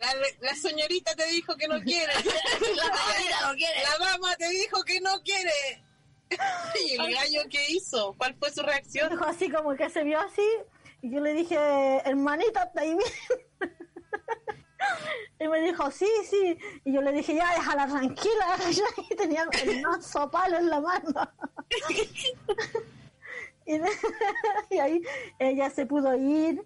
[0.00, 2.12] La, la señorita te dijo que no quiere.
[2.76, 3.82] La no quiere.
[3.82, 5.84] La dama te dijo que no quiere.
[6.84, 8.14] ¿Y el gallo qué hizo?
[8.18, 9.10] ¿Cuál fue su reacción?
[9.10, 10.46] Dijo así como que se vio así.
[11.02, 11.56] Y yo le dije,
[12.04, 13.12] hermanita, ¿está ahí bien?
[15.40, 16.56] Y me dijo, sí, sí.
[16.84, 18.56] Y yo le dije, ya, déjala tranquila.
[19.10, 21.12] Y tenía el mazo palo en la mano.
[23.66, 23.80] Y,
[24.68, 25.02] y ahí
[25.38, 26.62] ella se pudo ir.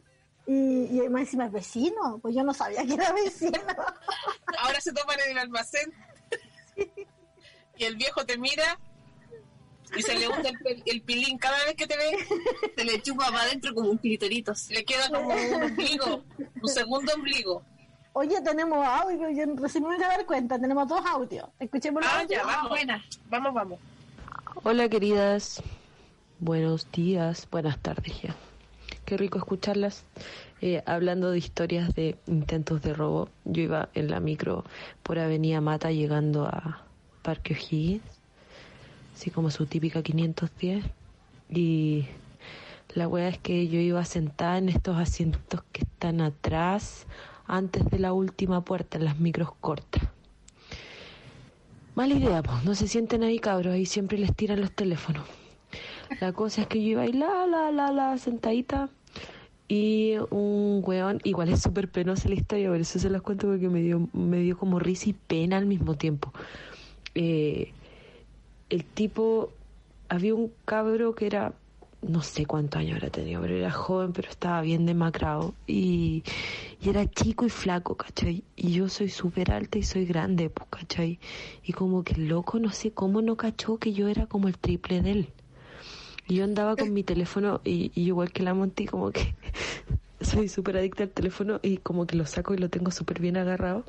[0.48, 2.18] Y, y más encima es vecino.
[2.20, 3.60] Pues yo no sabía que era vecino.
[4.58, 5.94] Ahora se toman en el almacén.
[7.76, 8.80] Y el viejo te mira
[9.96, 12.16] y se le hunde el, el pilín cada vez que te ve.
[12.76, 14.52] Se le chupa para adentro como un clitorito.
[14.70, 16.24] Le queda como un ombligo,
[16.62, 17.62] un segundo ombligo.
[18.20, 19.30] Oye, tenemos audio.
[19.30, 20.58] Yo recién me voy a dar cuenta.
[20.58, 21.46] Tenemos dos audios.
[21.60, 22.40] Escuchemos los Ah, audios.
[22.40, 22.68] ya, vamos.
[22.70, 23.04] buena.
[23.30, 23.78] Vamos, vamos.
[24.64, 25.62] Hola queridas,
[26.40, 28.34] buenos días, buenas tardes ya.
[29.04, 30.02] Qué rico escucharlas.
[30.60, 34.64] Eh, hablando de historias de intentos de robo, yo iba en la micro
[35.04, 36.82] por Avenida Mata llegando a
[37.22, 38.02] Parque O'Higgins,
[39.14, 40.84] así como su típica 510.
[41.50, 42.06] Y
[42.94, 47.06] la wea es que yo iba sentada en estos asientos que están atrás,
[47.48, 50.02] antes de la última puerta, en las micros cortas.
[51.94, 52.64] Mala idea, pues.
[52.64, 53.74] No se sienten ahí, cabros.
[53.74, 55.24] Ahí siempre les tiran los teléfonos.
[56.20, 58.88] La cosa es que yo iba ahí, la, la, la, la, sentadita.
[59.66, 63.68] Y un weón, igual es súper penosa la historia, por eso se las cuento porque
[63.68, 66.32] me dio, me dio como risa y pena al mismo tiempo.
[67.14, 67.72] Eh,
[68.70, 69.50] el tipo,
[70.08, 71.52] había un cabro que era,
[72.02, 75.54] no sé cuántos años habrá tenido, pero era joven, pero estaba bien demacrado.
[75.66, 76.22] Y,
[76.80, 78.44] y era chico y flaco, ¿cachai?
[78.56, 81.18] Y yo soy súper alta y soy grande, pues, ¿cachai?
[81.64, 85.02] Y como que loco, no sé cómo no cachó que yo era como el triple
[85.02, 85.28] de él.
[86.28, 89.34] Y yo andaba con mi teléfono y, y igual que la Monty, como que
[90.20, 93.36] soy súper adicta al teléfono y como que lo saco y lo tengo súper bien
[93.36, 93.84] agarrado.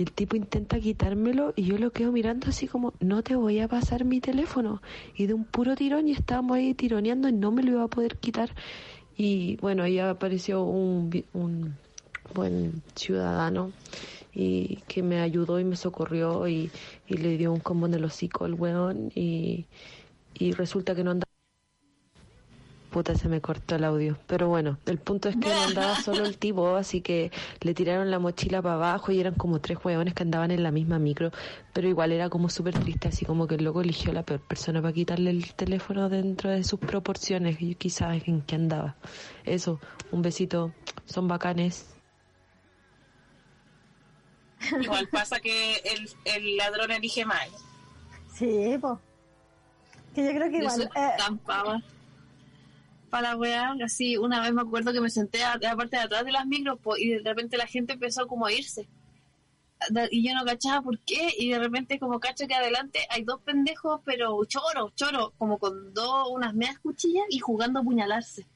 [0.00, 3.68] El tipo intenta quitármelo y yo lo quedo mirando así como, no te voy a
[3.68, 4.80] pasar mi teléfono.
[5.14, 7.88] Y de un puro tirón y estábamos ahí tironeando y no me lo iba a
[7.88, 8.54] poder quitar.
[9.16, 11.76] Y bueno, ahí apareció un, un
[12.34, 13.72] buen ciudadano
[14.34, 16.70] y que me ayudó y me socorrió y,
[17.08, 19.66] y le dio un combo en el hocico al weón y,
[20.34, 21.29] y resulta que no andaba
[22.90, 24.18] Puta, se me cortó el audio.
[24.26, 27.30] Pero bueno, el punto es que no andaba solo el tipo, así que
[27.60, 30.72] le tiraron la mochila para abajo y eran como tres hueones que andaban en la
[30.72, 31.30] misma micro.
[31.72, 34.82] Pero igual era como súper triste, así como que el loco eligió la peor persona
[34.82, 38.96] para quitarle el teléfono dentro de sus proporciones y quizás en qué andaba.
[39.44, 39.78] Eso,
[40.10, 40.72] un besito,
[41.04, 41.94] son bacanes.
[44.80, 47.48] Igual pasa que el, el ladrón elige mal.
[48.34, 48.98] Sí, pues.
[50.14, 50.80] Que yo creo que igual.
[50.80, 51.80] Eso eh, estampaba.
[53.10, 56.02] Para la weá, así una vez me acuerdo que me senté a la parte de
[56.04, 58.88] atrás de las micros y de repente la gente empezó como a irse.
[60.10, 63.40] Y yo no cachaba por qué, y de repente como cacho que adelante hay dos
[63.40, 68.46] pendejos, pero choros, choros, como con dos, unas medias cuchillas y jugando a apuñalarse.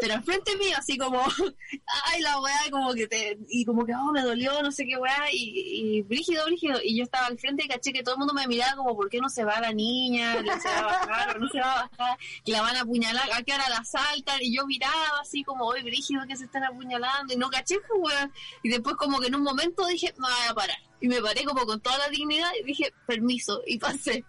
[0.00, 1.20] Pero enfrente mío, así como,
[2.06, 4.96] ay, la weá, como que te, y como que, oh, me dolió, no sé qué
[4.96, 8.20] weá, y, y brígido, brígido, y yo estaba al frente y caché que todo el
[8.20, 10.40] mundo me miraba como, ¿por qué no se va la niña?
[10.42, 12.18] ¿La se va a bajar no se va a bajar?
[12.44, 14.38] Que la van a apuñalar, ¿a qué hora la saltan?
[14.40, 18.00] Y yo miraba así como, hoy brígido que se están apuñalando, y no caché, pues,
[18.00, 18.32] weón.
[18.62, 20.78] Y después como que en un momento dije, me voy a parar.
[21.00, 24.24] Y me paré como con toda la dignidad y dije, permiso, y pasé.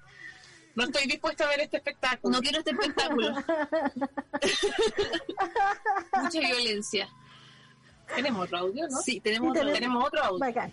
[0.79, 2.37] No estoy dispuesta a ver este espectáculo.
[2.37, 3.33] No quiero este espectáculo.
[6.23, 7.09] Mucha violencia.
[8.15, 8.97] Tenemos otro audio, ¿no?
[9.01, 9.73] Sí, tenemos Sí, otro.
[9.73, 10.39] Tenemos otro audio.
[10.39, 10.71] bacán.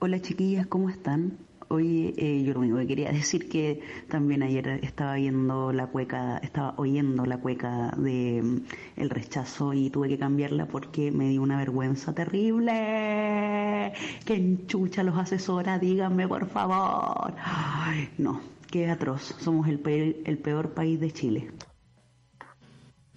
[0.00, 1.38] Hola chiquillas, ¿cómo están?
[1.70, 6.38] Hoy eh, yo lo único que quería decir que también ayer estaba viendo la cueca,
[6.38, 8.64] estaba oyendo la cueca de mm,
[8.96, 13.92] El rechazo y tuve que cambiarla porque me dio una vergüenza terrible.
[14.24, 17.34] Que enchucha los asesora, díganme por favor.
[17.42, 18.40] Ay, no,
[18.70, 19.34] qué atroz.
[19.38, 21.50] Somos el peor, el peor país de Chile.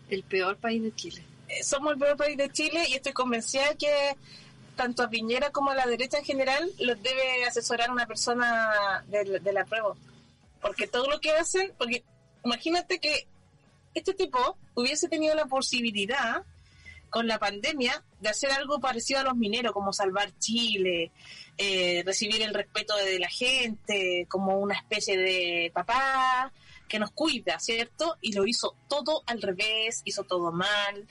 [0.10, 1.24] El peor país de Chile.
[1.48, 4.18] Eh, Somos el peor país de Chile y estoy convencida que
[4.82, 9.40] tanto a Piñera como a la derecha en general los debe asesorar una persona de,
[9.40, 9.94] de la prueba.
[10.60, 12.04] Porque todo lo que hacen, porque
[12.44, 13.28] imagínate que
[13.94, 16.44] este tipo hubiese tenido la posibilidad
[17.12, 21.12] con la pandemia de hacer algo parecido a los mineros, como salvar Chile,
[21.60, 26.52] eh, recibir el respeto de la gente, como una especie de papá
[26.88, 28.18] que nos cuida, ¿cierto?
[28.20, 31.08] Y lo hizo todo al revés, hizo todo mal,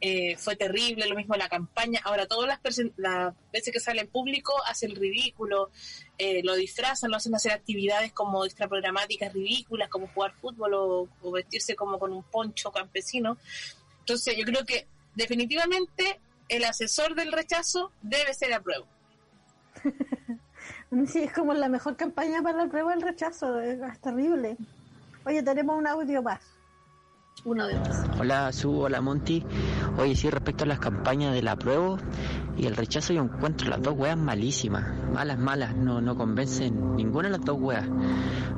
[0.00, 2.00] eh, fue terrible, lo mismo la campaña.
[2.04, 5.70] Ahora, todas las, las veces que sale en público hace el ridículo,
[6.18, 11.30] eh, lo disfrazan, lo hacen hacer actividades como extraprogramáticas ridículas, como jugar fútbol o, o
[11.30, 13.38] vestirse como con un poncho campesino.
[14.00, 18.86] Entonces, yo creo que definitivamente el asesor del rechazo debe ser a prueba.
[21.08, 23.60] Sí, es como la mejor campaña para la prueba del rechazo.
[23.60, 24.56] Es, es terrible.
[25.26, 26.40] Oye, tenemos un audio más.
[27.44, 28.06] Uno de más.
[28.18, 29.44] Hola Su, hola Monty.
[29.96, 31.98] Oye, sí, respecto a las campañas del apruebo
[32.56, 34.84] y el rechazo, yo encuentro las dos weas malísimas.
[35.12, 37.86] Malas, malas, no, no convencen ninguna de las dos weas.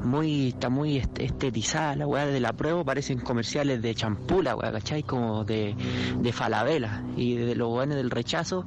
[0.06, 4.70] Muy, está muy est- estetizada la wea del apruebo, parecen comerciales de champú la wea,
[4.70, 5.02] ¿cachai?
[5.02, 5.74] Como de,
[6.20, 7.02] de falabela.
[7.16, 8.64] Y de los weones del rechazo,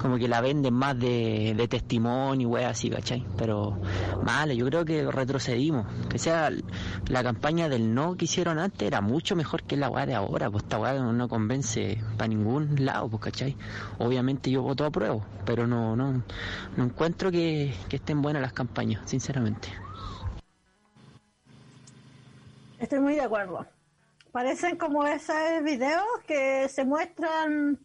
[0.00, 3.24] como que la venden más de, de testimonio y wea así, ¿cachai?
[3.38, 3.78] Pero
[4.22, 5.86] mal, yo creo que retrocedimos.
[6.10, 6.50] Que sea
[7.08, 10.50] la campaña del no que hicieron antes era mucho mejor que la weá de ahora,
[10.50, 13.56] pues esta weá no convence para ningún lado, pues cachai.
[13.98, 16.22] Obviamente yo voto a prueba, pero no, no,
[16.76, 19.68] no encuentro que, que estén buenas las campañas, sinceramente.
[22.82, 23.64] Estoy muy de acuerdo.
[24.32, 27.78] Parecen como esos videos que se muestran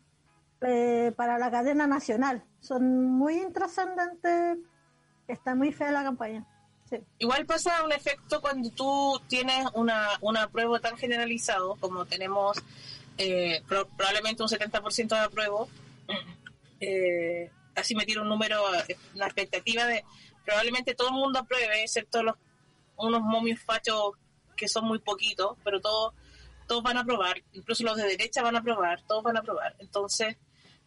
[0.62, 2.44] eh, para la cadena nacional.
[2.62, 4.58] Son muy intrascendentes.
[5.28, 6.46] Está muy fea la campaña.
[6.90, 6.98] Sí.
[7.20, 12.58] Igual pasa un efecto cuando tú tienes una, una prueba tan generalizado como tenemos
[13.18, 15.68] eh, pro- probablemente un 70% de apruebo.
[16.80, 20.04] Eh, así me tiro un número, eh, una expectativa de
[20.46, 22.36] probablemente todo el mundo apruebe, excepto los
[22.96, 24.14] unos momios fachos
[24.58, 26.14] que son muy poquitos, pero todos
[26.68, 29.76] todos van a aprobar, incluso los de derecha van a aprobar, todos van a aprobar.
[29.80, 30.36] Entonces,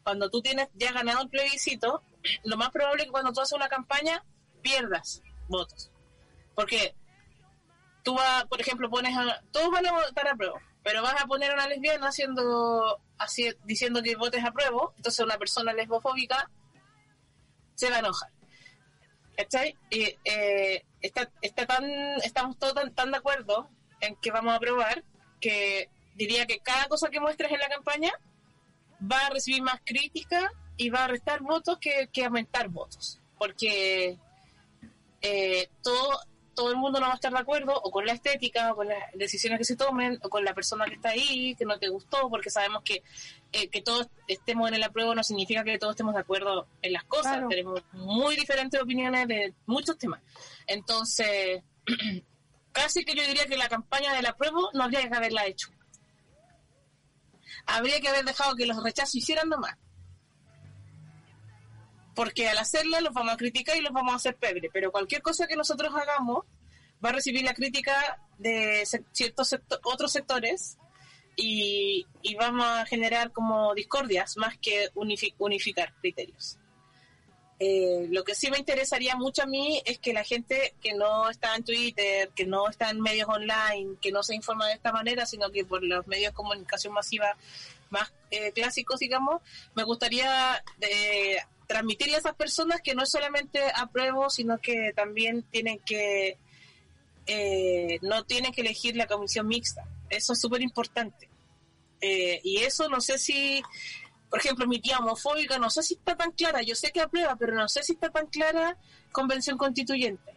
[0.03, 2.03] cuando tú tienes ya ganado el plebiscito,
[2.45, 4.23] lo más probable es que cuando tú haces una campaña
[4.63, 5.91] pierdas votos.
[6.55, 6.95] Porque
[8.03, 9.41] tú vas, por ejemplo, pones a.
[9.51, 13.51] Todos van a votar a prueba, pero vas a poner a una lesbiana haciendo, así,
[13.65, 16.51] diciendo que votes a prueba, entonces una persona lesbofóbica
[17.75, 18.31] se va a enojar.
[19.41, 19.75] ¿Cachai?
[19.89, 21.85] Y eh, está, está tan,
[22.23, 23.71] estamos todos tan, de acuerdo
[24.03, 25.03] en que vamos a aprobar
[25.41, 28.13] que diría que cada cosa que muestres en la campaña
[29.11, 33.19] va a recibir más crítica y va a restar votos que, que aumentar votos.
[33.39, 34.19] Porque
[35.23, 36.21] eh, todo,
[36.61, 38.87] todo el mundo no va a estar de acuerdo o con la estética o con
[38.87, 41.89] las decisiones que se tomen o con la persona que está ahí, que no te
[41.89, 43.03] gustó, porque sabemos que
[43.51, 46.93] eh, que todos estemos en el apruebo no significa que todos estemos de acuerdo en
[46.93, 47.49] las cosas.
[47.49, 50.21] Tenemos muy diferentes opiniones de muchos temas.
[50.67, 51.63] Entonces,
[52.73, 55.71] casi que yo diría que la campaña del apruebo no habría que haberla hecho.
[57.65, 59.79] Habría que haber dejado que los rechazos hicieran nomás
[62.21, 65.23] porque al hacerla los vamos a criticar y los vamos a hacer pebre, pero cualquier
[65.23, 66.45] cosa que nosotros hagamos
[67.03, 70.77] va a recibir la crítica de ciertos otros sectores
[71.35, 72.05] y,
[72.39, 74.91] vamos a generar como discordias más que
[75.39, 76.59] unificar criterios.
[77.59, 81.31] Eh, lo que sí me interesaría mucho a mí es que la gente que no
[81.31, 84.93] está en Twitter, que no está en medios online, que no se informa de esta
[84.93, 87.35] manera, sino que por los medios de comunicación masiva
[87.89, 89.41] más eh, clásicos, digamos,
[89.75, 94.93] me gustaría de eh, transmitirle a esas personas que no es solamente apruebo, sino que
[94.93, 96.37] también tienen que,
[97.27, 99.87] eh, no tienen que elegir la comisión mixta.
[100.09, 101.29] Eso es súper importante.
[102.01, 103.63] Eh, y eso no sé si,
[104.29, 107.37] por ejemplo, mi tía homofóbica, no sé si está tan clara, yo sé que aprueba,
[107.37, 108.77] pero no sé si está tan clara
[109.13, 110.35] convención constituyente.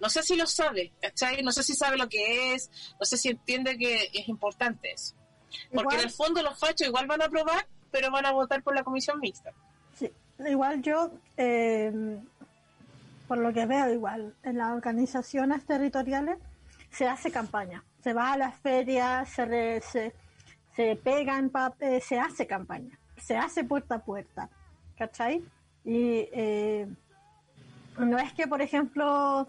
[0.00, 1.42] No sé si lo sabe, ¿cachai?
[1.42, 5.14] No sé si sabe lo que es, no sé si entiende que es importante eso.
[5.70, 8.74] Porque en el fondo los fachos igual van a aprobar, pero van a votar por
[8.74, 9.52] la comisión mixta.
[10.38, 12.20] Igual yo, eh,
[13.26, 16.38] por lo que veo, igual en las organizaciones territoriales
[16.90, 17.82] se hace campaña.
[18.02, 20.12] Se va a las ferias, se, se,
[20.74, 24.48] se pegan, eh, se hace campaña, se hace puerta a puerta.
[24.96, 25.44] ¿Cachai?
[25.84, 26.86] Y eh,
[27.98, 29.48] no es que, por ejemplo,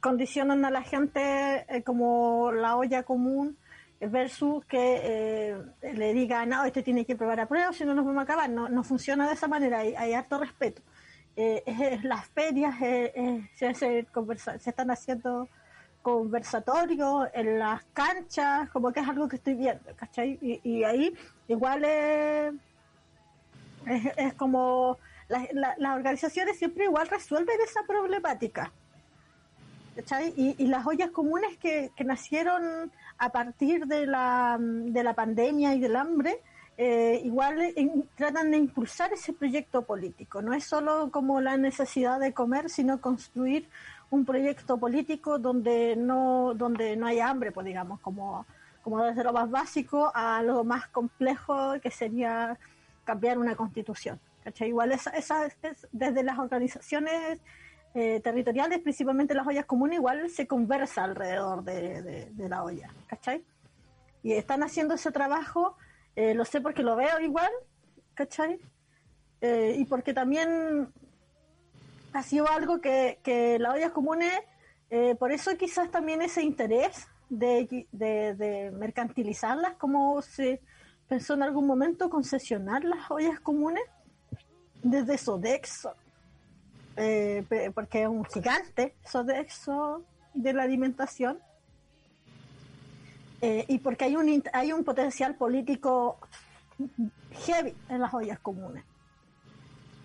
[0.00, 3.56] condicionan a la gente como la olla común
[4.00, 8.04] versus que eh, le diga, no, este tiene que probar a prueba, si no nos
[8.04, 8.50] vamos a acabar.
[8.50, 10.82] No, no funciona de esa manera, hay, hay harto respeto.
[11.36, 15.48] Eh, las ferias se, se, se, están haciendo
[16.00, 20.38] conversatorios en las canchas, como que es algo que estoy viendo, ¿cachai?
[20.40, 21.14] Y, ahí
[21.48, 22.54] igual es,
[24.16, 28.72] es, como las organizaciones siempre igual resuelven esa problemática.
[29.96, 30.32] ¿Cachai?
[30.36, 35.80] Y, las ollas comunes que, que nacieron a partir de la, de la pandemia y
[35.80, 36.40] del hambre,
[36.78, 37.74] eh, igual
[38.14, 40.42] tratan de impulsar ese proyecto político.
[40.42, 43.68] No es solo como la necesidad de comer, sino construir
[44.10, 48.46] un proyecto político donde no, donde no haya hambre, pues digamos, como,
[48.82, 52.58] como desde lo más básico a lo más complejo que sería
[53.04, 54.20] cambiar una constitución.
[54.60, 57.40] Igual esa, esa es, desde las organizaciones
[57.98, 63.42] eh, territoriales, principalmente las ollas comunes, igual se conversa alrededor de, la olla, ¿cachai?
[64.22, 65.78] Y están haciendo ese trabajo,
[66.14, 67.50] eh, lo sé porque lo veo igual,
[68.12, 68.60] ¿cachai?
[69.40, 70.92] Eh, y porque también
[72.12, 74.34] ha sido algo que, que las ollas comunes,
[75.18, 80.60] por eso quizás también ese interés de, de, mercantilizarlas, como se
[81.08, 83.84] pensó en algún momento concesionar las ollas comunes
[84.82, 85.94] desde Sodexo
[86.96, 87.44] eh,
[87.74, 91.38] porque es un gigante eso de la alimentación,
[93.40, 96.18] eh, y porque hay un, hay un potencial político
[97.46, 98.84] heavy en las ollas comunes.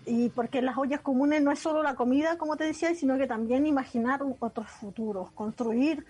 [0.06, 3.28] Y porque las ollas comunes no es solo la comida, como te decía, sino que
[3.28, 6.06] también imaginar otros futuros, construir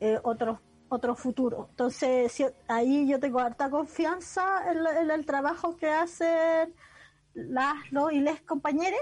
[0.00, 0.58] eh, otros
[0.88, 1.68] otros futuros.
[1.70, 6.72] Entonces, ahí yo tengo harta confianza en, el trabajo que hacen
[7.34, 9.00] las los y les compañeros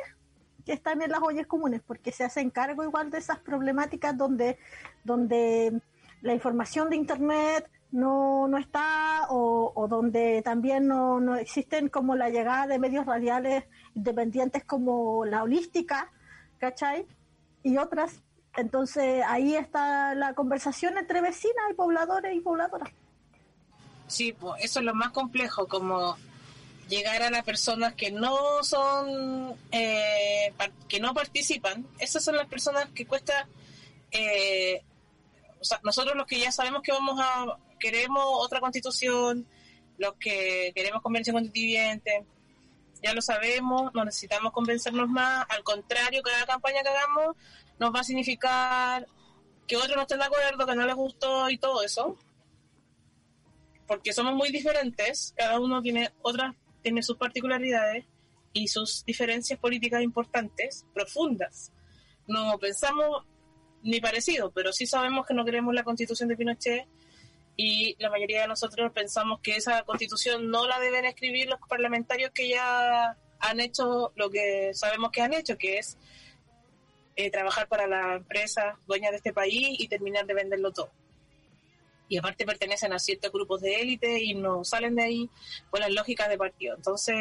[0.64, 4.58] que están en las ollas comunes, porque se hacen cargo igual de esas problemáticas donde,
[5.04, 5.80] donde
[6.20, 12.30] la información de Internet no, no está o, donde también no, no, existen como la
[12.30, 16.10] llegada de medios radiales independientes como la holística,
[16.58, 17.06] ¿cachai?
[17.62, 18.22] Y otras.
[18.56, 22.90] Entonces ahí está la conversación entre vecinas y pobladores y pobladoras.
[24.06, 26.16] Sí, pues eso es lo más complejo, como
[26.92, 30.52] llegar a las personas que no son, eh,
[30.88, 33.48] que no participan, esas son las personas que cuesta,
[34.10, 34.82] eh,
[35.58, 39.46] o sea, nosotros los que ya sabemos que vamos a, queremos otra constitución,
[39.96, 42.26] los que queremos convención constituyente,
[43.02, 47.36] ya lo sabemos, no necesitamos convencernos más, al contrario, cada campaña que hagamos
[47.78, 49.06] nos va a significar
[49.66, 52.18] que otros no estén de acuerdo, que no les gustó y todo eso,
[53.86, 58.04] porque somos muy diferentes, cada uno tiene otras tiene sus particularidades
[58.52, 61.72] y sus diferencias políticas importantes, profundas.
[62.26, 63.24] No pensamos
[63.82, 66.86] ni parecido, pero sí sabemos que no queremos la constitución de Pinochet
[67.56, 72.30] y la mayoría de nosotros pensamos que esa constitución no la deben escribir los parlamentarios
[72.30, 75.98] que ya han hecho lo que sabemos que han hecho, que es
[77.16, 80.90] eh, trabajar para la empresa dueña de este país y terminar de venderlo todo.
[82.12, 85.30] Y aparte pertenecen a ciertos grupos de élite y no salen de ahí
[85.70, 86.76] por las lógicas de partido.
[86.76, 87.16] Entonces,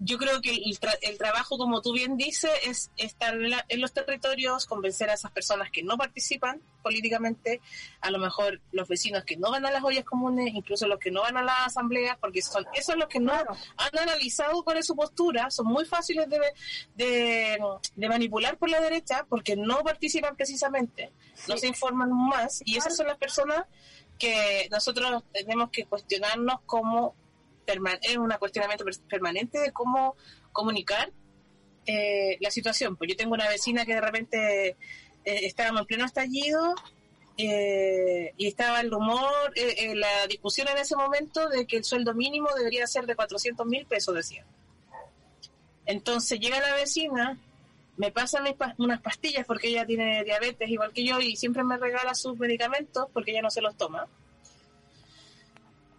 [0.00, 3.34] yo creo que el, el, trabajo, como tú bien dices, es estar
[3.68, 7.60] en, los territorios, convencer a esas personas que no participan políticamente,
[8.00, 11.10] a lo mejor los vecinos que no van a las ollas comunes, incluso los que
[11.10, 14.86] no van a las asambleas, porque son esos los que no han analizado cuál es
[14.86, 16.40] su postura, son muy fáciles de,
[16.96, 17.58] de,
[17.94, 21.12] de manipular por la derecha porque no participan precisamente,
[21.48, 23.64] no se informan más, y esas son las personas
[24.18, 27.14] que nosotros tenemos que cuestionarnos como
[28.02, 30.16] es un cuestionamiento permanente de cómo
[30.52, 31.10] comunicar
[31.86, 32.96] eh, la situación.
[32.96, 34.76] Pues yo tengo una vecina que de repente eh,
[35.24, 36.74] estábamos en pleno estallido
[37.36, 39.52] eh, y estaba el rumor,
[39.94, 43.86] la discusión en ese momento de que el sueldo mínimo debería ser de 400 mil
[43.86, 44.44] pesos, decía.
[45.86, 47.38] Entonces llega la vecina,
[47.96, 48.42] me pasa
[48.78, 53.08] unas pastillas porque ella tiene diabetes igual que yo y siempre me regala sus medicamentos
[53.12, 54.08] porque ella no se los toma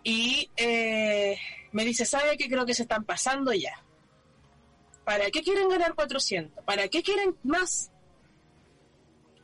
[0.05, 1.35] y eh,
[1.71, 3.83] me dice, ¿sabe qué creo que se están pasando ya?
[5.03, 6.63] ¿Para qué quieren ganar 400?
[6.63, 7.91] ¿Para qué quieren más?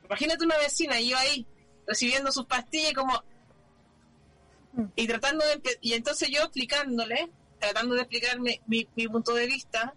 [0.06, 1.48] Imagínate una vecina yo ahí
[1.88, 3.24] recibiendo sus pastillas como
[4.96, 9.96] y tratando de y entonces yo explicándole tratando de explicarme mi, punto de vista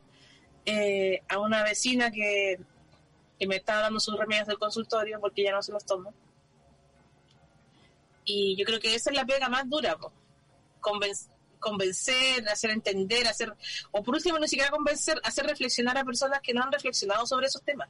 [0.64, 2.58] eh, a una vecina que,
[3.38, 6.10] que, me estaba dando sus remedios del consultorio porque ya no se los toma
[8.24, 10.12] y yo creo que esa es la pega más dura pues
[11.60, 13.52] convencer, hacer entender, hacer,
[13.90, 17.46] o por último, ni siquiera convencer, hacer reflexionar a personas que no han reflexionado sobre
[17.46, 17.88] esos temas,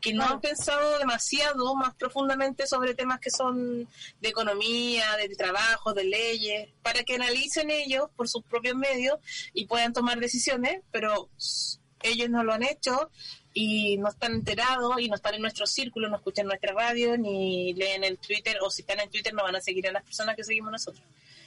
[0.00, 3.88] que no han pensado demasiado más profundamente sobre temas que son
[4.20, 9.18] de economía, de trabajo, de leyes, para que analicen ellos por sus propios medios
[9.52, 11.28] y puedan tomar decisiones, pero
[12.02, 13.10] ellos no lo han hecho
[13.52, 17.72] y no están enterados y no están en nuestro círculo, no escuchan nuestra radio ni
[17.72, 20.36] leen el Twitter o si están en Twitter no van a seguir a las personas
[20.36, 21.02] que seguimos nosotros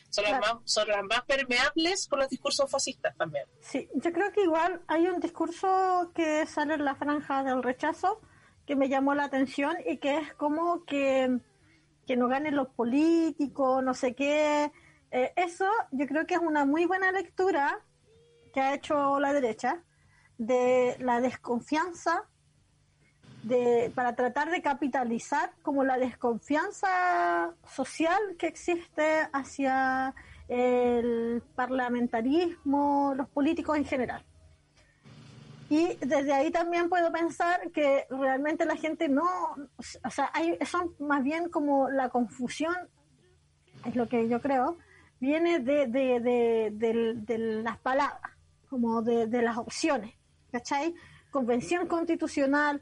[0.10, 3.46] son, las más, son las más permeables por los discursos fascistas también.
[3.62, 8.22] Sí, yo creo que igual hay un discurso que sale en la franja del rechazo
[8.66, 11.40] que me llamó la atención y que es como que,
[12.06, 14.72] que no ganen los políticos, no sé qué.
[15.12, 17.84] Eh, eso yo creo que es una muy buena lectura
[18.54, 19.84] que ha hecho la derecha
[20.38, 22.30] de la desconfianza
[23.44, 30.14] de, para tratar de capitalizar como la desconfianza social que existe hacia
[30.48, 34.24] el parlamentarismo, los políticos en general.
[35.70, 39.24] Y desde ahí también puedo pensar que realmente la gente no,
[40.04, 42.76] o sea, hay, son más bien como la confusión,
[43.86, 44.78] es lo que yo creo,
[45.20, 48.32] viene de, de, de, de las palabras,
[48.70, 50.16] como de, las opciones,
[50.52, 50.96] ¿cachai?
[51.30, 52.82] Convención constitucional,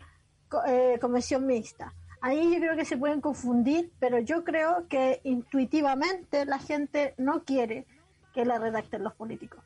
[0.67, 1.93] eh, convención mixta.
[2.21, 7.43] Ahí yo creo que se pueden confundir, pero yo creo que intuitivamente la gente no
[7.43, 7.85] quiere
[8.33, 9.61] que la redacten los políticos.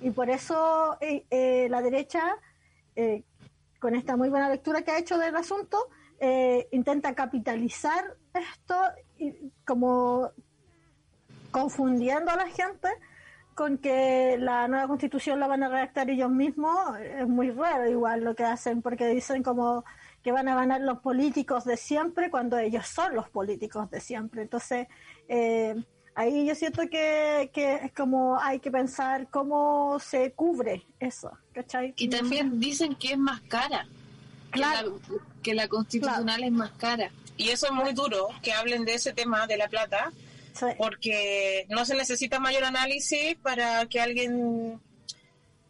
[0.00, 2.36] Y por eso eh, eh, la derecha,
[3.80, 5.88] con esta muy buena lectura que ha hecho del asunto,
[6.70, 8.76] intenta capitalizar esto
[9.64, 10.30] como
[11.50, 12.88] confundiendo a la gente
[13.54, 18.24] con que la nueva constitución la van a redactar ellos mismos, es muy raro igual
[18.24, 19.84] lo que hacen, porque dicen como
[20.22, 24.42] que van a ganar los políticos de siempre cuando ellos son los políticos de siempre.
[24.42, 24.86] Entonces,
[25.28, 25.74] eh,
[26.14, 31.94] ahí yo siento que, que, es como hay que pensar cómo se cubre eso, ¿cachai?
[31.96, 33.86] Y también dicen que es más cara.
[34.50, 35.00] Claro.
[35.42, 37.10] Que la, constitucional es más cara.
[37.36, 40.12] Y eso es muy duro, que hablen de ese tema de la plata,
[40.78, 44.80] porque no se necesita mayor análisis para que alguien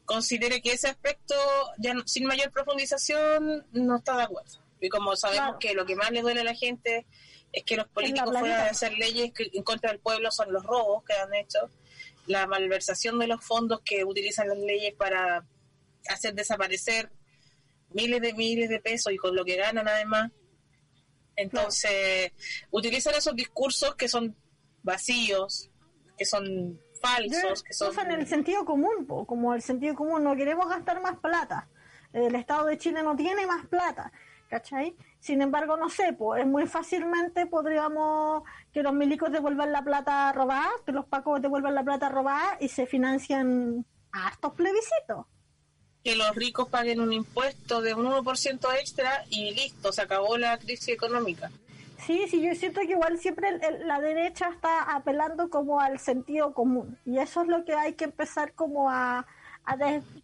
[0.05, 1.35] considere que ese aspecto,
[1.79, 4.59] ya sin mayor profundización, no está de acuerdo.
[4.81, 7.07] Y como sabemos que lo que más le duele a la gente
[7.53, 10.65] es que los políticos fuera de hacer leyes que en contra del pueblo son los
[10.65, 11.71] robos que han hecho,
[12.27, 15.47] la malversación de los fondos que utilizan las leyes para
[16.09, 17.11] hacer desaparecer
[17.91, 20.33] miles de miles de pesos y con lo que ganan además.
[21.37, 22.33] Entonces,
[22.71, 24.37] utilizan esos discursos que son
[24.83, 25.71] vacíos,
[26.17, 27.63] que son falsos.
[27.63, 27.99] que son...
[27.99, 31.69] en el sentido común, como el sentido común, no queremos gastar más plata.
[32.13, 34.13] El Estado de Chile no tiene más plata,
[34.49, 34.95] ¿cachai?
[35.19, 38.43] Sin embargo, no sé, pues muy fácilmente podríamos
[38.73, 42.69] que los milicos devuelvan la plata robada, que los pacos devuelvan la plata robada y
[42.69, 45.27] se financian a estos plebiscitos.
[46.05, 50.59] Que los ricos paguen un impuesto de un 1% extra y listo, se acabó la
[50.59, 51.51] crisis económica.
[52.07, 53.49] Sí, sí, yo siento que igual siempre
[53.85, 58.05] la derecha está apelando como al sentido común y eso es lo que hay que
[58.07, 59.27] empezar como a,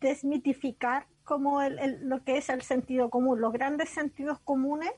[0.00, 4.90] desmitificar como el, el- lo que es el sentido común, los grandes sentidos comunes,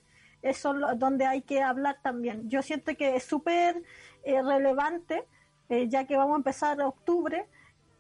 [0.43, 2.48] eso es lo- donde hay que hablar también.
[2.48, 3.82] Yo siento que es súper
[4.24, 5.24] eh, relevante,
[5.69, 7.47] eh, ya que vamos a empezar octubre,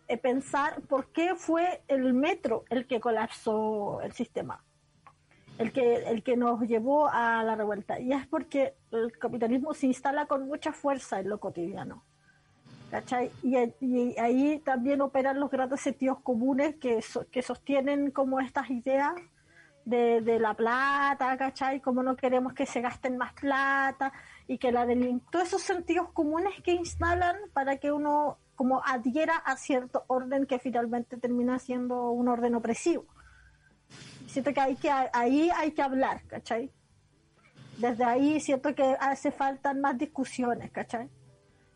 [0.08, 4.64] eh, pensar por qué fue el metro el que colapsó el sistema,
[5.60, 8.00] el que, el que nos llevó a la revuelta.
[8.00, 12.02] Y es porque el capitalismo se instala con mucha fuerza en lo cotidiano.
[13.42, 13.56] Y,
[14.18, 19.12] ahí también operan los grandes sentidos comunes que, so- que sostienen como estas ideas
[19.84, 21.80] de, de la plata, ¿cachai?
[21.80, 24.12] Como no queremos que se gasten más plata
[24.48, 29.36] y que la delin todos esos sentidos comunes que instalan para que uno como adhiera
[29.36, 33.04] a cierto orden que finalmente termina siendo un orden opresivo.
[34.30, 36.70] Siento que, hay que ahí hay que hablar, ¿cachai?
[37.78, 41.10] Desde ahí siento que hace falta más discusiones, ¿cachai?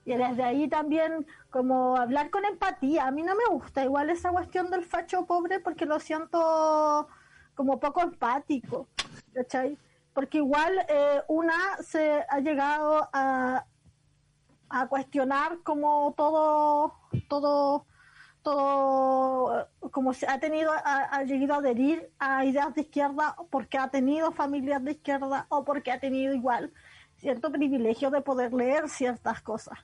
[0.04, 3.08] Y desde ahí también como hablar con empatía.
[3.08, 7.08] A mí no me gusta igual esa cuestión del facho pobre porque lo siento
[7.56, 8.86] como poco empático,
[9.32, 9.76] ¿cachai?
[10.12, 13.64] Porque igual eh, una se ha llegado a,
[14.68, 16.94] a cuestionar como todo,
[17.28, 17.86] todo,
[18.44, 23.34] todo, eh, como se ha tenido, ha, ha llegado a adherir a ideas de izquierda
[23.50, 26.72] porque ha tenido familias de izquierda o porque ha tenido igual
[27.18, 29.78] cierto privilegio de poder leer ciertas cosas.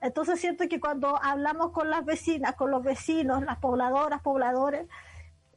[0.00, 4.86] Entonces siento que cuando hablamos con las vecinas, con los vecinos, las pobladoras, pobladores,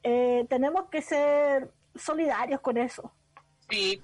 [0.04, 3.12] eh, tenemos que ser solidarios con eso.
[3.70, 4.02] Sí.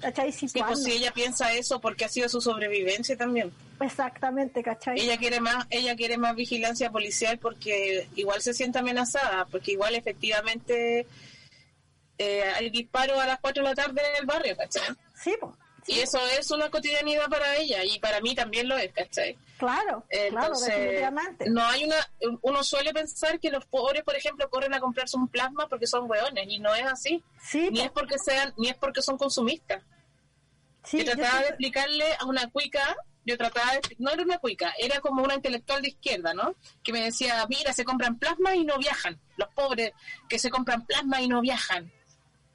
[0.00, 0.30] ¿Cachai?
[0.30, 3.50] Sí, pues si ella piensa eso porque ha sido su sobrevivencia también.
[3.80, 5.00] Exactamente, ¿cachai?
[5.00, 9.94] Ella quiere más, ella quiere más vigilancia policial porque igual se siente amenazada, porque igual
[9.94, 11.06] efectivamente
[12.18, 14.94] eh, hay disparos a las 4 de la tarde en el barrio, ¿cachai?
[15.14, 15.52] Sí, pues.
[15.86, 19.36] Y eso es una cotidianidad para ella y para mí también lo es, ¿cachai?
[19.58, 21.50] Claro, claro, Entonces, definitivamente.
[21.50, 21.96] no hay una,
[22.40, 26.10] uno suele pensar que los pobres, por ejemplo, corren a comprarse un plasma porque son
[26.10, 27.22] hueones y no es así.
[27.42, 29.82] Sí, ni es porque sean, ni es porque son consumistas.
[30.84, 32.96] Sí, yo yo trataba de explicarle a una cuica,
[33.26, 36.54] yo trataba de, no era una cuica, era como una intelectual de izquierda, ¿no?
[36.82, 39.18] Que me decía, mira, se compran plasma y no viajan.
[39.36, 39.92] Los pobres
[40.28, 41.90] que se compran plasma y no viajan.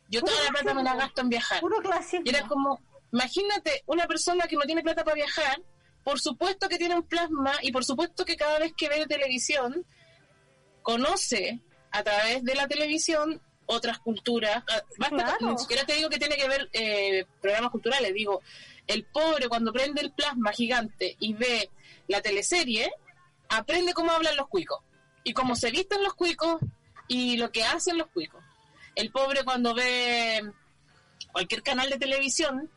[0.09, 1.59] Yo toda la plata me la gasto en viajar.
[1.59, 1.77] Puro.
[2.25, 2.79] Y era como,
[3.11, 5.61] imagínate, una persona que no tiene plata para viajar,
[6.03, 9.85] por supuesto que tiene un plasma y por supuesto que cada vez que ve televisión,
[10.81, 11.59] conoce
[11.91, 14.63] a través de la televisión otras culturas.
[14.67, 15.51] Ah, basta- Claro.
[15.51, 18.41] Ni siquiera te digo que tiene que ver eh, programas culturales, digo,
[18.89, 21.69] el pobre cuando prende el plasma gigante y ve
[22.07, 22.91] la teleserie,
[23.47, 24.79] aprende cómo hablan los cuicos
[25.23, 26.59] y cómo se visten los cuicos
[27.07, 28.43] y lo que hacen los cuicos.
[28.95, 30.41] El pobre cuando ve
[31.31, 32.71] cualquier canal de televisión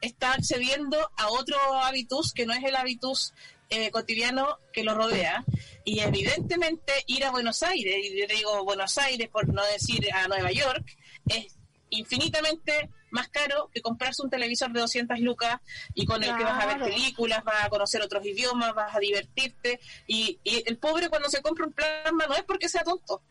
[0.00, 3.34] está accediendo a otro hábitus que no es el hábitus
[3.70, 5.44] eh, cotidiano que lo rodea.
[5.84, 10.52] Y evidentemente ir a Buenos Aires, y digo Buenos Aires por no decir a Nueva
[10.52, 10.96] York,
[11.28, 11.56] es
[11.90, 15.60] infinitamente más caro que comprarse un televisor de 200 lucas
[15.94, 18.98] y con el que vas a ver películas, vas a conocer otros idiomas, vas a
[18.98, 19.78] divertirte.
[20.08, 23.22] Y, y el pobre cuando se compra un plasma no es porque sea tonto,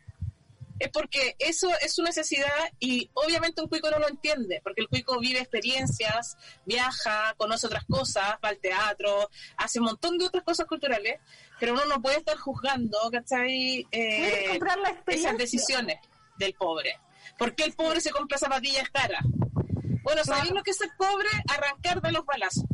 [0.80, 2.48] es porque eso es su necesidad
[2.80, 7.84] y obviamente un cuico no lo entiende, porque el cuico vive experiencias, viaja, conoce otras
[7.84, 11.20] cosas, va al teatro, hace un montón de otras cosas culturales,
[11.60, 13.86] pero uno no puede estar juzgando, ¿cachai?
[13.92, 16.00] Eh, comprar la esas decisiones
[16.38, 16.98] del pobre.
[17.38, 19.24] ¿Por qué el pobre se compra zapatillas caras?
[20.04, 21.28] Bueno, ¿sabéis lo que es ser pobre?
[21.50, 22.66] Arrancar de los balazos.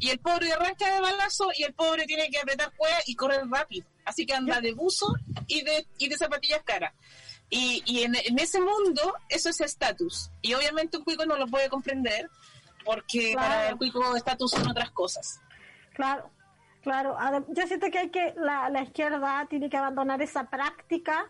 [0.00, 3.42] Y el pobre arranca de balazo y el pobre tiene que apretar cueva y correr
[3.50, 3.86] rápido.
[4.04, 5.12] Así que anda de buzo
[5.48, 6.92] y de, y de zapatillas caras.
[7.50, 10.30] Y, y en, en ese mundo eso es estatus.
[10.42, 12.30] Y obviamente un cuico no lo puede comprender
[12.84, 13.48] porque Claro.
[13.48, 15.40] para el cuico estatus son otras cosas.
[15.94, 16.30] Claro,
[16.82, 17.16] claro.
[17.48, 21.26] Yo siento que hay que la, la izquierda tiene que abandonar esa práctica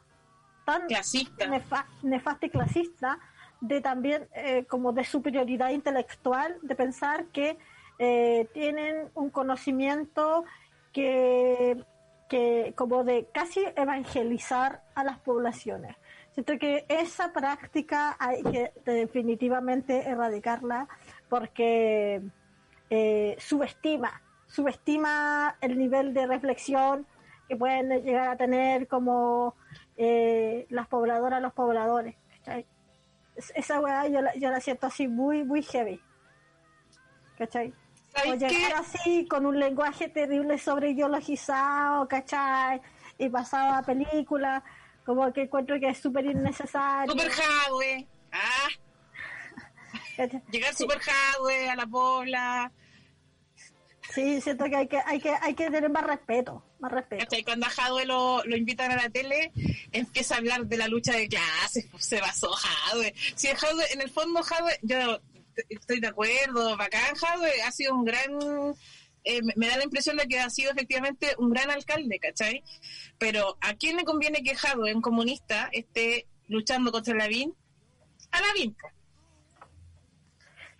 [0.66, 1.46] tan Clasista.
[1.46, 3.18] nefa- nefasta y clasista
[3.60, 7.58] de también eh, como de superioridad intelectual, de pensar que
[7.98, 10.44] eh, tienen un conocimiento
[10.92, 11.84] que,
[12.28, 15.96] que como de casi evangelizar a las poblaciones.
[16.32, 20.86] Siento que esa práctica hay que definitivamente erradicarla
[21.28, 22.22] porque
[22.90, 27.06] eh, subestima, subestima el nivel de reflexión
[27.48, 29.56] que pueden llegar a tener como
[29.96, 32.14] las pobladoras, los pobladores.
[33.38, 36.00] Es- Esa weá yo la, yo la siento así muy, muy heavy.
[37.38, 37.72] ¿Cachai?
[38.26, 42.80] O llegar así con un lenguaje terrible sobre ideologizado, ¿cachai?
[43.16, 44.62] Y pasado a películas,
[45.06, 47.12] como que encuentro que es súper innecesario.
[47.12, 48.08] Super jadwe.
[48.32, 48.68] Ah,
[50.16, 50.42] ¿cachai?
[50.50, 52.72] llegar super jadwe a la pobla.
[54.18, 57.24] Sí, siento que hay que, hay que, hay que tener más respeto, más respeto.
[57.24, 57.44] ¿Cachai?
[57.44, 59.52] Cuando a Jadwe lo, lo invitan a la tele,
[59.92, 63.14] empieza a hablar de la lucha de clases, pues, se basó Jadwe.
[63.36, 65.20] Si Jadwe, en el fondo Jadwe, yo
[65.68, 68.32] estoy de acuerdo, bacán Jadwe, ha sido un gran...
[69.22, 72.64] eh, me- me da la impresión de que ha sido efectivamente un gran alcalde, ¿cachai?
[73.18, 77.54] Pero ¿a quién le conviene que Jadwe, un comunista, esté luchando contra Lavín?
[78.32, 78.92] A Lavín, pues.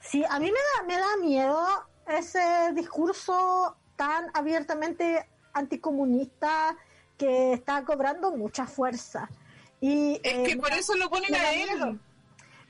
[0.01, 1.66] Sí, a mí me da, me da miedo
[2.09, 6.76] ese discurso tan abiertamente anticomunista
[7.16, 9.28] que está cobrando mucha fuerza.
[9.80, 12.01] Y, Es eh, que por eso lo ponen a él.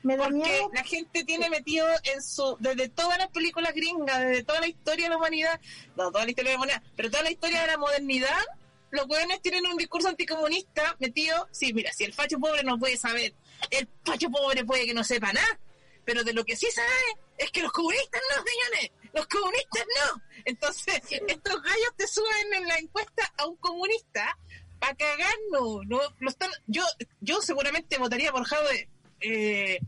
[0.01, 0.71] Me da Porque miedo.
[0.73, 5.05] la gente tiene metido en su, desde todas las películas gringas, desde toda la historia
[5.05, 5.59] de la humanidad,
[5.97, 8.39] no toda la historia de la humanidad, pero toda la historia de la modernidad,
[8.91, 12.95] los jóvenes tienen un discurso anticomunista metido, sí, mira, si el facho pobre no puede
[12.95, 13.33] saber,
[13.71, 15.59] el facho pobre puede que no sepa nada,
[16.05, 20.21] pero de lo que sí sabe es que los comunistas no, señores, los comunistas no.
[20.45, 24.37] Entonces, estos gallos te suben en la encuesta a un comunista
[24.79, 26.83] para cagarnos, no, lo están, yo,
[27.19, 28.89] yo seguramente votaría por Jade,
[29.21, 29.79] eh,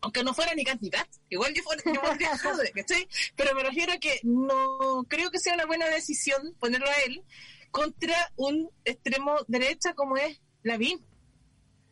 [0.00, 3.08] aunque no fuera ni candidato, igual yo, fuera, yo votaría a Jade, ¿cachai?
[3.36, 7.22] Pero me refiero a que no creo que sea una buena decisión ponerlo a él
[7.70, 11.04] contra un extremo derecha como es Lavín.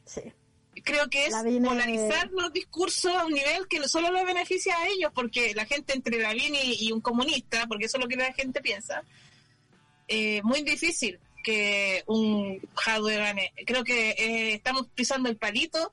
[0.05, 0.33] Sí.
[0.87, 5.11] Creo que es polarizar los discursos a un nivel que solo le beneficia a ellos,
[5.13, 8.33] porque la gente entre Lavín y, y un comunista, porque eso es lo que la
[8.33, 9.03] gente piensa,
[10.07, 13.53] eh, muy difícil que un Jadwe gane.
[13.67, 15.93] Creo que eh, estamos pisando el palito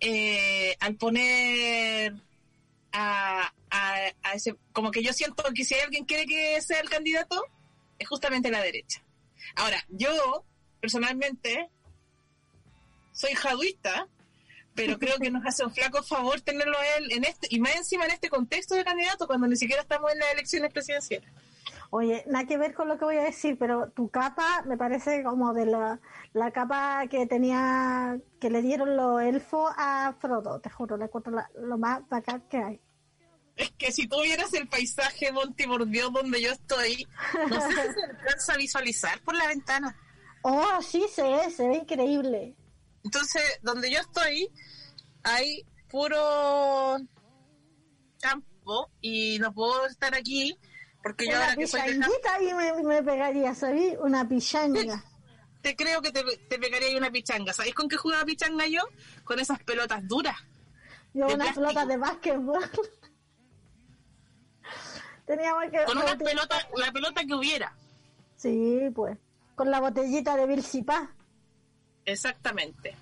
[0.00, 2.14] eh, al poner
[2.92, 4.56] a, a, a ese...
[4.72, 7.44] Como que yo siento que si alguien quiere que sea el candidato,
[7.98, 9.02] es justamente la derecha.
[9.56, 10.42] Ahora, yo,
[10.80, 11.68] personalmente,
[13.12, 14.08] soy jaduista,
[14.74, 17.74] pero creo que nos hace un flaco favor tenerlo a él en este, y más
[17.76, 21.28] encima en este contexto de candidato, cuando ni siquiera estamos en las elecciones presidenciales.
[21.90, 25.22] Oye, nada que ver con lo que voy a decir, pero tu capa me parece
[25.22, 26.00] como de la,
[26.32, 31.32] la capa que tenía, que le dieron los elfos a Frodo, te juro, le encuentro
[31.32, 32.80] la- lo más bacán que hay.
[33.56, 35.30] Es que si tú vieras el paisaje,
[35.86, 37.06] Dios, donde yo estoy,
[37.50, 39.94] no sé si se alcanza a visualizar por la ventana.
[40.40, 42.54] Oh, sí, se ve, se ve increíble.
[43.04, 44.48] Entonces, donde yo estoy,
[45.22, 46.98] hay puro
[48.20, 50.56] campo y no puedo estar aquí
[51.02, 51.94] porque yo ahora que soy de
[52.42, 53.96] y me, me pegaría, ¿sabí?
[54.00, 55.04] Una pichanga.
[55.60, 57.52] te creo que te, te pegaría ahí una pichanga.
[57.52, 58.82] ¿Sabéis con qué jugaba pichanga yo?
[59.24, 60.36] Con esas pelotas duras.
[61.12, 61.66] Yo de una plástico.
[61.66, 62.70] pelota de básquetbol.
[65.26, 65.84] Teníamos que...
[65.84, 67.76] Con una pelota, la pelota que hubiera.
[68.36, 69.18] Sí, pues.
[69.54, 71.10] Con la botellita de Vilsipá.
[72.04, 72.94] Exactamente.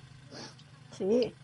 [0.97, 1.35] Sí.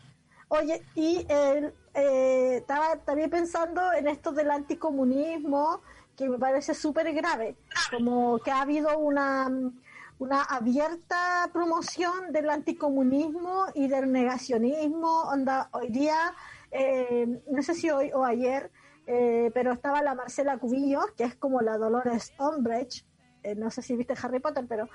[0.48, 5.80] Oye, y el, eh, estaba también pensando en esto del anticomunismo,
[6.16, 7.56] que me parece súper grave,
[7.90, 9.50] como que ha habido una,
[10.18, 15.22] una abierta promoción del anticomunismo y del negacionismo.
[15.22, 16.32] Onda, hoy día,
[16.70, 18.70] eh, no sé si hoy o ayer,
[19.06, 23.04] eh, pero estaba la Marcela Cubillos, que es como la Dolores Umbridge,
[23.42, 24.88] eh, no sé si viste Harry Potter, pero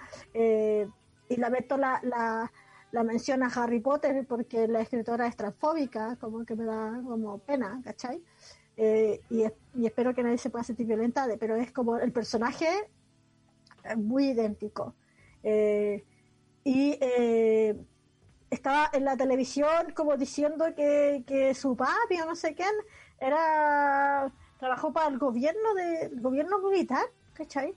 [1.31, 2.51] eh, y la meto la, la,
[2.91, 7.81] la menciona Harry Potter porque la escritora es transfóbica, como que me da como pena,
[7.83, 8.21] ¿cachai?
[8.77, 9.43] Eh, y,
[9.75, 12.67] y espero que nadie se pueda sentir violentada, pero es como el personaje
[13.83, 14.95] es muy idéntico.
[15.43, 16.03] Eh,
[16.63, 17.75] y eh,
[18.49, 22.73] estaba en la televisión como diciendo que, que su papi o no sé quién
[23.19, 27.75] era trabajó para el gobierno de el gobierno militar, ¿cachai?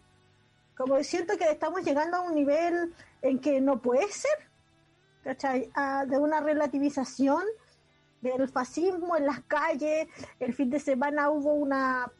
[0.76, 4.50] Como siento que estamos llegando a un nivel en que no puede ser,
[5.22, 5.70] ¿cachai?
[5.74, 7.42] Ah, de una relativización
[8.20, 10.08] del fascismo en las calles.
[10.40, 12.10] El fin de semana hubo una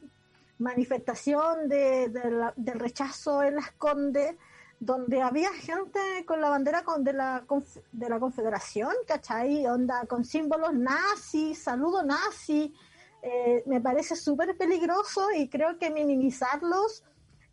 [0.59, 2.09] manifestación de,
[2.55, 4.35] del rechazo en las Condes,
[4.79, 7.43] donde había gente con la bandera con, de, la,
[7.91, 9.65] de la Confederación, ¿cachai?
[10.07, 12.73] Con símbolos nazis, saludo nazi.
[13.21, 17.03] Eh, me parece súper peligroso y creo que minimizarlos,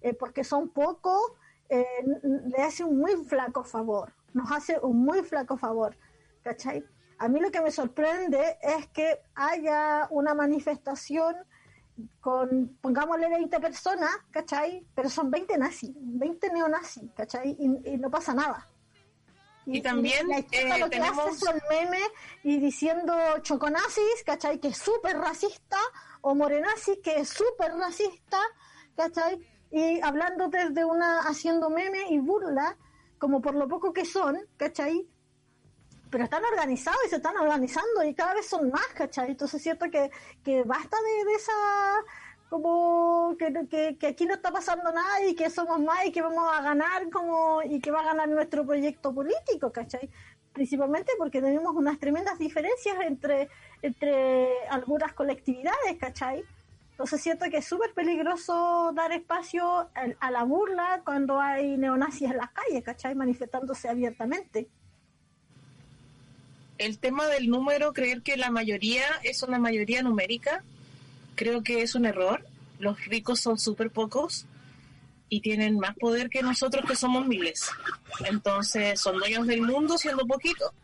[0.03, 1.21] eh, porque son pocos,
[1.69, 1.85] eh,
[2.23, 4.13] le hace un muy flaco favor.
[4.35, 5.97] Nos hace un muy flaco favor,
[6.43, 6.85] ¿cachai?
[7.19, 11.37] A mí lo que me sorprende es que haya una manifestación
[12.21, 14.85] con, pongámosle 20 personas, ¿cachai?
[14.95, 17.57] Pero son 20 nazis, 20 neonazis, ¿cachai?
[17.59, 18.67] Y, y no pasa nada.
[19.67, 22.09] Y también, la izquierda eh, lo que tenemos- hace son memes
[22.43, 24.59] y diciendo choconazis, ¿cachai?
[24.59, 25.77] Que es súper racista,
[26.23, 28.41] o morenazis, que es súper racista,
[28.97, 29.39] ¿cachai?
[29.73, 32.77] Y hablando desde una, haciendo memes y burla,
[33.19, 35.09] como por lo poco que son, ¿cachai?
[36.13, 39.31] pero están organizados y se están organizando y cada vez son más, ¿cachai?
[39.31, 40.11] Entonces es cierto que,
[40.45, 41.53] que basta de, esa
[42.51, 46.21] como que, que, que aquí no está pasando nada y que somos más y que
[46.21, 50.11] vamos a ganar como y que va a ganar nuestro proyecto político, ¿cachai?
[50.53, 53.49] Principalmente porque tenemos unas tremendas diferencias entre,
[53.81, 56.45] entre algunas colectividades, ¿cachai?
[56.93, 59.91] Entonces siento que es súper peligroso dar espacio
[60.21, 63.15] a, la burla cuando hay neonazis en las calles, ¿cachai?
[63.15, 64.69] Manifestándose abiertamente.
[66.79, 70.63] El tema del número, creer que la mayoría es una mayoría numérica,
[71.35, 72.45] creo que es un error.
[72.79, 74.47] Los ricos son súper pocos
[75.29, 77.71] y tienen más poder que nosotros que somos miles.
[78.27, 80.75] Entonces son dueños del mundo siendo poquito.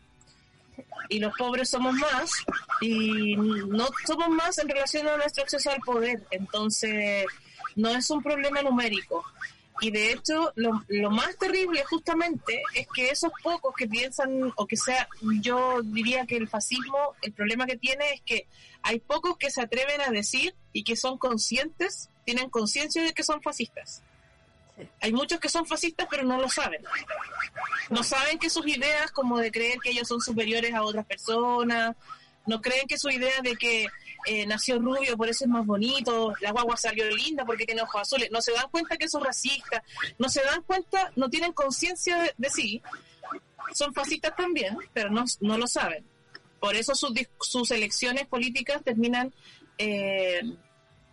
[1.09, 2.31] Y los pobres somos más
[2.81, 6.23] y no somos más en relación a nuestro acceso al poder.
[6.31, 7.25] Entonces
[7.75, 9.23] no es un problema numérico.
[9.81, 14.67] Y de hecho, lo, lo más terrible justamente es que esos pocos que piensan, o
[14.67, 15.07] que sea,
[15.41, 18.47] yo diría que el fascismo, el problema que tiene es que
[18.81, 23.23] hay pocos que se atreven a decir y que son conscientes, tienen conciencia de que
[23.23, 24.03] son fascistas.
[25.01, 26.81] Hay muchos que son fascistas pero no lo saben.
[27.89, 31.95] No saben que sus ideas como de creer que ellos son superiores a otras personas,
[32.45, 33.87] no creen que su idea de que
[34.25, 38.01] eh, nació rubio, por eso es más bonito, la guagua salió linda porque tiene ojos
[38.01, 39.81] azules, no se dan cuenta que son racistas,
[40.17, 42.81] no se dan cuenta, no tienen conciencia de, sí,
[43.73, 46.05] son fascistas también, pero no, no lo saben.
[46.59, 49.33] Por eso sus, sus elecciones políticas terminan
[49.77, 50.41] eh,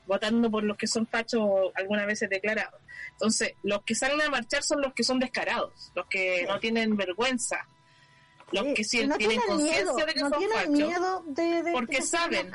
[0.07, 2.81] votando por los que son fachos algunas veces declarados.
[3.13, 6.47] Entonces, los que salen a marchar son los que son descarados, los que sí.
[6.47, 7.67] no tienen vergüenza,
[8.53, 12.03] los que sí no tienen conciencia de que no son fachos, miedo de, de- porque
[12.03, 12.53] saben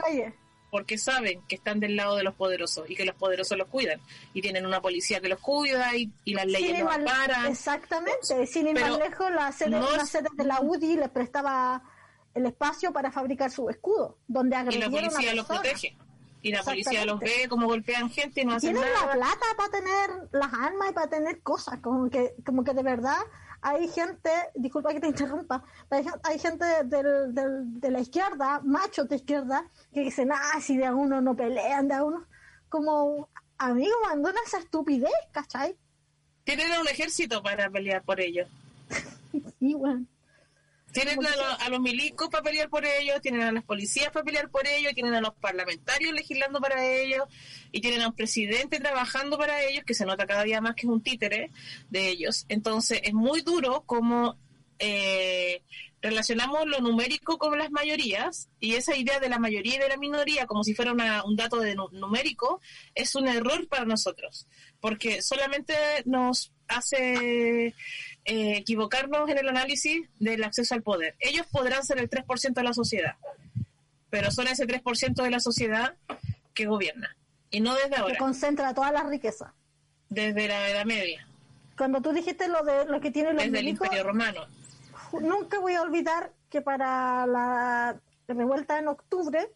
[0.70, 4.00] porque saben que están del lado de los poderosos y que los poderosos los cuidan
[4.34, 7.48] y tienen una policía que los cuida y, y las leyes los amparan.
[7.52, 11.84] Exactamente, sin ir más lejos, la sede, no es- sede de la UDI les prestaba
[12.34, 15.98] el espacio para fabricar su escudo, donde Y agredieron la policía a los protege.
[16.44, 19.14] Y la policía los ve como golpean gente y no hacen Tienen la nada.
[19.14, 23.18] plata para tener las armas y para tener cosas, como que, como que de verdad
[23.62, 28.00] hay gente, disculpa que te interrumpa, pero hay, gen- hay gente del, del- de la
[28.00, 32.04] izquierda, machos de izquierda, que dicen, ah, si de a uno no pelean, de a
[32.04, 32.26] uno,
[32.70, 35.78] como, amigo, abandona esa estupidez, ¿cachai?
[36.44, 38.50] Tienen un ejército para pelear por ellos.
[39.60, 40.06] Y bueno,
[40.92, 44.26] Tienen a, lo- a los milicos para pelear por ellos, tienen a las policías para
[44.26, 47.24] pelear por ellos, tienen a los parlamentarios legislando para ellos,
[47.72, 50.88] y tienen a un presidente trabajando para ellos, que se nota cada día más que
[50.88, 51.50] es un títere
[51.90, 52.46] de ellos.
[52.50, 54.38] Entonces, es muy duro como
[54.80, 55.62] eh,
[56.02, 59.98] relacionamos lo numérico con las mayorías, y esa idea de la mayoría y de la
[59.98, 62.60] minoría, como si fuera una- un dato de nu- numérico,
[62.96, 64.48] es un error para nosotros,
[64.80, 67.76] porque solamente nos hace
[68.32, 71.16] eh, equivocarnos en el análisis del acceso al poder.
[71.20, 73.18] Ellos podrán ser el 3% de la sociedad,
[74.10, 75.96] pero son ese 3% de la sociedad
[76.54, 77.18] que gobierna.
[77.50, 79.54] Y no desde que ahora, concentra toda la riqueza.
[80.08, 81.28] desde la Edad Media,
[81.78, 84.46] Cuando tú dijiste lo de lo que tienen los desde el Imperio Romano.
[85.20, 88.00] nunca voy a olvidar que para la
[88.30, 89.50] revuelta en octubre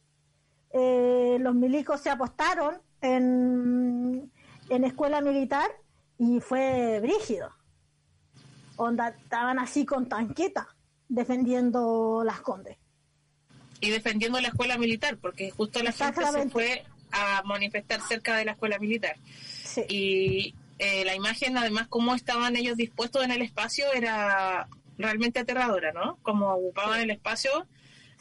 [0.73, 4.29] eh, los milicos se apostaron en,
[4.69, 5.71] en escuela militar
[6.17, 7.54] y fue brígido.
[8.77, 10.67] Onda, estaban así con tanqueta
[11.07, 12.77] defendiendo las condes.
[13.81, 18.45] Y defendiendo la escuela militar, porque justo la gente se fue a manifestar cerca de
[18.45, 19.15] la escuela militar.
[19.63, 19.81] Sí.
[19.89, 25.91] Y eh, la imagen, además, cómo estaban ellos dispuestos en el espacio, era realmente aterradora,
[25.91, 26.17] ¿no?
[26.23, 27.51] Como ocupaban el espacio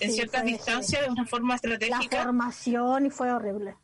[0.01, 2.23] en Sí, ciertas distancias de una forma La estratégica.
[2.25, 3.77] formación y fue horrible.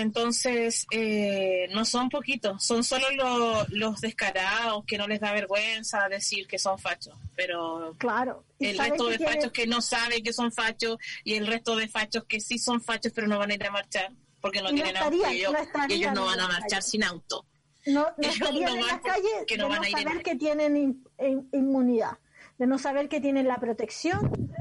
[0.00, 6.08] Entonces, eh, no son poquitos, son solo lo- los descarados que no les da vergüenza
[6.08, 8.44] decir que son fachos, pero Claro.
[8.58, 12.24] El resto de fachos que no saben que son fachos y el resto de fachos
[12.24, 14.10] que sí son fachos pero no van a ir a marchar
[14.40, 17.46] porque no no tienen auto y ellos, no ellos no van a marchar sin auto.
[17.86, 20.34] no, no estarían no en las calles que de no no ir en- saber que
[20.36, 22.18] tienen in- in- inmunidad,
[22.58, 24.54] de no saber que tienen la protección de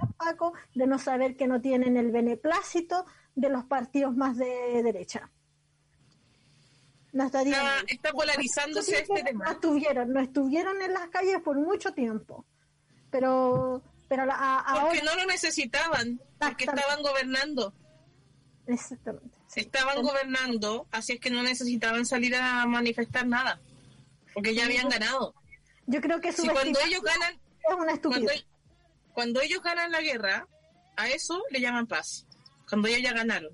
[0.74, 3.06] de no saber que no tienen el beneplácito
[3.36, 5.30] de los partidos más de derecha.
[7.12, 9.52] No estarían Está, polarizándose este No tema.
[9.52, 12.46] estuvieron, no estuvieron en las calles por mucho tiempo,
[13.12, 17.74] pero, pero la- a- Porque ahora no lo necesitaban, porque estaban gobernando.
[18.66, 19.30] exactamente.
[19.48, 19.60] sí.
[19.60, 23.60] Estaban gobernando, así es que no necesitaban salir a manifestar nada,
[24.34, 25.36] porque ya habían ganado.
[25.86, 27.40] Yo creo que Si cuando ellos ganan, es
[27.76, 28.46] una cuando, estupidez.
[29.14, 30.48] cuando ellos ganan la guerra,
[30.96, 32.26] a eso le llaman paz.
[32.74, 33.52] Cuando ellos ya ganaron.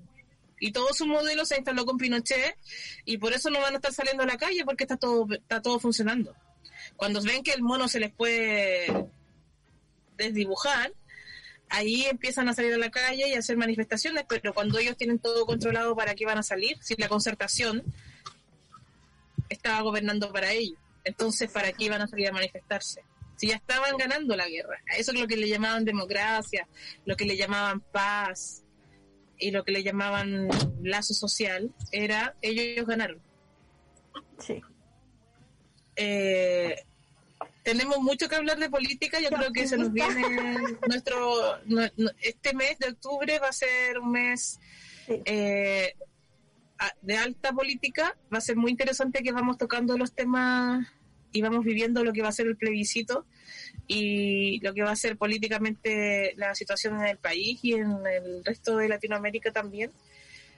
[0.60, 2.56] Y todo su modelo se instaló con Pinochet
[3.04, 5.60] y por eso no van a estar saliendo a la calle porque está todo, está
[5.60, 6.34] todo funcionando.
[6.96, 9.10] Cuando ven que el mono se les puede
[10.16, 10.94] desdibujar,
[11.68, 15.18] ahí empiezan a salir a la calle y a hacer manifestaciones, pero cuando ellos tienen
[15.18, 16.78] todo controlado, ¿para qué van a salir?
[16.80, 17.82] Si la concertación
[19.50, 23.04] estaba gobernando para ellos, entonces ¿para qué iban a salir a manifestarse?
[23.36, 26.66] Si ya estaban ganando la guerra, eso es lo que le llamaban democracia,
[27.04, 28.64] lo que le llamaban paz
[29.40, 30.48] y lo que le llamaban
[30.82, 33.20] lazo social, era ellos ganaron.
[34.38, 34.60] Sí.
[35.96, 36.76] Eh,
[37.62, 39.20] tenemos mucho que hablar de política.
[39.20, 40.22] Yo creo que se nos viene
[40.88, 41.58] nuestro.
[42.20, 44.60] este mes de octubre va a ser un mes
[45.08, 45.94] eh,
[47.02, 48.16] de alta política.
[48.32, 50.86] Va a ser muy interesante que vamos tocando los temas
[51.32, 53.26] y vamos viviendo lo que va a ser el plebiscito
[53.86, 58.44] y lo que va a ser políticamente la situación en el país y en el
[58.44, 59.90] resto de Latinoamérica también.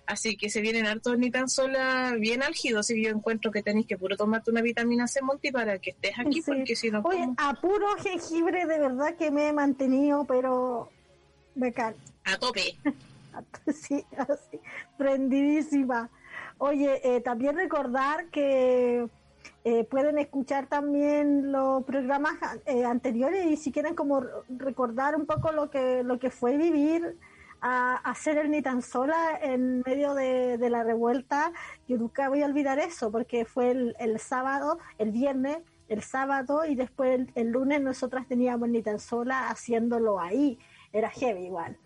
[0.07, 2.90] Así que se vienen hartos ni tan sola bien álgidos.
[2.90, 6.19] Y yo encuentro que tenéis que puro tomarte una vitamina C, Monty, para que estés
[6.19, 7.01] aquí, porque si no.
[7.05, 10.90] Oye, a puro jengibre, de verdad que me he mantenido, pero.
[11.55, 11.94] Bacán.
[12.24, 12.77] A tope.
[13.73, 14.59] sí, así.
[14.99, 16.11] Prendidísima.
[16.59, 19.07] Oye, eh, también recordar que.
[19.64, 22.34] Eh, pueden escuchar también los programas
[22.66, 27.16] eh, anteriores y si quieren como recordar un poco lo que lo que fue vivir
[27.62, 31.52] a hacer el ni tan sola en medio de, la revuelta.
[31.86, 35.59] Yo nunca voy a olvidar eso, porque fue el, sábado, el viernes,
[35.89, 40.59] el sábado y después el, lunes nosotras teníamos ni tan sola haciéndolo ahí.
[40.93, 41.78] Era heavy igual.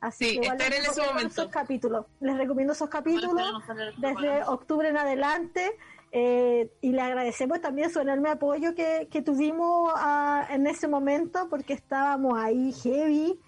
[0.00, 1.42] Así que igual les en ese momento.
[1.42, 2.06] Esos capítulos.
[2.18, 3.62] Les recomiendo esos capítulos
[3.98, 5.76] desde octubre en adelante.
[6.12, 11.48] Eh, y le agradecemos también su enorme apoyo que, que tuvimos ah, en ese momento
[11.48, 13.38] porque estábamos ahí heavy.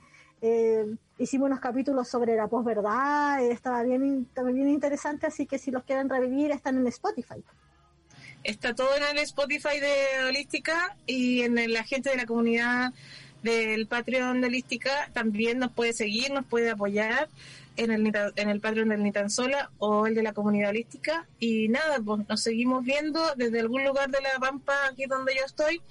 [0.41, 5.85] Eh, hicimos unos capítulos sobre la posverdad, estaba bien, bien interesante, así que si los
[5.85, 7.43] quieren revivir están en Spotify.
[8.43, 12.93] Está todo en el Spotify de Holística y en la gente de la comunidad
[13.43, 17.29] del Patreon de Holística también nos puede seguir, nos puede apoyar
[17.77, 21.27] en el, en el Patreon del Nitansola o el de la comunidad holística.
[21.39, 25.45] Y nada, pues nos seguimos viendo desde algún lugar de la Pampa, aquí donde yo
[25.45, 25.83] estoy,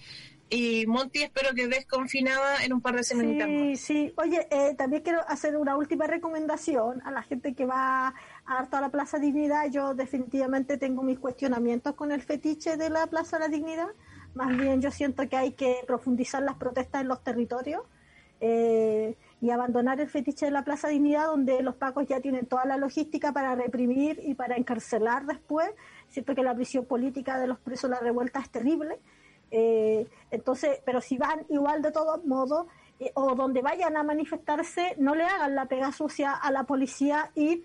[0.53, 3.47] y Monty, espero que desconfinada en un par de semanas.
[3.47, 4.13] Sí, sí.
[4.17, 8.13] Oye, eh, también quiero hacer una última recomendación a la gente que va
[8.45, 9.71] a toda la Plaza Dignidad.
[9.71, 13.87] Yo definitivamente tengo mis cuestionamientos con el fetiche de la Plaza de la Dignidad.
[14.33, 17.83] Más bien yo siento que hay que profundizar las protestas en los territorios
[18.41, 22.65] eh, y abandonar el fetiche de la Plaza Dignidad, donde los pacos ya tienen toda
[22.65, 25.69] la logística para reprimir y para encarcelar después.
[26.09, 28.99] Siento que la prisión política de los presos de la revuelta es terrible
[29.51, 32.68] eh, entonces, pero si van igual de todos modos,
[32.99, 37.31] eh, o donde vayan a manifestarse, no le hagan la pega sucia a la policía
[37.35, 37.63] y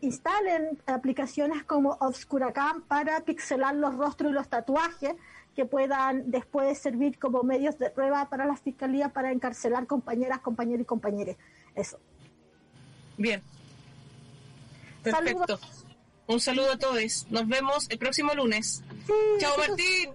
[0.00, 5.14] instalen aplicaciones como Obscuracam para pixelar los rostros y los tatuajes
[5.54, 10.82] que puedan después servir como medios de prueba para la fiscalía para encarcelar compañeras, compañeros
[10.82, 11.36] y compañeros.
[11.74, 11.98] Eso.
[13.16, 13.42] Bien.
[15.02, 15.58] Perfecto.
[16.26, 17.26] Un saludo a todos.
[17.30, 18.84] Nos vemos el próximo lunes.
[19.38, 20.10] Chao Martín.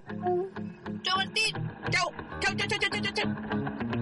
[1.01, 1.55] Chao, Martín.
[1.89, 2.11] Chao.
[2.39, 3.92] Chao, chao, chao, chao, chao.